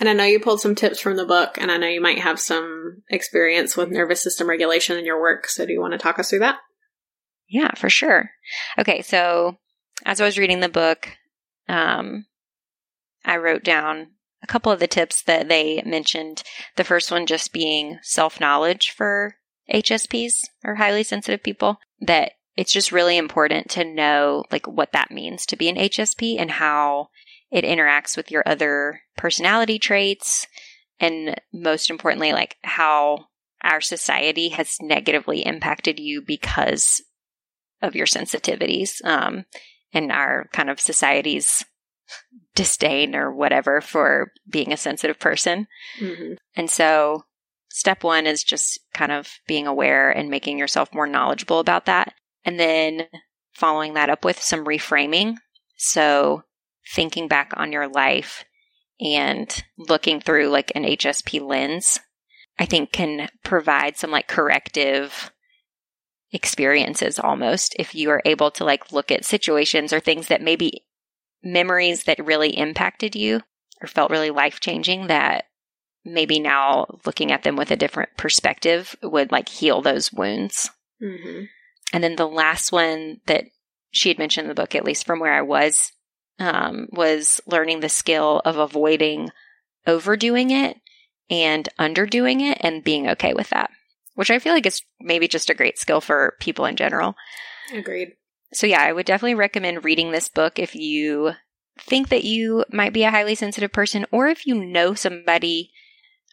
And 0.00 0.08
I 0.08 0.12
know 0.14 0.24
you 0.24 0.40
pulled 0.40 0.60
some 0.60 0.74
tips 0.74 1.00
from 1.00 1.16
the 1.16 1.24
book, 1.24 1.58
and 1.58 1.70
I 1.70 1.76
know 1.76 1.86
you 1.86 2.00
might 2.00 2.18
have 2.18 2.40
some 2.40 3.02
experience 3.08 3.76
with 3.76 3.90
nervous 3.90 4.22
system 4.22 4.48
regulation 4.48 4.98
in 4.98 5.04
your 5.04 5.20
work. 5.20 5.46
So, 5.46 5.64
do 5.64 5.72
you 5.72 5.80
want 5.80 5.92
to 5.92 5.98
talk 5.98 6.18
us 6.18 6.30
through 6.30 6.40
that? 6.40 6.58
Yeah, 7.48 7.72
for 7.76 7.90
sure. 7.90 8.30
Okay, 8.78 9.02
so 9.02 9.58
as 10.04 10.20
I 10.20 10.24
was 10.24 10.38
reading 10.38 10.60
the 10.60 10.68
book, 10.68 11.10
um, 11.68 12.26
I 13.24 13.36
wrote 13.36 13.62
down 13.62 14.12
a 14.42 14.46
couple 14.46 14.72
of 14.72 14.80
the 14.80 14.88
tips 14.88 15.22
that 15.22 15.48
they 15.48 15.82
mentioned. 15.86 16.42
The 16.76 16.84
first 16.84 17.10
one 17.10 17.26
just 17.26 17.52
being 17.52 17.98
self 18.02 18.40
knowledge 18.40 18.90
for 18.90 19.36
HSPs 19.72 20.32
or 20.64 20.76
highly 20.76 21.02
sensitive 21.02 21.42
people, 21.42 21.78
that 22.00 22.32
it's 22.56 22.72
just 22.72 22.92
really 22.92 23.16
important 23.16 23.70
to 23.70 23.84
know 23.84 24.44
like 24.50 24.66
what 24.66 24.92
that 24.92 25.10
means 25.10 25.46
to 25.46 25.56
be 25.56 25.68
an 25.68 25.76
HSP 25.76 26.36
and 26.38 26.50
how 26.50 27.08
it 27.50 27.64
interacts 27.64 28.16
with 28.16 28.30
your 28.30 28.42
other 28.46 29.00
personality 29.16 29.78
traits 29.78 30.46
and 31.00 31.40
most 31.52 31.90
importantly 31.90 32.32
like 32.32 32.56
how 32.62 33.26
our 33.62 33.80
society 33.80 34.48
has 34.50 34.76
negatively 34.80 35.44
impacted 35.44 36.00
you 36.00 36.22
because 36.22 37.02
of 37.80 37.94
your 37.94 38.06
sensitivities 38.06 39.04
um, 39.04 39.44
and 39.92 40.10
our 40.10 40.48
kind 40.52 40.70
of 40.70 40.80
society's 40.80 41.64
disdain 42.54 43.14
or 43.14 43.32
whatever 43.32 43.80
for 43.80 44.32
being 44.48 44.72
a 44.72 44.76
sensitive 44.76 45.18
person. 45.18 45.66
Mm-hmm. 46.00 46.34
And 46.56 46.70
so, 46.70 47.24
step 47.70 48.04
one 48.04 48.26
is 48.26 48.44
just 48.44 48.78
kind 48.92 49.12
of 49.12 49.28
being 49.46 49.66
aware 49.66 50.10
and 50.10 50.28
making 50.28 50.58
yourself 50.58 50.92
more 50.92 51.06
knowledgeable 51.06 51.58
about 51.58 51.86
that. 51.86 52.12
And 52.44 52.58
then 52.58 53.06
following 53.52 53.94
that 53.94 54.10
up 54.10 54.24
with 54.24 54.40
some 54.40 54.64
reframing. 54.64 55.36
So, 55.76 56.42
thinking 56.94 57.28
back 57.28 57.52
on 57.56 57.72
your 57.72 57.88
life 57.88 58.44
and 59.00 59.64
looking 59.78 60.20
through 60.20 60.48
like 60.48 60.72
an 60.74 60.84
HSP 60.84 61.40
lens, 61.40 62.00
I 62.58 62.66
think 62.66 62.92
can 62.92 63.28
provide 63.44 63.96
some 63.96 64.10
like 64.10 64.28
corrective 64.28 65.32
experiences 66.32 67.18
almost 67.18 67.76
if 67.78 67.94
you 67.94 68.10
are 68.10 68.22
able 68.24 68.50
to 68.52 68.64
like 68.64 68.92
look 68.92 69.10
at 69.10 69.24
situations 69.24 69.92
or 69.92 70.00
things 70.00 70.28
that 70.28 70.40
maybe 70.40 70.86
memories 71.42 72.04
that 72.04 72.24
really 72.24 72.56
impacted 72.56 73.14
you 73.14 73.40
or 73.82 73.86
felt 73.86 74.10
really 74.10 74.30
life 74.30 74.60
changing 74.60 75.08
that 75.08 75.44
maybe 76.04 76.40
now 76.40 76.86
looking 77.04 77.30
at 77.30 77.42
them 77.42 77.56
with 77.56 77.70
a 77.70 77.76
different 77.76 78.10
perspective 78.16 78.96
would 79.02 79.30
like 79.30 79.48
heal 79.48 79.82
those 79.82 80.12
wounds. 80.12 80.70
Mm-hmm. 81.02 81.44
And 81.92 82.02
then 82.02 82.16
the 82.16 82.28
last 82.28 82.72
one 82.72 83.20
that 83.26 83.44
she 83.90 84.08
had 84.08 84.18
mentioned 84.18 84.46
in 84.46 84.48
the 84.48 84.60
book, 84.60 84.74
at 84.74 84.84
least 84.84 85.06
from 85.06 85.20
where 85.20 85.34
I 85.34 85.42
was, 85.42 85.92
um, 86.38 86.88
was 86.90 87.40
learning 87.46 87.80
the 87.80 87.88
skill 87.88 88.40
of 88.44 88.56
avoiding 88.56 89.30
overdoing 89.86 90.50
it 90.50 90.76
and 91.28 91.68
underdoing 91.78 92.40
it 92.40 92.58
and 92.60 92.84
being 92.84 93.08
okay 93.10 93.34
with 93.34 93.50
that, 93.50 93.70
which 94.14 94.30
I 94.30 94.38
feel 94.38 94.54
like 94.54 94.66
is 94.66 94.82
maybe 95.00 95.28
just 95.28 95.50
a 95.50 95.54
great 95.54 95.78
skill 95.78 96.00
for 96.00 96.36
people 96.40 96.64
in 96.64 96.76
general. 96.76 97.14
Agreed. 97.72 98.12
So, 98.52 98.66
yeah, 98.66 98.82
I 98.82 98.92
would 98.92 99.06
definitely 99.06 99.34
recommend 99.34 99.84
reading 99.84 100.12
this 100.12 100.28
book 100.28 100.58
if 100.58 100.74
you 100.74 101.32
think 101.80 102.10
that 102.10 102.24
you 102.24 102.64
might 102.70 102.92
be 102.92 103.04
a 103.04 103.10
highly 103.10 103.34
sensitive 103.34 103.72
person 103.72 104.04
or 104.12 104.28
if 104.28 104.46
you 104.46 104.54
know 104.54 104.94
somebody 104.94 105.72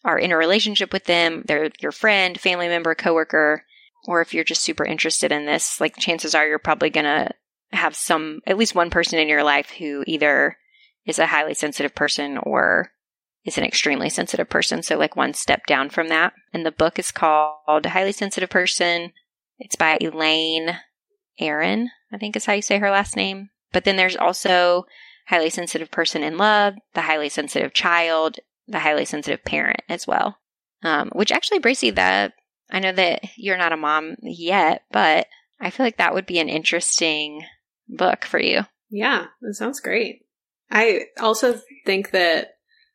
are 0.04 0.18
in 0.18 0.32
a 0.32 0.38
relationship 0.38 0.94
with 0.94 1.06
them, 1.06 1.44
they're 1.46 1.72
your 1.80 1.92
friend, 1.92 2.40
family 2.40 2.68
member, 2.68 2.94
coworker, 2.96 3.64
or 4.06 4.22
if 4.22 4.34
you're 4.34 4.44
just 4.44 4.64
super 4.64 4.86
interested 4.86 5.32
in 5.32 5.46
this, 5.46 5.80
like 5.80 5.98
chances 5.98 6.34
are 6.36 6.48
you're 6.48 6.60
probably 6.60 6.90
going 6.90 7.06
to 7.06 7.32
have 7.72 7.96
some, 7.96 8.42
at 8.48 8.58
least 8.58 8.76
one 8.76 8.90
person 8.90 9.20
in 9.20 9.28
your 9.28 9.44
life 9.44 9.72
who 9.72 10.04
either 10.08 10.58
is 11.06 11.20
a 11.20 11.28
highly 11.28 11.54
sensitive 11.54 11.96
person 11.96 12.38
or 12.38 12.92
is 13.46 13.58
an 13.58 13.64
extremely 13.64 14.10
sensitive 14.10 14.50
person. 14.50 14.84
So, 14.84 14.98
like 14.98 15.16
one 15.16 15.34
step 15.34 15.66
down 15.66 15.90
from 15.90 16.08
that. 16.10 16.34
And 16.54 16.66
the 16.66 16.72
book 16.72 17.00
is 17.00 17.12
called 17.12 17.86
Highly 17.86 18.12
Sensitive 18.12 18.50
Person. 18.50 19.12
It's 19.58 19.76
by 19.76 19.98
Elaine 20.02 20.78
Aron, 21.40 21.90
I 22.12 22.18
think 22.18 22.36
is 22.36 22.46
how 22.46 22.54
you 22.54 22.62
say 22.62 22.80
her 22.80 22.92
last 22.92 23.16
name. 23.16 23.50
But 23.72 23.86
then 23.86 23.96
there's 23.96 24.16
also 24.16 24.86
Highly 25.28 25.50
Sensitive 25.50 25.92
Person 25.92 26.24
in 26.24 26.38
Love, 26.38 26.76
The 26.94 27.02
Highly 27.02 27.30
Sensitive 27.30 27.74
Child, 27.74 28.40
The 28.68 28.80
Highly 28.80 29.06
Sensitive 29.06 29.44
Parent 29.46 29.82
as 29.88 30.08
well. 30.08 30.38
Um, 30.82 31.10
which 31.14 31.32
actually, 31.32 31.60
Bracey, 31.60 31.94
that 31.96 32.34
I 32.70 32.80
know 32.80 32.92
that 32.92 33.22
you're 33.36 33.58
not 33.58 33.74
a 33.74 33.78
mom 33.78 34.16
yet, 34.22 34.84
but 34.92 35.28
I 35.60 35.70
feel 35.70 35.86
like 35.86 35.98
that 35.98 36.14
would 36.14 36.26
be 36.26 36.40
an 36.40 36.50
interesting 36.50 37.44
book 37.88 38.26
for 38.26 38.40
you. 38.40 38.62
Yeah, 38.90 39.26
that 39.42 39.56
sounds 39.56 39.80
great. 39.80 40.22
I 40.72 41.06
also 41.20 41.60
think 41.86 42.12
that 42.12 42.50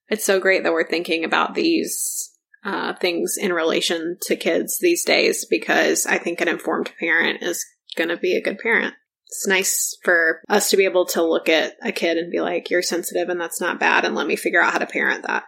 it's 0.08 0.24
so 0.24 0.40
great 0.40 0.62
that 0.62 0.72
we're 0.72 0.88
thinking 0.88 1.24
about 1.24 1.54
these 1.54 2.30
uh, 2.64 2.94
things 2.94 3.36
in 3.38 3.52
relation 3.52 4.16
to 4.22 4.36
kids 4.36 4.78
these 4.80 5.04
days 5.04 5.44
because 5.44 6.06
I 6.06 6.18
think 6.18 6.40
an 6.40 6.48
informed 6.48 6.92
parent 6.98 7.42
is 7.42 7.64
going 7.96 8.08
to 8.08 8.16
be 8.16 8.36
a 8.36 8.42
good 8.42 8.58
parent. 8.58 8.94
It's 9.26 9.46
nice 9.46 9.96
for 10.04 10.40
us 10.48 10.70
to 10.70 10.76
be 10.76 10.84
able 10.84 11.06
to 11.06 11.22
look 11.22 11.48
at 11.48 11.74
a 11.82 11.90
kid 11.90 12.16
and 12.16 12.30
be 12.30 12.40
like, 12.40 12.70
you're 12.70 12.82
sensitive 12.82 13.28
and 13.28 13.40
that's 13.40 13.60
not 13.60 13.80
bad, 13.80 14.04
and 14.04 14.14
let 14.14 14.26
me 14.26 14.36
figure 14.36 14.62
out 14.62 14.72
how 14.72 14.78
to 14.78 14.86
parent 14.86 15.26
that. 15.26 15.44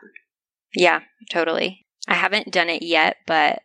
Yeah, 0.74 1.00
totally. 1.30 1.86
I 2.08 2.14
haven't 2.14 2.52
done 2.52 2.68
it 2.68 2.82
yet, 2.82 3.16
but 3.26 3.60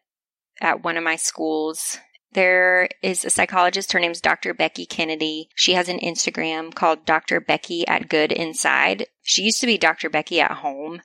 at 0.62 0.84
one 0.84 0.98
of 0.98 1.04
my 1.04 1.16
schools, 1.16 1.98
there 2.34 2.88
is 3.02 3.26
a 3.26 3.30
psychologist. 3.30 3.92
Her 3.92 4.00
name's 4.00 4.22
Dr. 4.22 4.54
Becky 4.54 4.86
Kennedy. 4.86 5.50
She 5.56 5.74
has 5.74 5.90
an 5.90 6.00
Instagram 6.00 6.74
called 6.74 7.06
Dr. 7.06 7.42
Becky 7.42 7.86
at 7.88 8.08
Good 8.08 8.32
Inside. 8.32 9.08
She 9.22 9.44
used 9.44 9.60
to 9.62 9.68
be 9.68 9.78
Dr. 9.78 10.10
Becky 10.10 10.40
at 10.40 10.52
Home, 10.52 11.02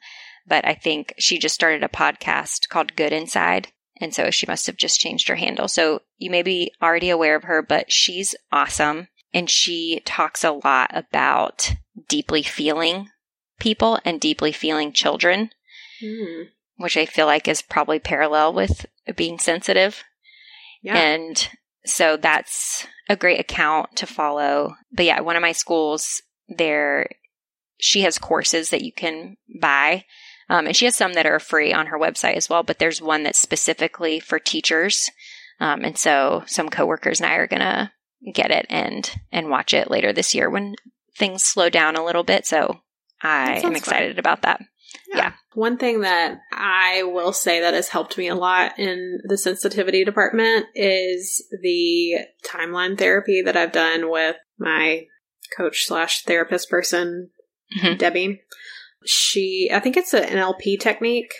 but 0.46 0.64
I 0.66 0.74
think 0.74 1.14
she 1.18 1.38
just 1.38 1.54
started 1.54 1.82
a 1.82 1.88
podcast 1.88 2.68
called 2.68 2.94
Good 2.94 3.12
Inside. 3.12 3.68
And 4.00 4.14
so 4.14 4.30
she 4.30 4.46
must 4.46 4.66
have 4.66 4.76
just 4.76 5.00
changed 5.00 5.28
her 5.28 5.36
handle. 5.36 5.68
So 5.68 6.02
you 6.16 6.30
may 6.30 6.42
be 6.42 6.72
already 6.82 7.10
aware 7.10 7.34
of 7.34 7.44
her, 7.44 7.62
but 7.62 7.90
she's 7.90 8.36
awesome. 8.52 9.08
And 9.32 9.50
she 9.50 10.02
talks 10.04 10.44
a 10.44 10.52
lot 10.52 10.90
about 10.92 11.74
deeply 12.08 12.42
feeling 12.42 13.08
people 13.58 13.98
and 14.04 14.20
deeply 14.20 14.52
feeling 14.52 14.92
children, 14.92 15.50
mm. 16.02 16.44
which 16.76 16.96
I 16.96 17.06
feel 17.06 17.26
like 17.26 17.48
is 17.48 17.62
probably 17.62 17.98
parallel 17.98 18.52
with 18.52 18.86
being 19.14 19.38
sensitive. 19.38 20.02
Yeah. 20.82 20.96
And 20.96 21.48
so 21.84 22.16
that's 22.16 22.86
a 23.08 23.16
great 23.16 23.40
account 23.40 23.96
to 23.96 24.06
follow. 24.06 24.74
But 24.92 25.04
yeah, 25.04 25.20
one 25.20 25.36
of 25.36 25.42
my 25.42 25.52
schools 25.52 26.22
there, 26.48 27.08
she 27.78 28.02
has 28.02 28.18
courses 28.18 28.70
that 28.70 28.82
you 28.82 28.92
can 28.92 29.36
buy. 29.60 30.04
Um, 30.48 30.66
and 30.66 30.76
she 30.76 30.84
has 30.84 30.94
some 30.96 31.14
that 31.14 31.26
are 31.26 31.40
free 31.40 31.72
on 31.72 31.86
her 31.86 31.98
website 31.98 32.36
as 32.36 32.48
well, 32.48 32.62
but 32.62 32.78
there's 32.78 33.02
one 33.02 33.24
that's 33.24 33.38
specifically 33.38 34.20
for 34.20 34.38
teachers. 34.38 35.10
Um, 35.58 35.84
and 35.84 35.98
so 35.98 36.44
some 36.46 36.68
coworkers 36.68 37.20
and 37.20 37.30
I 37.30 37.34
are 37.36 37.48
going 37.48 37.60
to 37.60 37.90
get 38.32 38.50
it 38.50 38.66
and, 38.68 39.10
and 39.32 39.50
watch 39.50 39.74
it 39.74 39.90
later 39.90 40.12
this 40.12 40.34
year 40.34 40.48
when 40.48 40.76
things 41.16 41.42
slow 41.42 41.68
down 41.68 41.96
a 41.96 42.04
little 42.04 42.22
bit. 42.22 42.46
So 42.46 42.80
I 43.22 43.60
am 43.64 43.74
excited 43.74 44.12
fun. 44.12 44.18
about 44.18 44.42
that. 44.42 44.60
Yeah. 45.08 45.16
yeah. 45.16 45.32
One 45.54 45.78
thing 45.78 46.00
that 46.00 46.38
I 46.52 47.02
will 47.04 47.32
say 47.32 47.60
that 47.60 47.74
has 47.74 47.88
helped 47.88 48.18
me 48.18 48.28
a 48.28 48.34
lot 48.34 48.78
in 48.78 49.20
the 49.24 49.38
sensitivity 49.38 50.04
department 50.04 50.66
is 50.74 51.44
the 51.62 52.16
timeline 52.44 52.98
therapy 52.98 53.42
that 53.42 53.56
I've 53.56 53.72
done 53.72 54.10
with 54.10 54.36
my 54.58 55.06
coach 55.56 55.86
slash 55.86 56.24
therapist 56.24 56.68
person, 56.68 57.30
mm-hmm. 57.78 57.96
Debbie. 57.96 58.42
She, 59.04 59.70
I 59.72 59.80
think 59.80 59.96
it's 59.96 60.14
an 60.14 60.24
NLP 60.24 60.80
technique, 60.80 61.32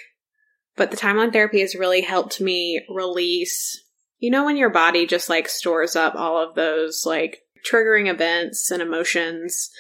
but 0.77 0.91
the 0.91 0.97
timeline 0.97 1.33
therapy 1.33 1.61
has 1.61 1.75
really 1.75 2.03
helped 2.03 2.41
me 2.41 2.81
release, 2.89 3.83
you 4.19 4.31
know, 4.31 4.45
when 4.45 4.57
your 4.57 4.71
body 4.71 5.07
just 5.07 5.29
like 5.29 5.49
stores 5.49 5.97
up 5.97 6.14
all 6.14 6.39
of 6.39 6.55
those 6.55 7.05
like 7.05 7.41
triggering 7.71 8.09
events 8.09 8.71
and 8.71 8.81
emotions. 8.81 9.71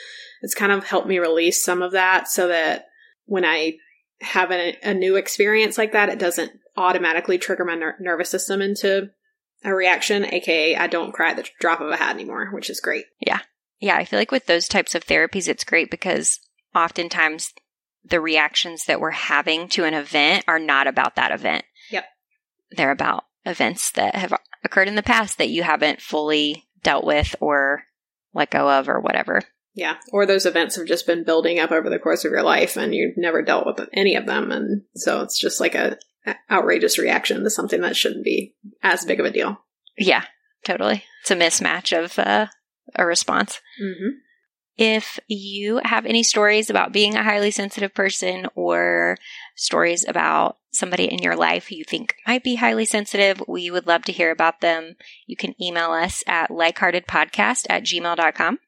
It's 0.42 0.54
kind 0.54 0.72
of 0.72 0.84
helped 0.84 1.08
me 1.08 1.18
release 1.18 1.64
some 1.64 1.82
of 1.82 1.92
that 1.92 2.28
so 2.28 2.48
that 2.48 2.86
when 3.26 3.44
I 3.44 3.76
have 4.20 4.50
a, 4.50 4.76
a 4.82 4.94
new 4.94 5.16
experience 5.16 5.76
like 5.76 5.92
that, 5.92 6.08
it 6.08 6.18
doesn't 6.18 6.52
automatically 6.76 7.38
trigger 7.38 7.64
my 7.64 7.74
ner- 7.74 7.96
nervous 8.00 8.30
system 8.30 8.62
into 8.62 9.10
a 9.64 9.74
reaction, 9.74 10.24
aka 10.24 10.76
I 10.76 10.86
don't 10.86 11.12
cry 11.12 11.30
at 11.30 11.36
the 11.36 11.48
drop 11.60 11.80
of 11.80 11.90
a 11.90 11.96
hat 11.96 12.14
anymore, 12.14 12.50
which 12.52 12.70
is 12.70 12.80
great. 12.80 13.04
Yeah. 13.20 13.40
Yeah, 13.78 13.96
I 13.96 14.04
feel 14.04 14.18
like 14.18 14.32
with 14.32 14.46
those 14.46 14.68
types 14.68 14.94
of 14.94 15.04
therapies, 15.04 15.48
it's 15.48 15.64
great 15.64 15.90
because 15.90 16.40
oftentimes 16.74 17.52
the 18.04 18.20
reactions 18.20 18.84
that 18.84 19.00
we're 19.00 19.10
having 19.10 19.68
to 19.70 19.84
an 19.84 19.94
event 19.94 20.44
are 20.46 20.58
not 20.58 20.86
about 20.86 21.16
that 21.16 21.32
event. 21.32 21.64
Yep. 21.90 22.04
They're 22.70 22.90
about 22.90 23.24
events 23.44 23.90
that 23.92 24.14
have 24.14 24.32
occurred 24.64 24.88
in 24.88 24.94
the 24.94 25.02
past 25.02 25.38
that 25.38 25.48
you 25.48 25.62
haven't 25.62 26.00
fully 26.00 26.68
dealt 26.82 27.04
with 27.04 27.34
or 27.40 27.84
let 28.32 28.50
go 28.50 28.70
of 28.70 28.88
or 28.88 29.00
whatever. 29.00 29.42
Yeah. 29.76 29.96
Or 30.10 30.24
those 30.24 30.46
events 30.46 30.76
have 30.76 30.86
just 30.86 31.06
been 31.06 31.22
building 31.22 31.60
up 31.60 31.70
over 31.70 31.90
the 31.90 31.98
course 31.98 32.24
of 32.24 32.32
your 32.32 32.42
life 32.42 32.76
and 32.76 32.94
you've 32.94 33.18
never 33.18 33.42
dealt 33.42 33.66
with 33.66 33.88
any 33.92 34.16
of 34.16 34.24
them. 34.24 34.50
And 34.50 34.82
so 34.94 35.20
it's 35.20 35.38
just 35.38 35.60
like 35.60 35.74
a 35.74 35.98
outrageous 36.50 36.98
reaction 36.98 37.44
to 37.44 37.50
something 37.50 37.82
that 37.82 37.94
shouldn't 37.94 38.24
be 38.24 38.56
as 38.82 39.04
big 39.04 39.20
of 39.20 39.26
a 39.26 39.30
deal. 39.30 39.60
Yeah, 39.98 40.24
totally. 40.64 41.04
It's 41.20 41.30
a 41.30 41.36
mismatch 41.36 41.96
of 41.96 42.18
uh, 42.18 42.46
a 42.94 43.06
response. 43.06 43.60
Mm-hmm. 43.80 44.16
If 44.78 45.18
you 45.28 45.80
have 45.84 46.04
any 46.04 46.22
stories 46.22 46.68
about 46.68 46.92
being 46.92 47.14
a 47.14 47.22
highly 47.22 47.50
sensitive 47.50 47.94
person 47.94 48.46
or 48.54 49.16
stories 49.54 50.06
about 50.06 50.56
somebody 50.70 51.04
in 51.04 51.20
your 51.20 51.36
life 51.36 51.68
who 51.68 51.76
you 51.76 51.84
think 51.84 52.14
might 52.26 52.44
be 52.44 52.56
highly 52.56 52.84
sensitive, 52.84 53.42
we 53.48 53.70
would 53.70 53.86
love 53.86 54.04
to 54.04 54.12
hear 54.12 54.30
about 54.30 54.60
them. 54.60 54.96
You 55.26 55.36
can 55.36 55.54
email 55.62 55.92
us 55.92 56.22
at 56.26 56.50
likeheartedpodcast 56.50 57.66
at 57.70 57.84
gmail.com 57.84 58.58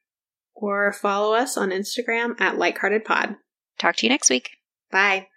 or 0.61 0.91
follow 0.91 1.33
us 1.33 1.57
on 1.57 1.69
Instagram 1.71 2.39
at 2.39 2.55
likeheartedpod. 2.55 3.37
Talk 3.77 3.95
to 3.97 4.05
you 4.05 4.09
next 4.09 4.29
week. 4.29 4.51
Bye. 4.91 5.27